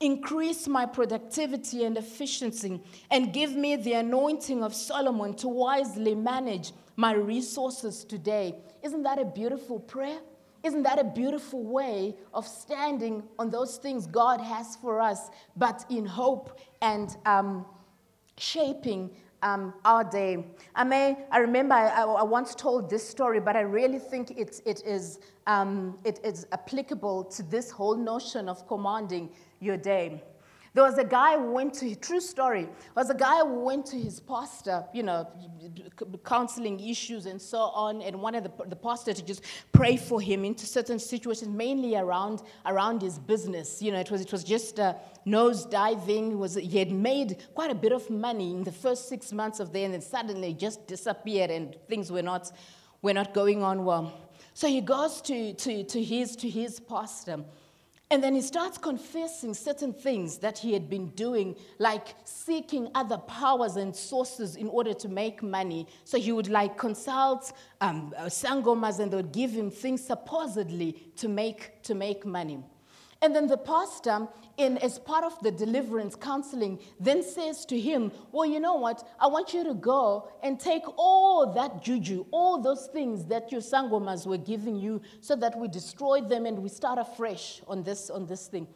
Increase 0.00 0.66
my 0.66 0.86
productivity 0.86 1.84
and 1.84 1.96
efficiency, 1.98 2.80
and 3.10 3.32
give 3.32 3.54
me 3.54 3.76
the 3.76 3.94
anointing 3.94 4.62
of 4.62 4.74
Solomon 4.74 5.34
to 5.34 5.48
wisely 5.48 6.14
manage 6.14 6.72
my 6.96 7.12
resources 7.12 8.04
today. 8.04 8.54
Isn't 8.82 9.02
that 9.02 9.18
a 9.18 9.24
beautiful 9.24 9.80
prayer? 9.80 10.20
Isn't 10.62 10.82
that 10.84 10.98
a 10.98 11.04
beautiful 11.04 11.62
way 11.62 12.16
of 12.32 12.46
standing 12.46 13.22
on 13.38 13.50
those 13.50 13.76
things 13.76 14.06
God 14.06 14.40
has 14.40 14.76
for 14.76 15.00
us, 15.00 15.28
but 15.56 15.84
in 15.90 16.06
hope 16.06 16.58
and 16.80 17.14
um, 17.26 17.66
shaping 18.38 19.10
um, 19.44 19.74
our 19.84 20.02
day. 20.02 20.46
I 20.74 20.82
may, 20.82 21.18
I 21.30 21.38
remember 21.38 21.74
I, 21.74 22.02
I, 22.02 22.22
once 22.22 22.54
told 22.54 22.90
this 22.90 23.06
story, 23.06 23.38
but 23.38 23.54
I 23.54 23.60
really 23.60 23.98
think 23.98 24.32
it, 24.32 24.60
it, 24.64 24.82
is, 24.84 25.20
um, 25.46 25.98
it 26.02 26.18
is 26.24 26.46
applicable 26.50 27.24
to 27.24 27.42
this 27.44 27.70
whole 27.70 27.94
notion 27.94 28.48
of 28.48 28.66
commanding 28.66 29.28
your 29.60 29.76
day. 29.76 30.22
There 30.74 30.82
was 30.82 30.98
a 30.98 31.04
guy 31.04 31.38
who 31.38 31.52
went 31.52 31.72
to, 31.74 31.94
true 31.94 32.20
story, 32.20 32.62
there 32.64 32.72
was 32.96 33.08
a 33.08 33.14
guy 33.14 33.38
who 33.38 33.60
went 33.60 33.86
to 33.86 33.96
his 33.96 34.18
pastor, 34.18 34.84
you 34.92 35.04
know, 35.04 35.28
counseling 36.24 36.80
issues 36.80 37.26
and 37.26 37.40
so 37.40 37.58
on, 37.58 38.02
and 38.02 38.20
wanted 38.20 38.42
the, 38.42 38.66
the 38.66 38.74
pastor 38.74 39.12
to 39.12 39.24
just 39.24 39.44
pray 39.70 39.96
for 39.96 40.20
him 40.20 40.44
into 40.44 40.66
certain 40.66 40.98
situations, 40.98 41.48
mainly 41.48 41.94
around, 41.94 42.42
around 42.66 43.02
his 43.02 43.20
business. 43.20 43.80
You 43.80 43.92
know, 43.92 44.00
it 44.00 44.10
was, 44.10 44.22
it 44.22 44.32
was 44.32 44.42
just 44.42 44.80
uh, 44.80 44.94
nose 45.24 45.64
diving. 45.64 46.40
Was, 46.40 46.56
he 46.56 46.80
had 46.80 46.90
made 46.90 47.44
quite 47.54 47.70
a 47.70 47.76
bit 47.76 47.92
of 47.92 48.10
money 48.10 48.50
in 48.50 48.64
the 48.64 48.72
first 48.72 49.08
six 49.08 49.32
months 49.32 49.60
of 49.60 49.72
there, 49.72 49.84
and 49.84 49.94
then 49.94 50.00
suddenly 50.00 50.54
just 50.54 50.88
disappeared, 50.88 51.52
and 51.52 51.76
things 51.88 52.10
were 52.10 52.22
not, 52.22 52.50
were 53.00 53.14
not 53.14 53.32
going 53.32 53.62
on 53.62 53.84
well. 53.84 54.12
So 54.54 54.66
he 54.66 54.80
goes 54.80 55.20
to, 55.22 55.52
to, 55.54 55.84
to, 55.84 56.02
his, 56.02 56.34
to 56.36 56.50
his 56.50 56.80
pastor 56.80 57.44
and 58.14 58.22
then 58.22 58.36
he 58.36 58.42
starts 58.42 58.78
confessing 58.78 59.54
certain 59.54 59.92
things 59.92 60.38
that 60.38 60.56
he 60.56 60.72
had 60.72 60.88
been 60.88 61.08
doing, 61.16 61.56
like 61.80 62.14
seeking 62.22 62.88
other 62.94 63.18
powers 63.18 63.74
and 63.74 63.94
sources 63.94 64.54
in 64.54 64.68
order 64.68 64.94
to 64.94 65.08
make 65.08 65.42
money. 65.42 65.88
So 66.04 66.16
he 66.16 66.30
would 66.30 66.46
like 66.46 66.78
consult 66.78 67.52
um, 67.80 68.14
uh, 68.16 68.26
sangomas 68.26 69.00
and 69.00 69.10
they 69.10 69.16
would 69.16 69.32
give 69.32 69.50
him 69.50 69.68
things 69.68 70.00
supposedly 70.06 70.92
to 71.16 71.26
make, 71.26 71.82
to 71.82 71.96
make 71.96 72.24
money. 72.24 72.62
And 73.24 73.34
then 73.34 73.46
the 73.46 73.56
pastor, 73.56 74.28
in, 74.58 74.76
as 74.76 74.98
part 74.98 75.24
of 75.24 75.40
the 75.40 75.50
deliverance 75.50 76.14
counseling, 76.14 76.78
then 77.00 77.22
says 77.22 77.64
to 77.64 77.80
him, 77.80 78.12
Well, 78.32 78.44
you 78.44 78.60
know 78.60 78.74
what? 78.74 79.08
I 79.18 79.28
want 79.28 79.54
you 79.54 79.64
to 79.64 79.72
go 79.72 80.28
and 80.42 80.60
take 80.60 80.82
all 80.98 81.50
that 81.54 81.82
juju, 81.82 82.26
all 82.32 82.60
those 82.60 82.86
things 82.92 83.24
that 83.28 83.50
your 83.50 83.62
sangomas 83.62 84.26
were 84.26 84.36
giving 84.36 84.76
you, 84.76 85.00
so 85.22 85.36
that 85.36 85.58
we 85.58 85.68
destroy 85.68 86.20
them 86.20 86.44
and 86.44 86.58
we 86.58 86.68
start 86.68 86.98
afresh 86.98 87.62
on 87.66 87.82
this, 87.82 88.10
on 88.10 88.26
this 88.26 88.46
thing. 88.46 88.68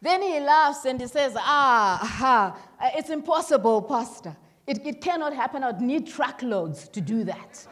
Then 0.00 0.20
he 0.20 0.40
laughs 0.40 0.84
and 0.84 1.00
he 1.00 1.06
says, 1.06 1.34
Ah, 1.36 2.00
aha, 2.02 2.58
it's 2.96 3.10
impossible, 3.10 3.82
Pastor. 3.82 4.36
It, 4.66 4.84
it 4.84 5.00
cannot 5.00 5.32
happen. 5.32 5.62
I'd 5.62 5.80
need 5.80 6.08
truckloads 6.08 6.88
to 6.88 7.00
do 7.00 7.22
that. 7.22 7.68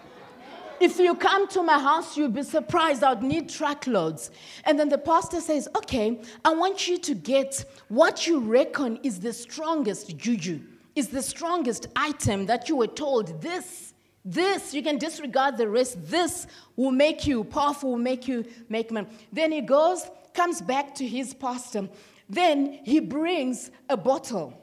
If 0.81 0.99
you 0.99 1.15
come 1.15 1.47
to 1.49 1.63
my 1.63 1.79
house, 1.79 2.17
you'll 2.17 2.31
be 2.31 2.43
surprised. 2.43 3.05
I'd 3.05 3.23
need 3.23 3.51
truckloads. 3.51 4.31
And 4.65 4.81
then 4.81 4.89
the 4.89 4.97
pastor 4.97 5.43
says, 5.43 5.69
Okay, 5.77 6.19
I 6.43 6.55
want 6.55 6.89
you 6.89 6.99
to 6.99 7.15
get 7.15 7.67
what 7.89 8.27
you 8.27 8.41
reckon 8.41 8.99
is 9.03 9.21
the 9.21 9.35
strongest 9.35 10.17
juju, 10.17 10.61
is 10.97 11.09
the 11.09 11.21
strongest 11.21 11.89
item 11.97 12.47
that 12.47 12.71
you 12.71 12.77
were 12.77 12.87
told. 12.87 13.43
This, 13.43 13.93
this, 14.25 14.73
you 14.73 14.83
can 14.83 14.97
disregard 14.97 15.59
the 15.59 15.69
rest. 15.69 15.99
This 16.07 16.47
will 16.77 16.93
make 16.93 17.27
you 17.27 17.45
powerful, 17.45 17.91
will 17.91 17.99
make 17.99 18.27
you 18.27 18.47
make 18.71 18.91
man. 18.91 19.07
Then 19.31 19.53
he 19.53 19.61
goes, 19.61 20.09
comes 20.33 20.63
back 20.63 20.95
to 20.95 21.07
his 21.07 21.35
pastor. 21.35 21.91
Then 22.27 22.81
he 22.85 23.01
brings 23.01 23.71
a 23.91 23.99
bottle. 23.99 24.55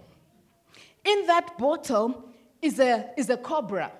In 1.05 1.27
that 1.27 1.59
bottle 1.59 2.25
is 2.59 2.79
a, 2.79 3.11
is 3.15 3.29
a 3.29 3.37
cobra, 3.37 3.91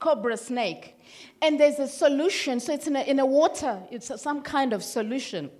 cobra 0.00 0.36
snake. 0.36 0.95
And 1.42 1.58
there's 1.58 1.78
a 1.78 1.88
solution, 1.88 2.60
so 2.60 2.72
it's 2.72 2.86
in 2.86 2.96
a, 2.96 3.02
in 3.02 3.18
a 3.18 3.26
water, 3.26 3.80
it's 3.90 4.10
a, 4.10 4.18
some 4.18 4.42
kind 4.42 4.72
of 4.72 4.82
solution. 4.82 5.50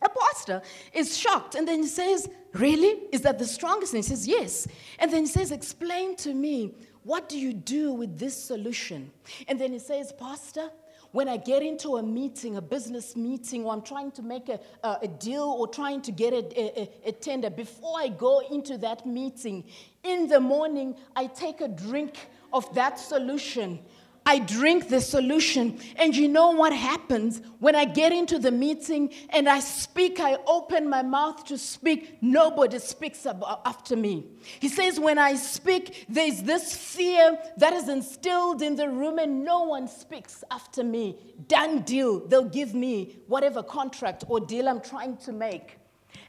A 0.00 0.08
pastor 0.08 0.62
is 0.92 1.16
shocked 1.16 1.54
and 1.54 1.66
then 1.66 1.82
he 1.82 1.88
says, 1.88 2.28
Really? 2.54 3.02
Is 3.12 3.22
that 3.22 3.38
the 3.38 3.44
strongest? 3.44 3.92
And 3.92 4.02
he 4.02 4.08
says, 4.08 4.26
Yes. 4.26 4.68
And 4.98 5.12
then 5.12 5.22
he 5.22 5.26
says, 5.26 5.50
Explain 5.50 6.16
to 6.16 6.32
me, 6.32 6.74
what 7.02 7.28
do 7.28 7.38
you 7.38 7.52
do 7.52 7.92
with 7.92 8.18
this 8.18 8.36
solution? 8.36 9.10
And 9.48 9.58
then 9.58 9.72
he 9.72 9.78
says, 9.78 10.12
Pastor, 10.12 10.70
when 11.12 11.26
I 11.26 11.38
get 11.38 11.62
into 11.62 11.96
a 11.96 12.02
meeting, 12.02 12.56
a 12.56 12.60
business 12.60 13.16
meeting, 13.16 13.64
or 13.64 13.72
I'm 13.72 13.80
trying 13.80 14.10
to 14.12 14.22
make 14.22 14.50
a, 14.50 14.60
a, 14.84 14.98
a 15.02 15.08
deal 15.08 15.56
or 15.58 15.66
trying 15.66 16.02
to 16.02 16.12
get 16.12 16.34
a, 16.34 16.44
a, 16.60 16.90
a 17.06 17.12
tender, 17.12 17.48
before 17.48 17.98
I 17.98 18.08
go 18.08 18.40
into 18.50 18.76
that 18.78 19.06
meeting, 19.06 19.64
in 20.02 20.28
the 20.28 20.38
morning, 20.38 20.96
I 21.16 21.28
take 21.28 21.62
a 21.62 21.68
drink 21.68 22.28
of 22.52 22.72
that 22.74 22.98
solution 22.98 23.78
I 24.26 24.40
drink 24.40 24.88
the 24.88 25.00
solution. 25.00 25.78
And 25.96 26.14
you 26.14 26.28
know 26.28 26.50
what 26.50 26.72
happens 26.72 27.40
when 27.60 27.74
I 27.74 27.84
get 27.86 28.12
into 28.12 28.38
the 28.38 28.50
meeting 28.50 29.12
and 29.30 29.48
I 29.48 29.60
speak, 29.60 30.20
I 30.20 30.36
open 30.46 30.88
my 30.88 31.02
mouth 31.02 31.44
to 31.46 31.56
speak, 31.56 32.18
nobody 32.20 32.78
speaks 32.78 33.26
after 33.64 33.96
me. 33.96 34.26
He 34.60 34.68
says, 34.68 35.00
when 35.00 35.18
I 35.18 35.34
speak, 35.34 36.04
there's 36.08 36.42
this 36.42 36.76
fear 36.76 37.38
that 37.56 37.72
is 37.72 37.88
instilled 37.88 38.62
in 38.62 38.76
the 38.76 38.88
room 38.88 39.18
and 39.18 39.44
no 39.44 39.64
one 39.64 39.88
speaks 39.88 40.44
after 40.50 40.84
me. 40.84 41.16
Done 41.46 41.82
deal. 41.82 42.20
They'll 42.20 42.44
give 42.44 42.74
me 42.74 43.16
whatever 43.26 43.62
contract 43.62 44.24
or 44.28 44.40
deal 44.40 44.68
I'm 44.68 44.80
trying 44.80 45.16
to 45.18 45.32
make. 45.32 45.78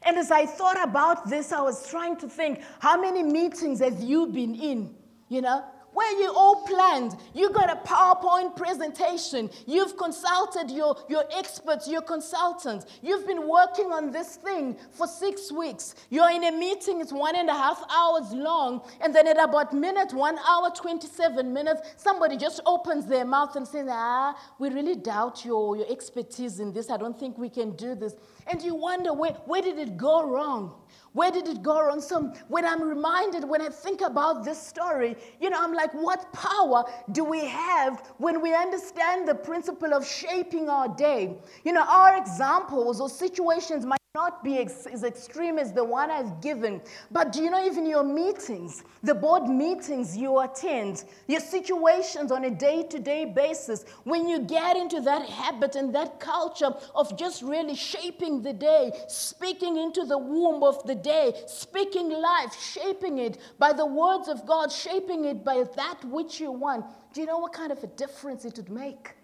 And 0.02 0.16
as 0.16 0.30
I 0.30 0.46
thought 0.46 0.82
about 0.82 1.28
this, 1.28 1.52
I 1.52 1.60
was 1.60 1.88
trying 1.88 2.16
to 2.18 2.28
think, 2.28 2.62
how 2.78 3.00
many 3.00 3.22
meetings 3.22 3.80
have 3.80 4.00
you 4.00 4.26
been 4.28 4.54
in? 4.54 4.94
You 5.28 5.42
know, 5.42 5.64
where 5.92 6.20
you 6.20 6.32
all 6.34 6.62
planned. 6.66 7.16
You 7.34 7.50
got 7.50 7.70
a 7.70 7.76
PowerPoint 7.86 8.56
presentation. 8.56 9.50
You've 9.66 9.96
consulted 9.96 10.70
your, 10.70 10.96
your 11.08 11.24
experts, 11.36 11.88
your 11.88 12.02
consultants. 12.02 12.86
You've 13.02 13.26
been 13.26 13.48
working 13.48 13.86
on 13.86 14.10
this 14.10 14.36
thing 14.36 14.76
for 14.92 15.06
six 15.06 15.50
weeks. 15.52 15.94
You're 16.10 16.30
in 16.30 16.44
a 16.44 16.52
meeting, 16.52 17.00
it's 17.00 17.12
one 17.12 17.36
and 17.36 17.48
a 17.48 17.54
half 17.54 17.82
hours 17.90 18.32
long. 18.32 18.82
And 19.00 19.14
then 19.14 19.26
at 19.26 19.38
about 19.38 19.72
minute, 19.72 20.12
one 20.12 20.38
hour, 20.48 20.70
27 20.70 21.52
minutes, 21.52 21.80
somebody 21.96 22.36
just 22.36 22.60
opens 22.66 23.06
their 23.06 23.24
mouth 23.24 23.56
and 23.56 23.66
says, 23.66 23.88
Ah, 23.90 24.36
we 24.58 24.70
really 24.70 24.96
doubt 24.96 25.44
your, 25.44 25.76
your 25.76 25.90
expertise 25.90 26.60
in 26.60 26.72
this. 26.72 26.90
I 26.90 26.96
don't 26.96 27.18
think 27.18 27.38
we 27.38 27.48
can 27.48 27.76
do 27.76 27.94
this. 27.94 28.14
And 28.46 28.62
you 28.62 28.74
wonder, 28.74 29.12
where, 29.12 29.32
where 29.46 29.62
did 29.62 29.78
it 29.78 29.96
go 29.96 30.26
wrong? 30.28 30.74
Where 31.12 31.30
did 31.30 31.48
it 31.48 31.62
go 31.62 31.82
wrong? 31.82 32.00
So 32.00 32.32
when 32.48 32.64
I'm 32.64 32.82
reminded, 32.82 33.44
when 33.44 33.60
I 33.60 33.68
think 33.68 34.00
about 34.00 34.44
this 34.44 34.60
story, 34.60 35.16
you 35.40 35.50
know, 35.50 35.58
I'm 35.60 35.72
like, 35.72 35.92
what 35.92 36.32
power 36.32 36.84
do 37.12 37.24
we 37.24 37.44
have 37.46 38.00
when 38.18 38.40
we 38.40 38.54
understand 38.54 39.26
the 39.26 39.34
principle 39.34 39.92
of 39.92 40.06
shaping 40.06 40.68
our 40.68 40.88
day? 40.88 41.36
You 41.64 41.72
know, 41.72 41.82
our 41.82 42.16
examples 42.16 43.00
or 43.00 43.08
situations 43.08 43.84
might 43.84 43.99
not 44.16 44.42
be 44.42 44.58
ex- 44.58 44.86
as 44.86 45.04
extreme 45.04 45.56
as 45.56 45.72
the 45.72 45.84
one 45.84 46.10
I've 46.10 46.40
given. 46.40 46.80
But 47.12 47.30
do 47.30 47.44
you 47.44 47.48
know, 47.48 47.64
even 47.64 47.86
your 47.86 48.02
meetings, 48.02 48.82
the 49.04 49.14
board 49.14 49.44
meetings 49.48 50.16
you 50.16 50.40
attend, 50.40 51.04
your 51.28 51.38
situations 51.38 52.32
on 52.32 52.44
a 52.46 52.50
day 52.50 52.82
to 52.90 52.98
day 52.98 53.24
basis, 53.24 53.84
when 54.02 54.26
you 54.26 54.40
get 54.40 54.76
into 54.76 55.00
that 55.02 55.28
habit 55.28 55.76
and 55.76 55.94
that 55.94 56.18
culture 56.18 56.72
of 56.96 57.16
just 57.16 57.42
really 57.42 57.76
shaping 57.76 58.42
the 58.42 58.52
day, 58.52 58.90
speaking 59.06 59.76
into 59.76 60.04
the 60.04 60.18
womb 60.18 60.64
of 60.64 60.84
the 60.88 60.96
day, 60.96 61.32
speaking 61.46 62.10
life, 62.10 62.60
shaping 62.60 63.18
it 63.18 63.38
by 63.60 63.72
the 63.72 63.86
words 63.86 64.26
of 64.26 64.44
God, 64.44 64.72
shaping 64.72 65.24
it 65.24 65.44
by 65.44 65.62
that 65.76 66.04
which 66.04 66.40
you 66.40 66.50
want, 66.50 66.84
do 67.14 67.20
you 67.20 67.28
know 67.28 67.38
what 67.38 67.52
kind 67.52 67.70
of 67.70 67.80
a 67.84 67.86
difference 67.86 68.44
it 68.44 68.56
would 68.56 68.70
make? 68.70 69.14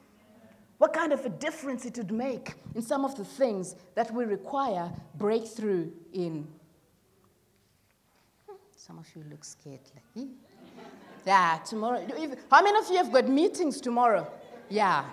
What 0.79 0.93
kind 0.93 1.13
of 1.13 1.25
a 1.25 1.31
difference 1.31 1.87
it 1.87 1.97
would 1.97 2.13
make 2.13 2.55
in 2.75 2.83
some 2.83 3.05
of 3.05 3.17
the 3.17 3.25
things 3.25 3.77
that 3.95 4.13
we 4.13 4.25
require 4.25 4.91
breakthrough 5.15 5.91
in. 6.13 6.47
Some 8.77 8.99
of 8.99 9.07
you 9.15 9.25
look 9.31 9.45
scared. 9.45 9.81
Like, 10.15 10.27
yeah, 11.27 11.59
tomorrow. 11.65 12.07
How 12.51 12.63
many 12.63 12.79
of 12.79 12.89
you 12.91 12.99
have 12.99 13.11
got 13.11 13.29
meetings 13.29 13.81
tomorrow? 13.81 14.31
Yeah, 14.69 15.05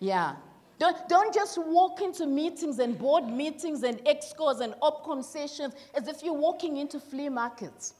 yeah. 0.00 0.36
Don't, 0.78 1.08
don't 1.08 1.34
just 1.34 1.58
walk 1.58 2.00
into 2.00 2.26
meetings 2.26 2.78
and 2.78 2.96
board 2.96 3.26
meetings 3.26 3.82
and 3.82 3.98
excos 4.04 4.60
and 4.60 4.74
opcom 4.74 5.24
sessions 5.24 5.74
as 5.94 6.06
if 6.06 6.22
you're 6.22 6.32
walking 6.32 6.76
into 6.76 7.00
flea 7.00 7.28
markets. 7.28 7.94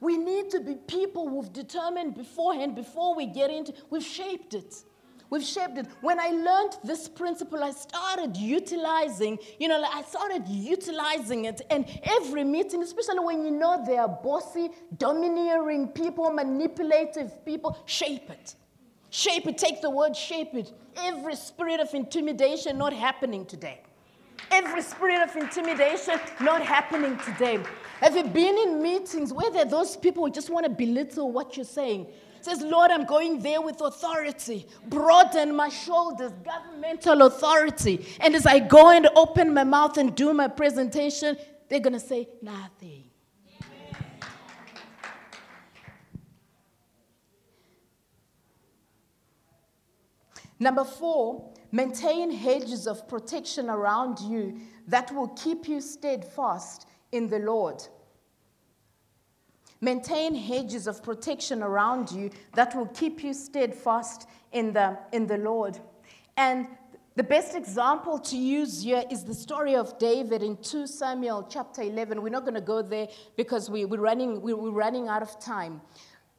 We 0.00 0.16
need 0.16 0.50
to 0.50 0.60
be 0.60 0.74
people 0.74 1.28
who've 1.28 1.52
determined 1.52 2.16
beforehand, 2.16 2.74
before 2.74 3.14
we 3.14 3.26
get 3.26 3.50
into, 3.50 3.72
we've 3.90 4.04
shaped 4.04 4.54
it. 4.54 4.82
We've 5.30 5.44
shaped 5.44 5.76
it. 5.76 5.86
When 6.00 6.18
I 6.18 6.28
learned 6.28 6.78
this 6.82 7.06
principle, 7.06 7.62
I 7.62 7.72
started 7.72 8.36
utilizing, 8.36 9.38
you 9.58 9.68
know, 9.68 9.82
I 9.82 10.02
started 10.02 10.48
utilizing 10.48 11.44
it. 11.44 11.60
And 11.70 11.84
every 12.02 12.44
meeting, 12.44 12.82
especially 12.82 13.20
when 13.20 13.44
you 13.44 13.50
know 13.50 13.82
they 13.86 13.98
are 13.98 14.08
bossy, 14.08 14.70
domineering 14.96 15.88
people, 15.88 16.30
manipulative 16.30 17.44
people, 17.44 17.76
shape 17.84 18.30
it. 18.30 18.54
Shape 19.10 19.46
it. 19.46 19.58
Take 19.58 19.82
the 19.82 19.90
word 19.90 20.16
shape 20.16 20.54
it. 20.54 20.72
Every 20.96 21.36
spirit 21.36 21.80
of 21.80 21.92
intimidation 21.94 22.78
not 22.78 22.92
happening 22.92 23.44
today. 23.44 23.80
Every 24.50 24.82
spirit 24.82 25.28
of 25.28 25.36
intimidation 25.36 26.18
not 26.40 26.62
happening 26.62 27.18
today. 27.18 27.60
Have 28.00 28.16
you 28.16 28.24
been 28.24 28.56
in 28.56 28.82
meetings 28.82 29.32
where 29.32 29.50
there 29.50 29.62
are 29.62 29.70
those 29.70 29.96
people 29.96 30.24
who 30.24 30.30
just 30.30 30.48
want 30.48 30.64
to 30.64 30.70
belittle 30.70 31.32
what 31.32 31.56
you're 31.56 31.64
saying? 31.64 32.06
Says, 32.40 32.62
Lord, 32.62 32.90
I'm 32.90 33.04
going 33.04 33.40
there 33.40 33.60
with 33.60 33.80
authority. 33.80 34.66
Broaden 34.86 35.54
my 35.54 35.68
shoulders, 35.68 36.32
governmental 36.44 37.22
authority. 37.22 38.06
And 38.20 38.34
as 38.34 38.46
I 38.46 38.58
go 38.58 38.90
and 38.90 39.08
open 39.16 39.54
my 39.54 39.64
mouth 39.64 39.96
and 39.98 40.14
do 40.14 40.32
my 40.32 40.48
presentation, 40.48 41.36
they're 41.68 41.80
going 41.80 41.92
to 41.94 42.00
say 42.00 42.28
nothing. 42.42 43.04
Number 50.60 50.84
four, 50.84 51.52
maintain 51.70 52.32
hedges 52.32 52.86
of 52.86 53.06
protection 53.08 53.70
around 53.70 54.18
you 54.18 54.60
that 54.88 55.14
will 55.14 55.28
keep 55.28 55.68
you 55.68 55.80
steadfast 55.80 56.88
in 57.12 57.28
the 57.28 57.38
Lord. 57.38 57.86
Maintain 59.80 60.34
hedges 60.34 60.86
of 60.86 61.02
protection 61.02 61.62
around 61.62 62.10
you 62.10 62.30
that 62.54 62.74
will 62.74 62.86
keep 62.86 63.22
you 63.22 63.32
steadfast 63.32 64.28
in 64.52 64.72
the, 64.72 64.98
in 65.12 65.26
the 65.26 65.38
Lord. 65.38 65.78
And 66.36 66.66
the 67.18 67.24
best 67.24 67.56
example 67.56 68.18
to 68.20 68.36
use 68.36 68.82
here 68.82 69.02
is 69.10 69.24
the 69.24 69.34
story 69.34 69.74
of 69.74 69.98
David 69.98 70.42
in 70.42 70.56
2 70.58 70.86
Samuel 70.86 71.48
chapter 71.50 71.82
11. 71.82 72.22
We're 72.22 72.28
not 72.28 72.42
going 72.42 72.54
to 72.54 72.60
go 72.60 72.80
there 72.80 73.08
because 73.36 73.68
we, 73.68 73.84
we're, 73.84 74.00
running, 74.00 74.40
we're 74.40 74.70
running 74.70 75.08
out 75.08 75.22
of 75.22 75.40
time. 75.40 75.80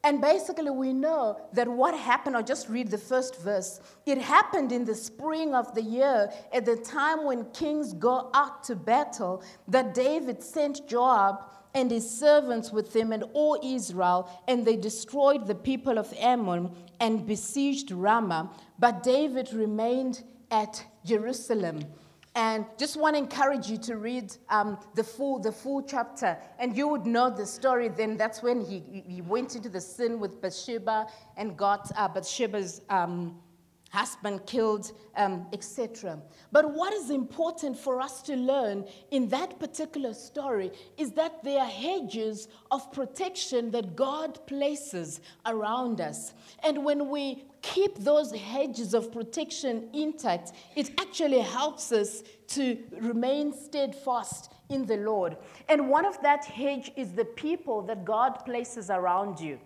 And 0.06 0.22
basically, 0.22 0.70
we 0.70 0.94
know 0.94 1.38
that 1.52 1.68
what 1.68 1.94
happened, 1.94 2.38
I'll 2.38 2.44
just 2.44 2.70
read 2.70 2.90
the 2.90 2.98
first 2.98 3.42
verse. 3.42 3.82
It 4.06 4.18
happened 4.18 4.72
in 4.72 4.86
the 4.86 4.96
spring 4.96 5.54
of 5.54 5.76
the 5.76 5.82
year, 5.82 6.32
at 6.54 6.64
the 6.64 6.78
time 6.78 7.26
when 7.26 7.44
kings 7.52 7.92
go 7.94 8.30
out 8.34 8.64
to 8.66 8.78
battle, 8.78 9.44
that 9.68 9.94
David 9.94 10.42
sent 10.42 10.88
Joab 10.88 11.42
and 11.74 11.92
his 11.92 12.10
servants 12.10 12.72
with 12.72 12.96
him 12.96 13.12
and 13.12 13.24
all 13.34 13.60
Israel, 13.64 14.30
and 14.48 14.66
they 14.66 14.76
destroyed 14.76 15.48
the 15.48 15.56
people 15.56 15.98
of 15.98 16.14
Ammon 16.18 16.72
and 17.00 17.26
besieged 17.26 17.92
Rabbah. 17.92 18.48
But 18.78 19.04
David 19.04 19.54
remained 19.54 20.24
at 20.52 20.84
Jerusalem. 21.06 21.84
And 22.36 22.66
just 22.78 22.96
want 22.96 23.16
to 23.16 23.18
encourage 23.18 23.70
you 23.70 23.78
to 23.80 23.98
read 23.98 24.36
um, 24.50 24.78
the, 24.96 25.04
full, 25.04 25.40
the 25.40 25.52
full 25.52 25.82
chapter, 25.82 26.38
and 26.60 26.78
you 26.78 26.88
would 26.88 27.06
know 27.06 27.30
the 27.30 27.46
story. 27.46 27.90
Then 27.90 28.18
that's 28.18 28.42
when 28.42 28.62
he, 28.62 29.04
he 29.08 29.22
went 29.22 29.56
into 29.56 29.68
the 29.68 29.82
sin 29.82 30.20
with 30.20 30.42
Bathsheba 30.42 31.08
and 31.38 31.58
got 31.58 31.92
uh, 31.98 32.08
Bathsheba's 32.08 32.82
um, 32.90 33.40
husband 33.90 34.46
killed, 34.46 34.92
um, 35.16 35.48
etc. 35.52 36.20
But 36.52 36.74
what 36.74 36.94
is 36.94 37.10
important 37.10 37.78
for 37.78 38.00
us 38.00 38.22
to 38.24 38.36
learn 38.36 38.86
in 39.12 39.28
that 39.30 39.60
particular 39.60 40.14
story 40.14 40.72
is 40.98 41.12
that 41.14 41.44
there 41.44 41.60
are 41.60 41.66
hedges 41.66 42.48
of 42.72 42.92
protection 42.92 43.72
that 43.72 43.96
God 43.96 44.46
places 44.48 45.22
around 45.46 46.02
us. 46.02 46.34
And 46.64 46.86
when 46.86 47.10
we 47.10 47.44
keep 47.62 47.98
those 48.00 48.32
hedges 48.32 48.94
of 48.94 49.12
protection 49.12 49.90
intact, 49.94 50.54
it 50.76 50.92
actually 51.00 51.42
helps 51.42 51.92
us 51.92 52.24
to 52.48 52.78
remain 53.02 53.54
steadfast 53.54 54.52
in 54.70 54.86
the 54.86 54.98
Lord. 54.98 55.38
And 55.68 55.90
one 55.90 56.06
of 56.06 56.22
that 56.22 56.46
hedge 56.46 56.92
is 56.96 57.14
the 57.14 57.26
people 57.26 57.82
that 57.84 58.06
God 58.06 58.46
places 58.46 58.90
around 58.90 59.40
you 59.40 59.60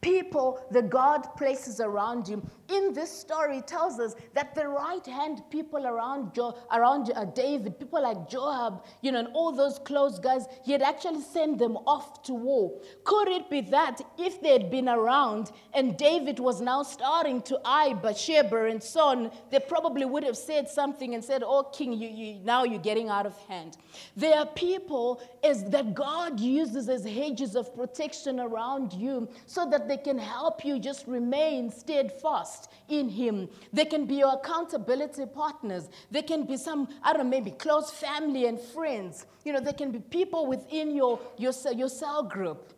people 0.00 0.64
that 0.70 0.90
God 0.90 1.22
places 1.36 1.80
around 1.80 2.28
you. 2.28 2.42
In 2.68 2.92
this 2.92 3.10
story, 3.10 3.62
tells 3.62 3.98
us 3.98 4.14
that 4.34 4.54
the 4.54 4.68
right 4.68 5.04
hand 5.04 5.42
people 5.50 5.86
around, 5.86 6.34
jo- 6.34 6.56
around 6.72 7.10
uh, 7.14 7.24
David, 7.24 7.78
people 7.78 8.02
like 8.02 8.28
Joab, 8.28 8.84
you 9.02 9.10
know, 9.12 9.20
and 9.20 9.28
all 9.34 9.52
those 9.52 9.78
close 9.78 10.18
guys, 10.18 10.46
he 10.64 10.72
had 10.72 10.82
actually 10.82 11.22
sent 11.22 11.58
them 11.58 11.76
off 11.86 12.22
to 12.24 12.34
war. 12.34 12.78
Could 13.04 13.28
it 13.28 13.50
be 13.50 13.62
that 13.62 14.00
if 14.18 14.40
they 14.40 14.52
had 14.52 14.70
been 14.70 14.88
around 14.88 15.50
and 15.74 15.96
David 15.96 16.38
was 16.38 16.60
now 16.60 16.82
starting 16.82 17.42
to 17.42 17.58
eye 17.64 17.94
Bathsheba 17.94 18.66
and 18.66 18.82
so 18.82 19.00
on, 19.00 19.30
they 19.50 19.58
probably 19.60 20.04
would 20.04 20.24
have 20.24 20.36
said 20.36 20.68
something 20.68 21.14
and 21.14 21.24
said, 21.24 21.42
Oh, 21.44 21.64
king, 21.64 21.92
you, 21.92 22.08
you, 22.08 22.40
now 22.44 22.64
you're 22.64 22.78
getting 22.78 23.08
out 23.08 23.26
of 23.26 23.36
hand. 23.46 23.78
There 24.16 24.36
are 24.38 24.46
people 24.46 25.22
as, 25.42 25.64
that 25.70 25.94
God 25.94 26.38
uses 26.38 26.88
as 26.88 27.04
hedges 27.04 27.56
of 27.56 27.74
protection 27.74 28.40
around 28.40 28.92
you 28.92 29.28
so 29.46 29.68
that 29.70 29.87
they 29.88 29.96
can 29.96 30.18
help 30.18 30.64
you 30.64 30.78
just 30.78 31.06
remain 31.06 31.70
steadfast 31.70 32.70
in 32.88 33.08
Him. 33.08 33.48
They 33.72 33.84
can 33.84 34.06
be 34.06 34.16
your 34.16 34.34
accountability 34.34 35.26
partners. 35.26 35.88
They 36.10 36.22
can 36.22 36.44
be 36.44 36.56
some, 36.56 36.88
I 37.02 37.12
don't 37.12 37.24
know, 37.24 37.30
maybe 37.30 37.50
close 37.50 37.90
family 37.90 38.46
and 38.46 38.60
friends. 38.60 39.26
You 39.44 39.52
know, 39.52 39.60
they 39.60 39.72
can 39.72 39.90
be 39.90 39.98
people 39.98 40.46
within 40.46 40.94
your, 40.94 41.18
your, 41.36 41.52
your 41.74 41.88
cell 41.88 42.22
group. 42.22 42.74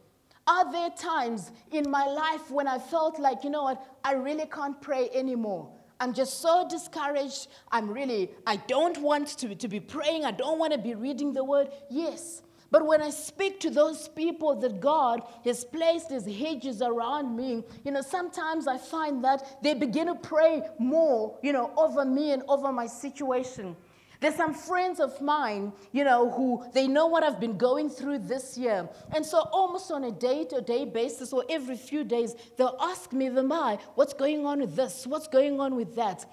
Are 0.47 0.73
there 0.73 0.91
times 0.91 1.53
in 1.71 1.91
my 1.91 2.07
life 2.07 2.51
when 2.51 2.67
I 2.67 2.79
felt 2.79 3.21
like, 3.21 3.45
you 3.45 3.51
know 3.51 3.65
what, 3.65 3.85
I 4.03 4.15
really 4.15 4.47
can't 4.47 4.81
pray 4.81 5.11
anymore? 5.15 5.71
I'm 6.01 6.15
just 6.15 6.41
so 6.41 6.67
discouraged. 6.69 7.49
I'm 7.71 7.91
really, 7.91 8.31
I 8.47 8.57
don't 8.57 8.99
want 8.99 9.29
to, 9.39 9.55
to 9.55 9.69
be 9.69 9.81
praying. 9.81 10.25
I 10.25 10.31
don't 10.31 10.59
want 10.59 10.73
to 10.73 10.79
be 10.79 10.95
reading 10.95 11.35
the 11.35 11.45
word. 11.45 11.69
Yes. 11.91 12.43
But 12.71 12.87
when 12.87 13.03
I 13.03 13.11
speak 13.11 13.59
to 13.61 13.71
those 13.71 14.09
people 14.09 14.55
that 14.61 14.81
God 14.81 15.23
has 15.45 15.65
placed 15.65 16.11
his 16.11 16.25
hedges 16.27 16.83
around 16.83 17.37
me, 17.37 17.65
you 17.85 17.91
know, 17.91 18.01
sometimes 18.01 18.69
I 18.69 18.79
find 18.79 19.25
that 19.25 19.63
they 19.63 19.75
begin 19.75 20.07
to 20.07 20.15
pray 20.15 20.63
more, 20.79 21.39
you 21.43 21.53
know, 21.53 21.73
over 21.77 22.05
me 22.05 22.31
and 22.33 22.43
over 22.49 22.73
my 22.73 22.87
situation. 22.87 23.77
There's 24.21 24.35
some 24.35 24.53
friends 24.53 25.01
of 25.01 25.19
mine, 25.23 25.73
you 25.93 26.05
know, 26.05 26.31
who 26.31 26.63
they 26.75 26.87
know 26.87 27.07
what 27.07 27.25
I've 27.25 27.41
been 27.41 27.57
going 27.57 27.89
through 27.89 28.19
this 28.19 28.57
year. 28.57 28.87
And 29.15 29.25
so 29.25 29.49
almost 29.51 29.91
on 29.91 30.05
a 30.05 30.13
day-to-day 30.13 30.85
basis 30.85 31.33
or 31.33 31.45
every 31.49 31.77
few 31.77 32.05
days, 32.05 32.35
they'll 32.59 32.77
ask 32.81 33.15
me, 33.15 33.29
Vimai, 33.29 33.81
what's 33.95 34.13
going 34.13 34.45
on 34.45 34.61
with 34.61 34.77
this? 34.77 35.07
What's 35.07 35.27
going 35.27 35.59
on 35.59 35.75
with 35.75 35.97
that? 35.97 36.27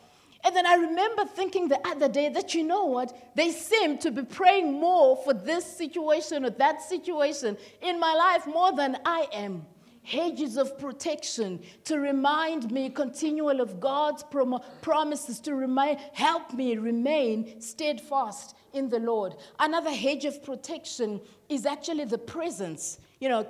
And 0.44 0.56
then 0.56 0.66
I 0.66 0.76
remember 0.76 1.26
thinking 1.26 1.68
the 1.68 1.86
other 1.88 2.08
day 2.08 2.30
that, 2.30 2.54
you 2.54 2.64
know 2.64 2.86
what, 2.86 3.36
they 3.36 3.52
seem 3.52 3.98
to 4.00 4.12
be 4.12 4.24
praying 4.24 4.72
more 4.74 5.18
for 5.18 5.34
this 5.34 5.66
situation 5.66 6.46
or 6.46 6.52
that 6.52 6.82
situation 6.82 7.58
in 7.82 8.00
my 8.00 8.14
life 8.14 8.48
more 8.48 8.72
than 8.76 8.98
I 9.06 9.28
am. 9.34 9.66
Hedges 10.04 10.56
of 10.56 10.80
protection 10.80 11.62
to 11.84 12.00
remind 12.00 12.72
me 12.72 12.90
continual 12.90 13.60
of 13.60 13.82
God's 13.82 14.24
prom- 14.24 14.62
promises 14.82 15.42
to 15.42 15.54
remind, 15.54 16.00
help 16.14 16.54
me 16.54 16.78
remain 16.78 17.60
steadfast 17.60 18.56
in 18.72 18.88
the 18.88 19.00
Lord. 19.00 19.36
Another 19.60 19.92
hedge 19.92 20.24
of 20.24 20.42
protection 20.44 21.20
is 21.50 21.66
actually 21.66 22.06
the 22.06 22.18
presence 22.18 23.00
you 23.20 23.30
know, 23.30 23.48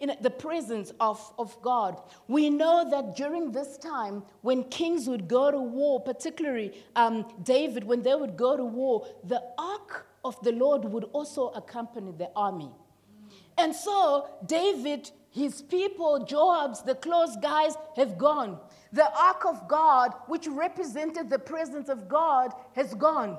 in 0.00 0.12
the 0.20 0.30
presence 0.30 0.92
of, 0.98 1.32
of 1.38 1.60
God. 1.62 2.00
We 2.26 2.50
know 2.50 2.88
that 2.90 3.16
during 3.16 3.52
this 3.52 3.76
time, 3.76 4.22
when 4.42 4.64
kings 4.64 5.08
would 5.08 5.28
go 5.28 5.50
to 5.50 5.58
war, 5.58 6.00
particularly 6.00 6.72
um, 6.96 7.26
David, 7.42 7.84
when 7.84 8.02
they 8.02 8.14
would 8.14 8.36
go 8.36 8.56
to 8.56 8.64
war, 8.64 9.06
the 9.24 9.42
ark 9.58 10.06
of 10.24 10.40
the 10.42 10.52
Lord 10.52 10.84
would 10.84 11.04
also 11.12 11.48
accompany 11.50 12.12
the 12.12 12.30
army. 12.34 12.70
And 13.58 13.74
so, 13.74 14.28
David, 14.44 15.10
his 15.30 15.62
people, 15.62 16.24
Joab's, 16.24 16.82
the 16.82 16.94
close 16.94 17.36
guys 17.36 17.74
have 17.96 18.18
gone. 18.18 18.58
The 18.92 19.10
ark 19.16 19.44
of 19.46 19.68
God, 19.68 20.14
which 20.26 20.46
represented 20.46 21.30
the 21.30 21.38
presence 21.38 21.88
of 21.88 22.08
God, 22.08 22.52
has 22.74 22.94
gone. 22.94 23.38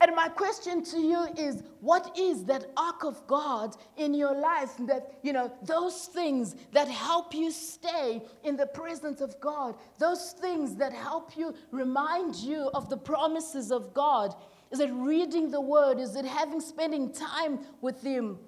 And 0.00 0.14
my 0.14 0.28
question 0.28 0.84
to 0.84 0.98
you 0.98 1.26
is 1.36 1.62
what 1.80 2.16
is 2.16 2.44
that 2.44 2.70
ark 2.76 3.04
of 3.04 3.26
God 3.26 3.76
in 3.96 4.14
your 4.14 4.34
life 4.34 4.72
that, 4.86 5.18
you 5.22 5.32
know, 5.32 5.52
those 5.62 6.06
things 6.06 6.54
that 6.72 6.86
help 6.86 7.34
you 7.34 7.50
stay 7.50 8.22
in 8.44 8.56
the 8.56 8.66
presence 8.66 9.20
of 9.20 9.40
God, 9.40 9.74
those 9.98 10.32
things 10.32 10.76
that 10.76 10.92
help 10.92 11.36
you 11.36 11.52
remind 11.72 12.36
you 12.36 12.70
of 12.74 12.88
the 12.88 12.96
promises 12.96 13.72
of 13.72 13.92
God? 13.92 14.34
Is 14.70 14.80
it 14.80 14.90
reading 14.92 15.50
the 15.50 15.60
word? 15.60 15.98
Is 15.98 16.14
it 16.14 16.24
having 16.24 16.60
spending 16.60 17.12
time 17.12 17.58
with 17.80 18.00
Him? 18.02 18.38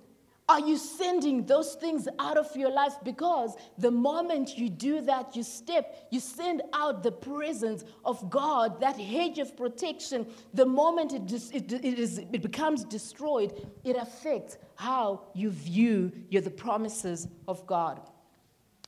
Are 0.50 0.58
you 0.58 0.78
sending 0.78 1.46
those 1.46 1.76
things 1.76 2.08
out 2.18 2.36
of 2.36 2.56
your 2.56 2.72
life? 2.72 2.94
Because 3.04 3.54
the 3.78 3.92
moment 3.92 4.58
you 4.58 4.68
do 4.68 5.00
that, 5.02 5.36
you 5.36 5.44
step, 5.44 6.08
you 6.10 6.18
send 6.18 6.62
out 6.72 7.04
the 7.04 7.12
presence 7.12 7.84
of 8.04 8.28
God, 8.28 8.80
that 8.80 8.98
hedge 8.98 9.38
of 9.38 9.56
protection. 9.56 10.26
The 10.52 10.66
moment 10.66 11.12
it, 11.12 11.26
dis- 11.26 11.52
it, 11.52 11.70
it, 11.70 12.00
is, 12.00 12.18
it 12.18 12.42
becomes 12.42 12.82
destroyed, 12.82 13.64
it 13.84 13.94
affects 13.94 14.58
how 14.74 15.20
you 15.34 15.50
view 15.50 16.10
your, 16.30 16.42
the 16.42 16.50
promises 16.50 17.28
of 17.46 17.64
God. 17.68 18.00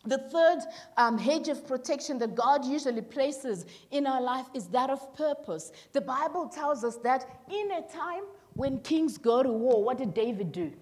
The 0.04 0.18
third 0.18 0.58
um, 0.96 1.16
hedge 1.16 1.46
of 1.46 1.64
protection 1.64 2.18
that 2.18 2.34
God 2.34 2.64
usually 2.64 3.02
places 3.02 3.66
in 3.92 4.08
our 4.08 4.20
life 4.20 4.46
is 4.52 4.66
that 4.70 4.90
of 4.90 5.14
purpose. 5.14 5.70
The 5.92 6.00
Bible 6.00 6.48
tells 6.48 6.82
us 6.82 6.96
that 7.04 7.44
in 7.48 7.70
a 7.70 7.82
time 7.82 8.24
when 8.54 8.80
kings 8.80 9.16
go 9.16 9.44
to 9.44 9.48
war, 9.48 9.84
what 9.84 9.98
did 9.98 10.12
David 10.12 10.50
do? 10.50 10.72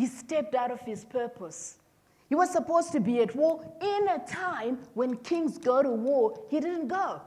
He 0.00 0.06
stepped 0.06 0.54
out 0.54 0.70
of 0.70 0.80
his 0.80 1.04
purpose. 1.04 1.76
He 2.30 2.34
was 2.34 2.48
supposed 2.50 2.90
to 2.92 3.00
be 3.00 3.20
at 3.20 3.36
war 3.36 3.62
in 3.82 4.08
a 4.08 4.18
time 4.26 4.78
when 4.94 5.16
kings 5.16 5.58
go 5.58 5.82
to 5.82 5.90
war. 5.90 6.40
He 6.48 6.58
didn't 6.58 6.88
go. 6.88 7.20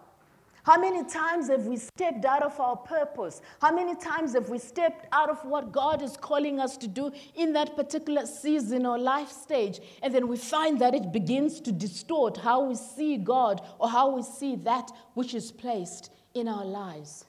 How 0.63 0.80
many 0.80 1.03
times 1.03 1.49
have 1.49 1.67
we 1.67 1.78
stepped 1.78 2.26
out 2.26 2.41
of 2.41 2.59
our 2.59 2.76
purpose? 2.76 3.43
How 3.61 3.71
many 3.76 3.93
times 3.93 4.34
have 4.34 4.49
we 4.49 4.57
stepped 4.57 5.05
out 5.11 5.30
of 5.30 5.38
what 5.45 5.71
God 5.71 6.01
is 6.01 6.17
calling 6.17 6.59
us 6.59 6.76
to 6.78 6.88
do 6.88 7.11
in 7.36 7.53
that 7.53 7.76
particular 7.76 8.26
season 8.26 8.88
or 8.88 8.97
life 8.97 9.30
stage? 9.30 9.80
And 10.01 10.11
then 10.11 10.28
we 10.28 10.38
find 10.38 10.82
that 10.82 10.95
it 10.95 11.11
begins 11.11 11.61
to 11.61 11.71
distort 11.71 12.38
how 12.38 12.63
we 12.63 12.74
see 12.74 13.17
God 13.17 13.61
or 13.78 13.88
how 13.88 14.15
we 14.15 14.24
see 14.24 14.55
that 14.55 14.89
which 15.13 15.36
is 15.36 15.51
placed 15.51 16.11
in 16.34 16.47
our 16.47 16.65
lives. 16.65 17.26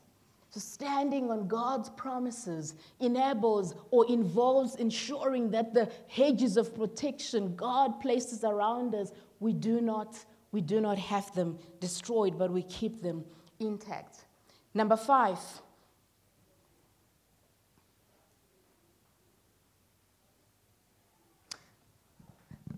So, 0.54 0.60
standing 0.60 1.32
on 1.32 1.48
God's 1.48 1.90
promises 1.90 2.76
enables 3.00 3.74
or 3.90 4.06
involves 4.08 4.76
ensuring 4.76 5.50
that 5.50 5.74
the 5.74 5.90
hedges 6.06 6.56
of 6.56 6.76
protection 6.76 7.56
God 7.56 8.00
places 8.00 8.44
around 8.44 8.94
us, 8.94 9.10
we 9.40 9.52
do 9.52 9.80
not, 9.80 10.16
we 10.52 10.60
do 10.60 10.80
not 10.80 10.96
have 10.96 11.34
them 11.34 11.58
destroyed, 11.80 12.38
but 12.38 12.52
we 12.52 12.62
keep 12.62 13.02
them 13.02 13.24
intact. 13.58 14.26
Number 14.74 14.96
five. 14.96 15.40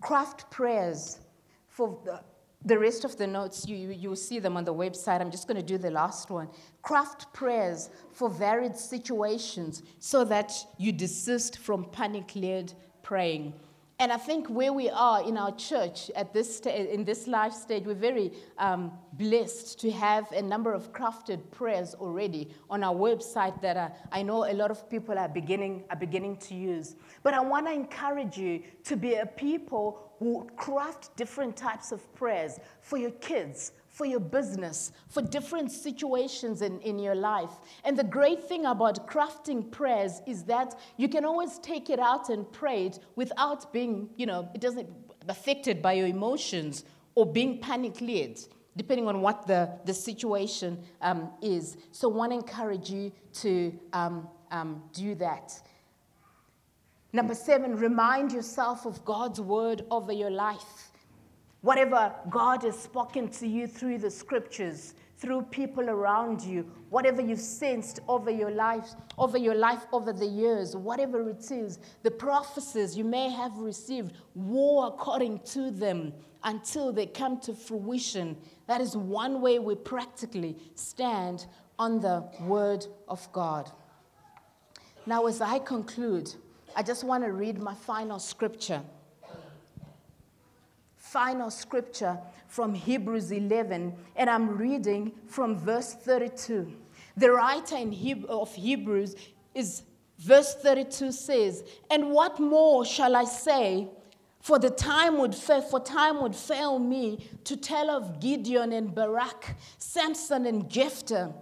Craft 0.00 0.50
prayers 0.50 1.18
for 1.68 1.98
the 2.06 2.22
the 2.64 2.78
rest 2.78 3.04
of 3.04 3.16
the 3.16 3.26
notes, 3.26 3.68
you, 3.68 3.76
you, 3.76 4.08
will 4.08 4.16
see 4.16 4.38
them 4.38 4.56
on 4.56 4.64
the 4.64 4.74
website. 4.74 5.20
I'm 5.20 5.30
just 5.30 5.46
going 5.46 5.56
to 5.56 5.66
do 5.66 5.78
the 5.78 5.90
last 5.90 6.30
one. 6.30 6.48
Craft 6.82 7.32
prayers 7.32 7.90
for 8.12 8.28
varied 8.28 8.76
situations 8.76 9.82
so 9.98 10.24
that 10.24 10.52
you 10.78 10.90
desist 10.90 11.58
from 11.58 11.84
panic 11.84 12.32
led 12.34 12.72
praying. 13.02 13.54
And 13.98 14.12
I 14.12 14.18
think 14.18 14.48
where 14.48 14.74
we 14.74 14.90
are 14.90 15.26
in 15.26 15.38
our 15.38 15.56
church 15.56 16.10
at 16.14 16.34
this 16.34 16.60
in 16.60 17.04
this 17.04 17.26
life 17.26 17.54
stage, 17.54 17.84
we're 17.86 17.94
very 17.94 18.30
um, 18.58 18.92
blessed 19.14 19.80
to 19.80 19.90
have 19.90 20.30
a 20.32 20.42
number 20.42 20.74
of 20.74 20.92
crafted 20.92 21.50
prayers 21.50 21.94
already 21.94 22.54
on 22.68 22.84
our 22.84 22.94
website 22.94 23.58
that 23.62 23.78
uh, 23.78 23.88
I 24.12 24.22
know 24.22 24.44
a 24.44 24.52
lot 24.52 24.70
of 24.70 24.90
people 24.90 25.18
are 25.18 25.30
beginning, 25.30 25.84
are 25.88 25.96
beginning 25.96 26.36
to 26.48 26.54
use. 26.54 26.96
But 27.22 27.32
I 27.32 27.40
want 27.40 27.68
to 27.68 27.72
encourage 27.72 28.36
you 28.36 28.64
to 28.84 28.96
be 28.96 29.14
a 29.14 29.24
people 29.24 30.05
who 30.18 30.48
craft 30.56 31.14
different 31.16 31.56
types 31.56 31.92
of 31.92 32.14
prayers 32.14 32.58
for 32.80 32.96
your 32.96 33.10
kids, 33.12 33.72
for 33.88 34.06
your 34.06 34.20
business, 34.20 34.92
for 35.08 35.22
different 35.22 35.70
situations 35.70 36.62
in, 36.62 36.80
in 36.80 36.98
your 36.98 37.14
life. 37.14 37.50
And 37.84 37.96
the 37.96 38.04
great 38.04 38.44
thing 38.44 38.66
about 38.66 39.06
crafting 39.06 39.70
prayers 39.70 40.22
is 40.26 40.44
that 40.44 40.78
you 40.96 41.08
can 41.08 41.24
always 41.24 41.58
take 41.58 41.90
it 41.90 41.98
out 41.98 42.30
and 42.30 42.50
pray 42.50 42.86
it 42.86 42.98
without 43.14 43.72
being, 43.72 44.10
you 44.16 44.26
know, 44.26 44.48
it 44.54 44.60
doesn't 44.60 44.88
affected 45.28 45.82
by 45.82 45.92
your 45.94 46.06
emotions 46.06 46.84
or 47.14 47.26
being 47.26 47.60
panic 47.60 48.00
led. 48.00 48.38
depending 48.76 49.08
on 49.08 49.22
what 49.22 49.46
the, 49.46 49.70
the 49.86 49.94
situation 49.94 50.78
um, 51.00 51.30
is. 51.40 51.78
So, 51.92 52.10
I 52.10 52.14
want 52.14 52.32
to 52.32 52.36
encourage 52.36 52.90
you 52.90 53.10
to 53.40 53.72
um, 53.92 54.28
um, 54.50 54.82
do 54.92 55.14
that. 55.16 55.58
Number 57.12 57.34
seven, 57.34 57.76
remind 57.76 58.32
yourself 58.32 58.84
of 58.84 59.04
God's 59.04 59.40
word 59.40 59.84
over 59.90 60.12
your 60.12 60.30
life. 60.30 60.90
Whatever 61.62 62.14
God 62.28 62.62
has 62.62 62.78
spoken 62.78 63.28
to 63.30 63.46
you 63.46 63.66
through 63.66 63.98
the 63.98 64.10
scriptures, 64.10 64.94
through 65.18 65.42
people 65.42 65.88
around 65.88 66.42
you, 66.42 66.70
whatever 66.90 67.22
you've 67.22 67.40
sensed 67.40 68.00
over 68.06 68.30
your 68.30 68.50
life, 68.50 68.90
over 69.16 69.38
your 69.38 69.54
life 69.54 69.86
over 69.92 70.12
the 70.12 70.26
years, 70.26 70.76
whatever 70.76 71.28
it 71.30 71.50
is, 71.50 71.78
the 72.02 72.10
prophecies 72.10 72.96
you 72.96 73.04
may 73.04 73.30
have 73.30 73.56
received, 73.58 74.12
war 74.34 74.88
according 74.88 75.40
to 75.40 75.70
them 75.70 76.12
until 76.44 76.92
they 76.92 77.06
come 77.06 77.40
to 77.40 77.54
fruition. 77.54 78.36
That 78.66 78.80
is 78.80 78.96
one 78.96 79.40
way 79.40 79.58
we 79.58 79.74
practically 79.74 80.56
stand 80.74 81.46
on 81.78 82.00
the 82.00 82.28
word 82.40 82.86
of 83.08 83.30
God. 83.32 83.70
Now, 85.06 85.26
as 85.26 85.40
I 85.40 85.60
conclude, 85.60 86.34
I 86.78 86.82
just 86.82 87.04
want 87.04 87.24
to 87.24 87.32
read 87.32 87.58
my 87.58 87.74
final 87.74 88.18
scripture. 88.18 88.82
Final 90.98 91.50
scripture 91.50 92.18
from 92.48 92.74
Hebrews 92.74 93.32
11, 93.32 93.94
and 94.14 94.28
I'm 94.28 94.58
reading 94.58 95.12
from 95.26 95.56
verse 95.56 95.94
32. 95.94 96.70
The 97.16 97.32
writer 97.32 97.78
of 98.28 98.54
Hebrews 98.54 99.16
is 99.54 99.84
verse 100.18 100.54
32 100.56 101.12
says, 101.12 101.64
And 101.90 102.10
what 102.10 102.38
more 102.38 102.84
shall 102.84 103.16
I 103.16 103.24
say? 103.24 103.88
For 104.40 104.58
the 104.58 104.70
time 104.70 105.16
would 105.16 105.34
fail, 105.34 105.62
for 105.62 105.80
time 105.80 106.20
would 106.20 106.36
fail 106.36 106.78
me 106.78 107.26
to 107.44 107.56
tell 107.56 107.90
of 107.90 108.20
Gideon 108.20 108.72
and 108.72 108.94
Barak, 108.94 109.56
Samson 109.78 110.44
and 110.44 110.68
Jephthah 110.68 111.32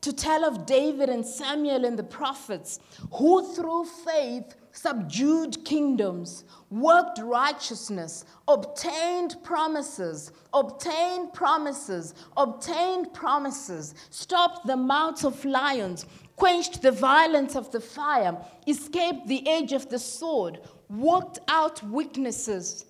to 0.00 0.12
tell 0.12 0.44
of 0.44 0.66
David 0.66 1.08
and 1.08 1.24
Samuel 1.24 1.84
and 1.84 1.98
the 1.98 2.04
prophets, 2.04 2.78
who 3.12 3.54
through 3.54 3.84
faith 3.84 4.54
subdued 4.72 5.64
kingdoms, 5.64 6.44
worked 6.70 7.18
righteousness, 7.18 8.24
obtained 8.46 9.36
promises, 9.42 10.32
obtained 10.52 11.32
promises, 11.32 12.14
obtained 12.36 13.12
promises, 13.14 13.94
stopped 14.10 14.66
the 14.66 14.76
mouths 14.76 15.24
of 15.24 15.44
lions, 15.44 16.04
quenched 16.36 16.82
the 16.82 16.92
violence 16.92 17.56
of 17.56 17.72
the 17.72 17.80
fire, 17.80 18.36
escaped 18.66 19.26
the 19.26 19.48
edge 19.48 19.72
of 19.72 19.88
the 19.88 19.98
sword, 19.98 20.60
worked 20.88 21.38
out 21.48 21.82
weaknesses 21.84 22.84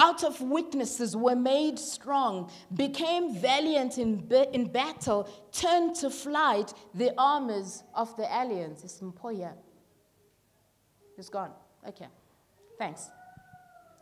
out 0.00 0.24
of 0.24 0.40
weaknesses 0.40 1.16
were 1.16 1.36
made 1.36 1.78
strong, 1.78 2.50
became 2.74 3.34
valiant 3.34 3.98
in, 3.98 4.28
in 4.52 4.66
battle, 4.66 5.28
turned 5.52 5.94
to 5.96 6.10
flight 6.10 6.74
the 6.94 7.14
armies 7.16 7.84
of 7.94 8.16
the 8.16 8.26
aliens. 8.34 8.82
It's 8.84 9.00
Mpoya. 9.00 9.52
It's 11.16 11.28
gone. 11.28 11.52
Okay. 11.86 12.08
Thanks. 12.78 13.08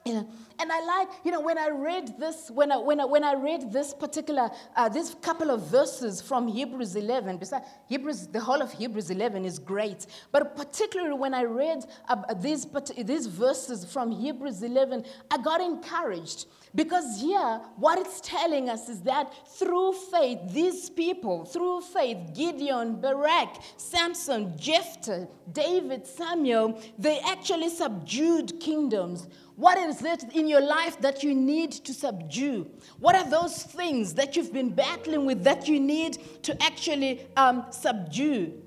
And 0.04 0.26
I 0.58 0.84
like, 0.84 1.08
you 1.24 1.30
know, 1.30 1.40
when 1.40 1.58
I 1.58 1.68
read 1.68 2.18
this, 2.18 2.50
when 2.50 2.72
I, 2.72 2.76
when 2.76 3.00
I, 3.00 3.04
when 3.04 3.22
I 3.22 3.34
read 3.34 3.72
this 3.72 3.94
particular, 3.94 4.50
uh, 4.76 4.88
this 4.88 5.14
couple 5.14 5.50
of 5.50 5.62
verses 5.66 6.20
from 6.20 6.48
Hebrews 6.48 6.96
11, 6.96 7.38
besides 7.38 7.64
Hebrews, 7.88 8.26
the 8.28 8.40
whole 8.40 8.60
of 8.60 8.72
Hebrews 8.72 9.10
11 9.10 9.44
is 9.44 9.58
great, 9.58 10.06
but 10.32 10.56
particularly 10.56 11.14
when 11.14 11.34
I 11.34 11.44
read 11.44 11.84
uh, 12.08 12.34
these, 12.34 12.66
these 12.98 13.26
verses 13.26 13.84
from 13.84 14.10
Hebrews 14.10 14.62
11, 14.62 15.04
I 15.30 15.38
got 15.38 15.60
encouraged 15.60 16.46
because 16.74 17.20
here, 17.20 17.60
what 17.76 17.98
it's 17.98 18.20
telling 18.22 18.70
us 18.70 18.88
is 18.88 19.02
that 19.02 19.30
through 19.58 19.92
faith, 19.92 20.38
these 20.48 20.88
people, 20.88 21.44
through 21.44 21.82
faith, 21.82 22.34
Gideon, 22.34 22.98
Barak, 22.98 23.56
Samson, 23.76 24.56
Jephthah, 24.56 25.28
David, 25.52 26.06
Samuel, 26.06 26.80
they 26.98 27.18
actually 27.20 27.68
subdued 27.68 28.58
kingdoms. 28.58 29.28
What 29.56 29.76
is 29.76 30.02
it 30.02 30.24
in 30.34 30.48
your 30.48 30.62
life 30.62 30.98
that 31.02 31.22
you 31.22 31.34
need 31.34 31.72
to 31.72 31.92
subdue? 31.92 32.70
What 33.00 33.16
are 33.16 33.28
those 33.28 33.62
things 33.64 34.14
that 34.14 34.34
you've 34.34 34.52
been 34.52 34.70
battling 34.70 35.26
with 35.26 35.44
that 35.44 35.68
you 35.68 35.78
need 35.78 36.18
to 36.44 36.62
actually 36.62 37.26
um, 37.36 37.66
subdue? 37.70 38.62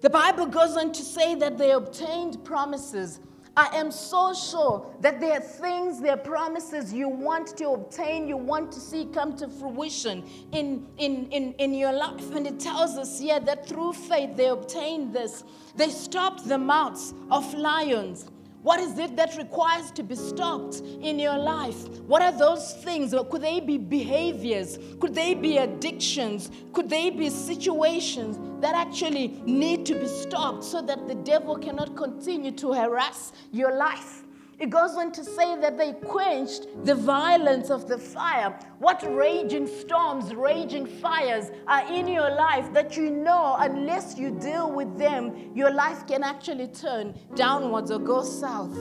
The 0.00 0.08
Bible 0.08 0.46
goes 0.46 0.78
on 0.78 0.92
to 0.92 1.02
say 1.02 1.34
that 1.34 1.58
they 1.58 1.72
obtained 1.72 2.42
promises. 2.42 3.20
I 3.58 3.74
am 3.74 3.90
so 3.90 4.32
sure 4.32 4.88
that 5.00 5.20
there 5.20 5.32
are 5.32 5.40
things, 5.40 6.00
there 6.00 6.12
are 6.12 6.16
promises 6.16 6.92
you 6.92 7.08
want 7.08 7.56
to 7.56 7.70
obtain, 7.70 8.28
you 8.28 8.36
want 8.36 8.70
to 8.70 8.78
see 8.78 9.06
come 9.06 9.36
to 9.36 9.48
fruition 9.48 10.22
in, 10.52 10.86
in, 10.96 11.26
in, 11.32 11.54
in 11.54 11.74
your 11.74 11.92
life. 11.92 12.32
And 12.36 12.46
it 12.46 12.60
tells 12.60 12.96
us 12.96 13.18
here 13.18 13.40
that 13.40 13.66
through 13.66 13.94
faith 13.94 14.36
they 14.36 14.46
obtained 14.46 15.12
this. 15.12 15.42
They 15.74 15.88
stopped 15.88 16.46
the 16.46 16.56
mouths 16.56 17.14
of 17.32 17.52
lions. 17.52 18.30
What 18.62 18.80
is 18.80 18.98
it 18.98 19.14
that 19.16 19.36
requires 19.36 19.90
to 19.92 20.02
be 20.02 20.16
stopped 20.16 20.80
in 21.00 21.18
your 21.18 21.38
life? 21.38 21.88
What 22.00 22.22
are 22.22 22.32
those 22.32 22.74
things? 22.74 23.14
Could 23.30 23.42
they 23.42 23.60
be 23.60 23.78
behaviors? 23.78 24.78
Could 25.00 25.14
they 25.14 25.34
be 25.34 25.58
addictions? 25.58 26.50
Could 26.72 26.88
they 26.88 27.10
be 27.10 27.30
situations 27.30 28.38
that 28.60 28.74
actually 28.74 29.40
need 29.46 29.86
to 29.86 29.94
be 29.94 30.08
stopped 30.08 30.64
so 30.64 30.82
that 30.82 31.06
the 31.06 31.14
devil 31.14 31.56
cannot 31.56 31.96
continue 31.96 32.50
to 32.52 32.72
harass 32.72 33.32
your 33.52 33.76
life? 33.76 34.24
It 34.58 34.70
goes 34.70 34.96
on 34.96 35.12
to 35.12 35.22
say 35.22 35.54
that 35.60 35.78
they 35.78 35.92
quenched 35.92 36.66
the 36.84 36.96
violence 36.96 37.70
of 37.70 37.86
the 37.86 37.96
fire. 37.96 38.58
What 38.80 39.04
raging 39.08 39.68
storms, 39.68 40.34
raging 40.34 40.84
fires 40.84 41.52
are 41.68 41.86
in 41.92 42.08
your 42.08 42.30
life 42.30 42.72
that 42.72 42.96
you 42.96 43.08
know, 43.08 43.54
unless 43.60 44.18
you 44.18 44.32
deal 44.32 44.72
with 44.72 44.98
them, 44.98 45.52
your 45.54 45.70
life 45.70 46.08
can 46.08 46.24
actually 46.24 46.66
turn 46.68 47.14
downwards 47.36 47.92
or 47.92 48.00
go 48.00 48.24
south. 48.24 48.76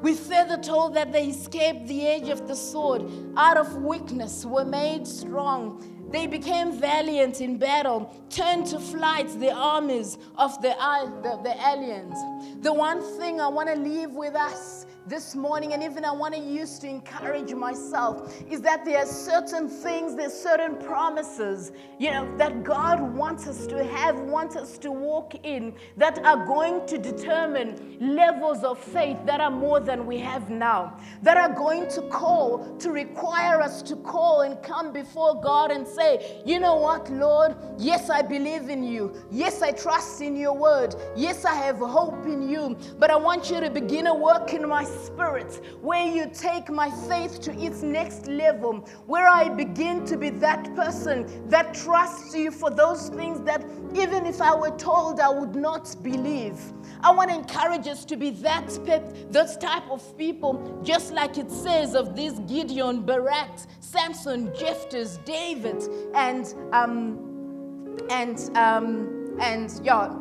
We 0.00 0.14
further 0.14 0.56
told 0.56 0.94
that 0.94 1.12
they 1.12 1.26
escaped 1.26 1.88
the 1.88 2.06
edge 2.06 2.28
of 2.28 2.46
the 2.46 2.54
sword, 2.54 3.02
out 3.36 3.56
of 3.56 3.82
weakness 3.82 4.46
were 4.46 4.64
made 4.64 5.08
strong. 5.08 5.84
They 6.10 6.26
became 6.26 6.72
valiant 6.72 7.40
in 7.40 7.58
battle, 7.58 8.14
turned 8.30 8.66
to 8.68 8.80
flight 8.80 9.28
the 9.38 9.52
armies 9.52 10.18
of 10.36 10.60
the, 10.62 10.74
the, 11.22 11.40
the 11.42 11.68
aliens. 11.68 12.62
The 12.62 12.72
one 12.72 13.02
thing 13.18 13.40
I 13.40 13.48
want 13.48 13.68
to 13.68 13.76
leave 13.76 14.10
with 14.12 14.34
us 14.34 14.86
this 15.10 15.34
morning, 15.34 15.72
and 15.72 15.82
even 15.82 16.04
I 16.04 16.12
want 16.12 16.34
to 16.34 16.40
use 16.40 16.78
to 16.78 16.88
encourage 16.88 17.52
myself, 17.52 18.32
is 18.48 18.60
that 18.60 18.84
there 18.84 18.98
are 18.98 19.06
certain 19.06 19.68
things, 19.68 20.14
there's 20.14 20.32
certain 20.32 20.76
promises, 20.76 21.72
you 21.98 22.12
know, 22.12 22.32
that 22.36 22.62
God 22.62 23.00
wants 23.00 23.48
us 23.48 23.66
to 23.66 23.82
have, 23.82 24.16
wants 24.20 24.54
us 24.54 24.78
to 24.78 24.92
walk 24.92 25.34
in, 25.44 25.74
that 25.96 26.24
are 26.24 26.46
going 26.46 26.86
to 26.86 26.96
determine 26.96 27.98
levels 28.00 28.62
of 28.62 28.78
faith 28.78 29.18
that 29.26 29.40
are 29.40 29.50
more 29.50 29.80
than 29.80 30.06
we 30.06 30.16
have 30.18 30.48
now, 30.48 30.96
that 31.22 31.36
are 31.36 31.52
going 31.52 31.88
to 31.88 32.02
call, 32.02 32.76
to 32.78 32.92
require 32.92 33.60
us 33.60 33.82
to 33.82 33.96
call 33.96 34.42
and 34.42 34.62
come 34.62 34.92
before 34.92 35.42
God 35.42 35.72
and 35.72 35.88
say, 35.88 36.40
you 36.46 36.60
know 36.60 36.76
what, 36.76 37.10
Lord, 37.10 37.56
yes, 37.78 38.10
I 38.10 38.22
believe 38.22 38.68
in 38.68 38.84
you. 38.84 39.12
Yes, 39.32 39.60
I 39.60 39.72
trust 39.72 40.20
in 40.20 40.36
your 40.36 40.56
word. 40.56 40.94
Yes, 41.16 41.44
I 41.44 41.54
have 41.54 41.78
hope 41.78 42.26
in 42.26 42.48
you. 42.48 42.78
But 43.00 43.10
I 43.10 43.16
want 43.16 43.50
you 43.50 43.58
to 43.58 43.70
begin 43.70 44.06
a 44.06 44.14
work 44.14 44.54
in 44.54 44.68
my 44.68 44.84
Spirit, 45.06 45.60
where 45.80 46.06
you 46.06 46.30
take 46.32 46.68
my 46.70 46.90
faith 47.08 47.40
to 47.42 47.52
its 47.58 47.82
next 47.82 48.26
level, 48.26 48.88
where 49.06 49.28
I 49.28 49.48
begin 49.48 50.04
to 50.06 50.16
be 50.16 50.30
that 50.30 50.74
person 50.74 51.48
that 51.48 51.74
trusts 51.74 52.34
you 52.34 52.50
for 52.50 52.70
those 52.70 53.08
things 53.08 53.40
that 53.42 53.64
even 53.94 54.26
if 54.26 54.40
I 54.40 54.54
were 54.54 54.76
told 54.76 55.20
I 55.20 55.28
would 55.28 55.54
not 55.54 55.94
believe. 56.02 56.58
I 57.02 57.10
want 57.12 57.30
to 57.30 57.36
encourage 57.36 57.86
us 57.86 58.04
to 58.06 58.16
be 58.16 58.30
that 58.30 58.78
pep, 58.84 59.14
those 59.30 59.56
type 59.56 59.88
of 59.90 60.16
people, 60.18 60.80
just 60.82 61.12
like 61.12 61.38
it 61.38 61.50
says 61.50 61.94
of 61.94 62.14
these 62.14 62.38
Gideon, 62.40 63.02
Barak, 63.02 63.50
Samson, 63.80 64.52
Jephthah, 64.54 65.18
David, 65.24 65.82
and 66.14 66.54
um, 66.72 67.96
and 68.10 68.38
um, 68.56 69.36
and 69.40 69.80
yeah, 69.82 70.14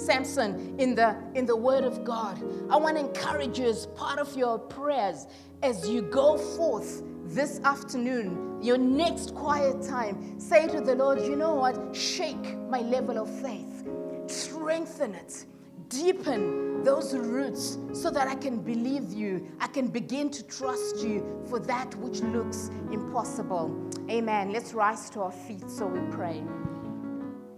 Samson 0.00 0.74
in 0.78 0.94
the, 0.94 1.16
in 1.34 1.46
the 1.46 1.56
Word 1.56 1.84
of 1.84 2.04
God. 2.04 2.42
I 2.70 2.76
want 2.76 2.96
to 2.96 3.04
encourage 3.04 3.58
you 3.58 3.66
as 3.66 3.86
part 3.86 4.18
of 4.18 4.36
your 4.36 4.58
prayers 4.58 5.26
as 5.62 5.88
you 5.88 6.02
go 6.02 6.38
forth 6.38 7.02
this 7.26 7.60
afternoon, 7.60 8.58
your 8.62 8.78
next 8.78 9.34
quiet 9.34 9.82
time, 9.82 10.40
say 10.40 10.66
to 10.66 10.80
the 10.80 10.94
Lord, 10.94 11.20
you 11.20 11.36
know 11.36 11.54
what? 11.54 11.94
Shake 11.94 12.58
my 12.68 12.80
level 12.80 13.18
of 13.18 13.30
faith, 13.40 13.86
strengthen 14.26 15.14
it, 15.14 15.44
deepen 15.88 16.82
those 16.82 17.14
roots 17.14 17.78
so 17.92 18.10
that 18.10 18.26
I 18.26 18.34
can 18.34 18.58
believe 18.58 19.12
you. 19.12 19.46
I 19.60 19.66
can 19.66 19.88
begin 19.88 20.30
to 20.30 20.42
trust 20.44 20.98
you 20.98 21.44
for 21.48 21.58
that 21.60 21.94
which 21.96 22.20
looks 22.20 22.70
impossible. 22.90 23.90
Amen. 24.10 24.52
Let's 24.52 24.72
rise 24.72 25.10
to 25.10 25.22
our 25.22 25.32
feet 25.32 25.70
so 25.70 25.86
we 25.86 26.00
pray. 26.10 26.42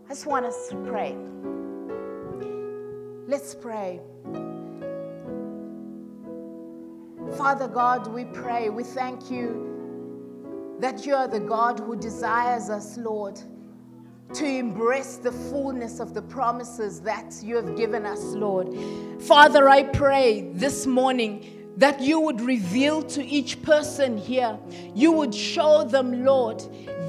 I 0.07 0.09
just 0.09 0.27
want 0.27 0.45
us 0.45 0.69
to 0.69 0.77
pray. 0.85 1.17
Let's 3.33 3.55
pray. 3.55 3.99
Father 7.39 7.67
God, 7.67 8.09
we 8.09 8.27
pray, 8.27 8.69
we 8.69 8.85
thank 8.85 9.31
you 9.31 10.77
that 10.81 11.07
you 11.07 11.15
are 11.15 11.27
the 11.27 11.41
God 11.41 11.81
who 11.81 11.97
desires 11.97 12.69
us, 12.69 12.99
Lord, 12.99 13.41
to 14.35 14.45
embrace 14.45 15.17
the 15.17 15.33
fullness 15.33 15.99
of 15.99 16.13
the 16.13 16.21
promises 16.21 17.01
that 17.01 17.35
you 17.43 17.57
have 17.57 17.75
given 17.75 18.05
us, 18.05 18.21
Lord. 18.23 18.69
Father, 19.23 19.67
I 19.67 19.85
pray 19.85 20.51
this 20.53 20.87
morning 20.87 21.62
that 21.77 22.01
you 22.01 22.21
would 22.21 22.41
reveal 22.41 23.03
to 23.03 23.25
each 23.25 23.63
person 23.63 24.17
here, 24.17 24.59
you 24.95 25.13
would 25.13 25.35
show 25.35 25.85
them, 25.85 26.25
Lord, 26.25 26.63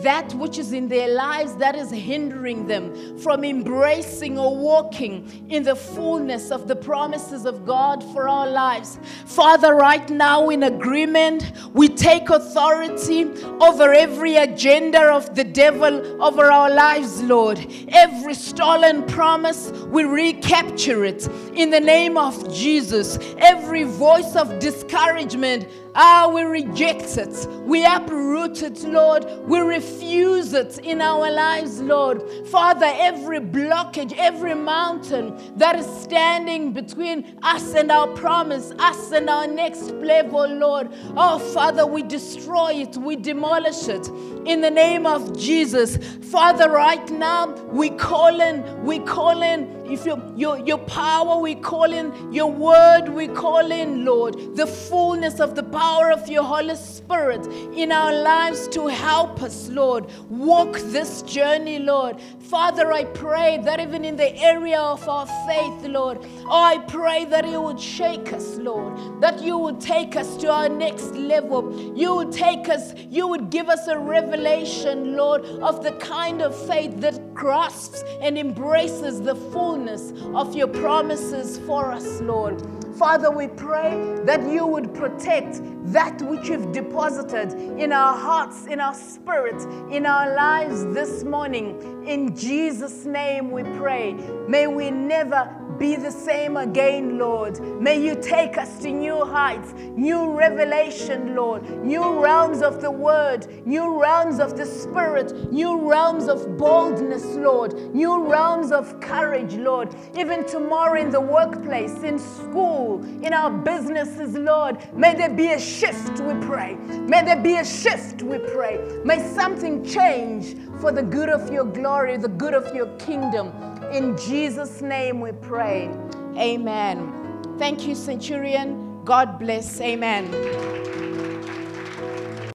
that 0.04 0.34
which 0.34 0.58
is 0.58 0.74
in 0.74 0.88
their 0.88 1.14
lives 1.14 1.56
that 1.56 1.76
is 1.76 1.90
hindering 1.90 2.68
them 2.68 3.18
from 3.20 3.44
embracing 3.44 4.38
or 4.38 4.56
walking 4.56 5.48
in 5.50 5.64
the 5.64 5.76
fullness 5.76 6.52
of 6.52 6.68
the 6.68 6.76
promises 6.76 7.46
of 7.46 7.66
God 7.66 8.04
for 8.12 8.28
our 8.28 8.48
lives. 8.50 9.00
Father, 9.26 9.76
right 9.76 10.10
now 10.10 10.50
in 10.50 10.64
agreement, 10.64 11.54
we 11.74 11.88
take 11.88 12.30
authority 12.30 13.32
over 13.62 13.94
every 13.94 14.36
agenda 14.36 15.02
of 15.04 15.36
the 15.36 15.44
devil 15.44 16.22
over 16.22 16.52
our 16.52 16.70
lives, 16.70 17.22
Lord. 17.24 17.66
Every 17.90 18.34
stolen 18.34 19.04
promise, 19.06 19.72
we 19.88 20.04
recapture 20.04 21.06
it 21.06 21.28
in 21.54 21.70
the 21.70 21.80
name 21.80 22.18
of 22.18 22.54
Jesus. 22.54 23.18
Every 23.38 23.84
voice 23.84 24.36
of 24.36 24.53
discouragement, 24.60 25.68
Ah, 25.96 26.28
we 26.34 26.42
reject 26.42 27.18
it. 27.18 27.48
We 27.66 27.86
uproot 27.86 28.64
it, 28.64 28.82
Lord. 28.84 29.26
We 29.46 29.60
refuse 29.60 30.54
it 30.54 30.80
in 30.80 31.02
our 31.02 31.30
lives, 31.30 31.82
Lord. 31.82 32.24
Father, 32.48 32.92
every 32.96 33.40
blockage, 33.40 34.14
every 34.18 34.56
mountain 34.56 35.56
that 35.58 35.78
is 35.78 35.86
standing 35.86 36.74
between 36.74 37.38
us 37.44 37.76
and 37.76 37.92
our 37.92 38.08
promise, 38.08 38.72
us 38.80 39.12
and 39.12 39.30
our 39.30 39.46
next 39.46 39.92
level, 39.92 40.48
Lord. 40.48 40.90
Oh, 41.16 41.38
Father, 41.38 41.86
we 41.86 42.02
destroy 42.02 42.74
it, 42.74 42.98
we 42.98 43.16
demolish 43.16 43.88
it 43.88 44.08
in 44.46 44.62
the 44.62 44.72
name 44.72 45.06
of 45.06 45.38
Jesus. 45.38 45.98
Father, 46.32 46.72
right 46.72 47.08
now, 47.12 47.54
we 47.66 47.92
call 47.92 48.42
in, 48.42 48.84
we 48.84 48.98
call 48.98 49.44
in 49.44 49.83
if 49.86 50.06
your, 50.06 50.60
your, 50.60 50.78
power, 50.80 51.40
we 51.40 51.56
call 51.56 51.92
in 51.92 52.32
your 52.34 52.52
word, 52.52 53.10
we 53.10 53.28
call 53.28 53.72
in, 53.72 54.06
Lord, 54.06 54.56
the 54.56 54.68
fullness 54.68 55.40
of 55.40 55.56
the 55.56 55.64
power 55.64 56.12
of 56.12 56.28
your 56.28 56.44
Holy 56.44 56.76
Spirit 56.76 57.46
in 57.76 57.92
our 57.92 58.14
lives 58.14 58.68
to 58.70 58.88
help 58.88 59.42
us, 59.42 59.70
Lord, 59.70 60.08
walk 60.30 60.80
this 60.80 61.22
journey, 61.24 61.80
Lord. 61.80 62.20
Father, 62.40 62.92
I 62.92 63.06
pray 63.06 63.60
that 63.64 63.80
even 63.80 64.06
in 64.06 64.16
the 64.16 64.36
area 64.38 64.80
of 64.80 65.08
our 65.08 65.26
faith, 65.48 65.86
Lord, 65.86 66.20
I 66.50 66.78
pray 66.88 67.26
that 67.26 67.48
you 67.48 67.62
would 67.62 67.80
shake 67.80 68.34
us, 68.34 68.56
Lord, 68.58 69.22
that 69.22 69.42
you 69.42 69.58
would 69.58 69.82
take 69.82 70.16
us 70.16 70.38
to 70.38 70.52
our 70.52 70.70
next 70.70 71.14
level. 71.14 71.96
You 71.96 72.16
would 72.16 72.32
take 72.32 72.70
us, 72.70 72.94
you 73.10 73.28
would 73.28 73.50
give 73.50 73.70
us 73.70 73.88
a 73.88 73.98
revelation, 73.98 75.16
Lord, 75.16 75.46
of 75.46 75.84
the 75.84 75.94
kind 75.94 76.42
of 76.42 76.56
faith 76.68 77.00
that 77.02 77.34
grasps 77.34 78.04
and 78.22 78.38
embraces 78.38 79.22
the 79.22 79.36
fullness 79.36 79.83
fullness 79.84 80.14
of 80.34 80.56
your 80.56 80.68
promises 80.68 81.60
for 81.60 81.92
us, 81.92 82.22
Lord. 82.22 82.62
Father, 82.98 83.30
we 83.30 83.48
pray 83.48 84.18
that 84.24 84.48
you 84.50 84.66
would 84.66 84.94
protect 84.94 85.62
that 85.92 86.22
which 86.22 86.48
you've 86.48 86.72
deposited 86.72 87.54
in 87.80 87.92
our 87.92 88.16
hearts, 88.16 88.66
in 88.68 88.80
our 88.80 88.94
spirit, 88.94 89.62
in 89.92 90.06
our 90.06 90.36
lives 90.36 90.86
this 90.94 91.24
morning. 91.24 92.06
In 92.08 92.36
Jesus' 92.36 93.06
name 93.06 93.52
we 93.52 93.64
pray. 93.78 94.14
May 94.48 94.68
we 94.68 94.92
never 94.92 95.54
be 95.78 95.96
the 95.96 96.12
same 96.12 96.58
again, 96.58 97.18
Lord. 97.18 97.60
May 97.82 98.04
you 98.04 98.16
take 98.16 98.58
us 98.58 98.80
to 98.80 98.92
new 98.92 99.26
heights, 99.26 99.74
new 99.74 100.32
revelation, 100.32 101.36
Lord, 101.36 101.70
new 101.84 102.22
realms 102.22 102.62
of 102.62 102.82
the 102.82 102.92
word, 102.92 103.48
new 103.66 104.02
realms 104.02 104.40
of 104.40 104.58
the 104.58 104.66
spirit, 104.66 105.52
new 105.52 105.90
realms 105.90 106.28
of 106.28 106.58
boldness, 106.58 107.26
Lord, 107.36 107.74
new 107.94 108.26
realms 108.26 108.72
of 108.72 109.00
courage, 109.00 109.56
Lord. 109.56 109.96
Even 110.18 110.46
tomorrow 110.46 111.00
in 111.00 111.10
the 111.10 111.22
workplace, 111.22 112.04
in 112.04 112.20
school, 112.20 113.04
in 113.24 113.34
our 113.34 113.52
businesses, 113.52 114.36
Lord, 114.36 114.78
may 114.94 115.16
there 115.16 115.30
be 115.30 115.54
a 115.54 115.60
shift, 115.60 116.20
we 116.20 116.34
pray. 116.46 116.76
May 116.76 117.24
there 117.24 117.42
be 117.42 117.58
a 117.58 117.66
shift, 117.66 118.22
we 118.22 118.38
pray. 118.38 118.80
May 119.04 119.20
something 119.34 119.84
change 119.84 120.56
for 120.80 120.92
the 120.92 121.04
good 121.04 121.30
of 121.30 121.52
your 121.52 121.66
glory, 121.66 122.18
the 122.18 122.28
good 122.28 122.54
of 122.54 122.76
your 122.76 122.88
kingdom. 122.98 123.52
In 123.92 124.18
Jesus' 124.18 124.82
name 124.82 125.20
we 125.20 125.32
pray. 125.32 125.90
Amen. 126.38 127.56
Thank 127.58 127.88
you, 127.88 127.96
Centurion. 127.96 129.04
God 129.04 129.38
bless. 129.40 129.80
Amen. 129.82 130.32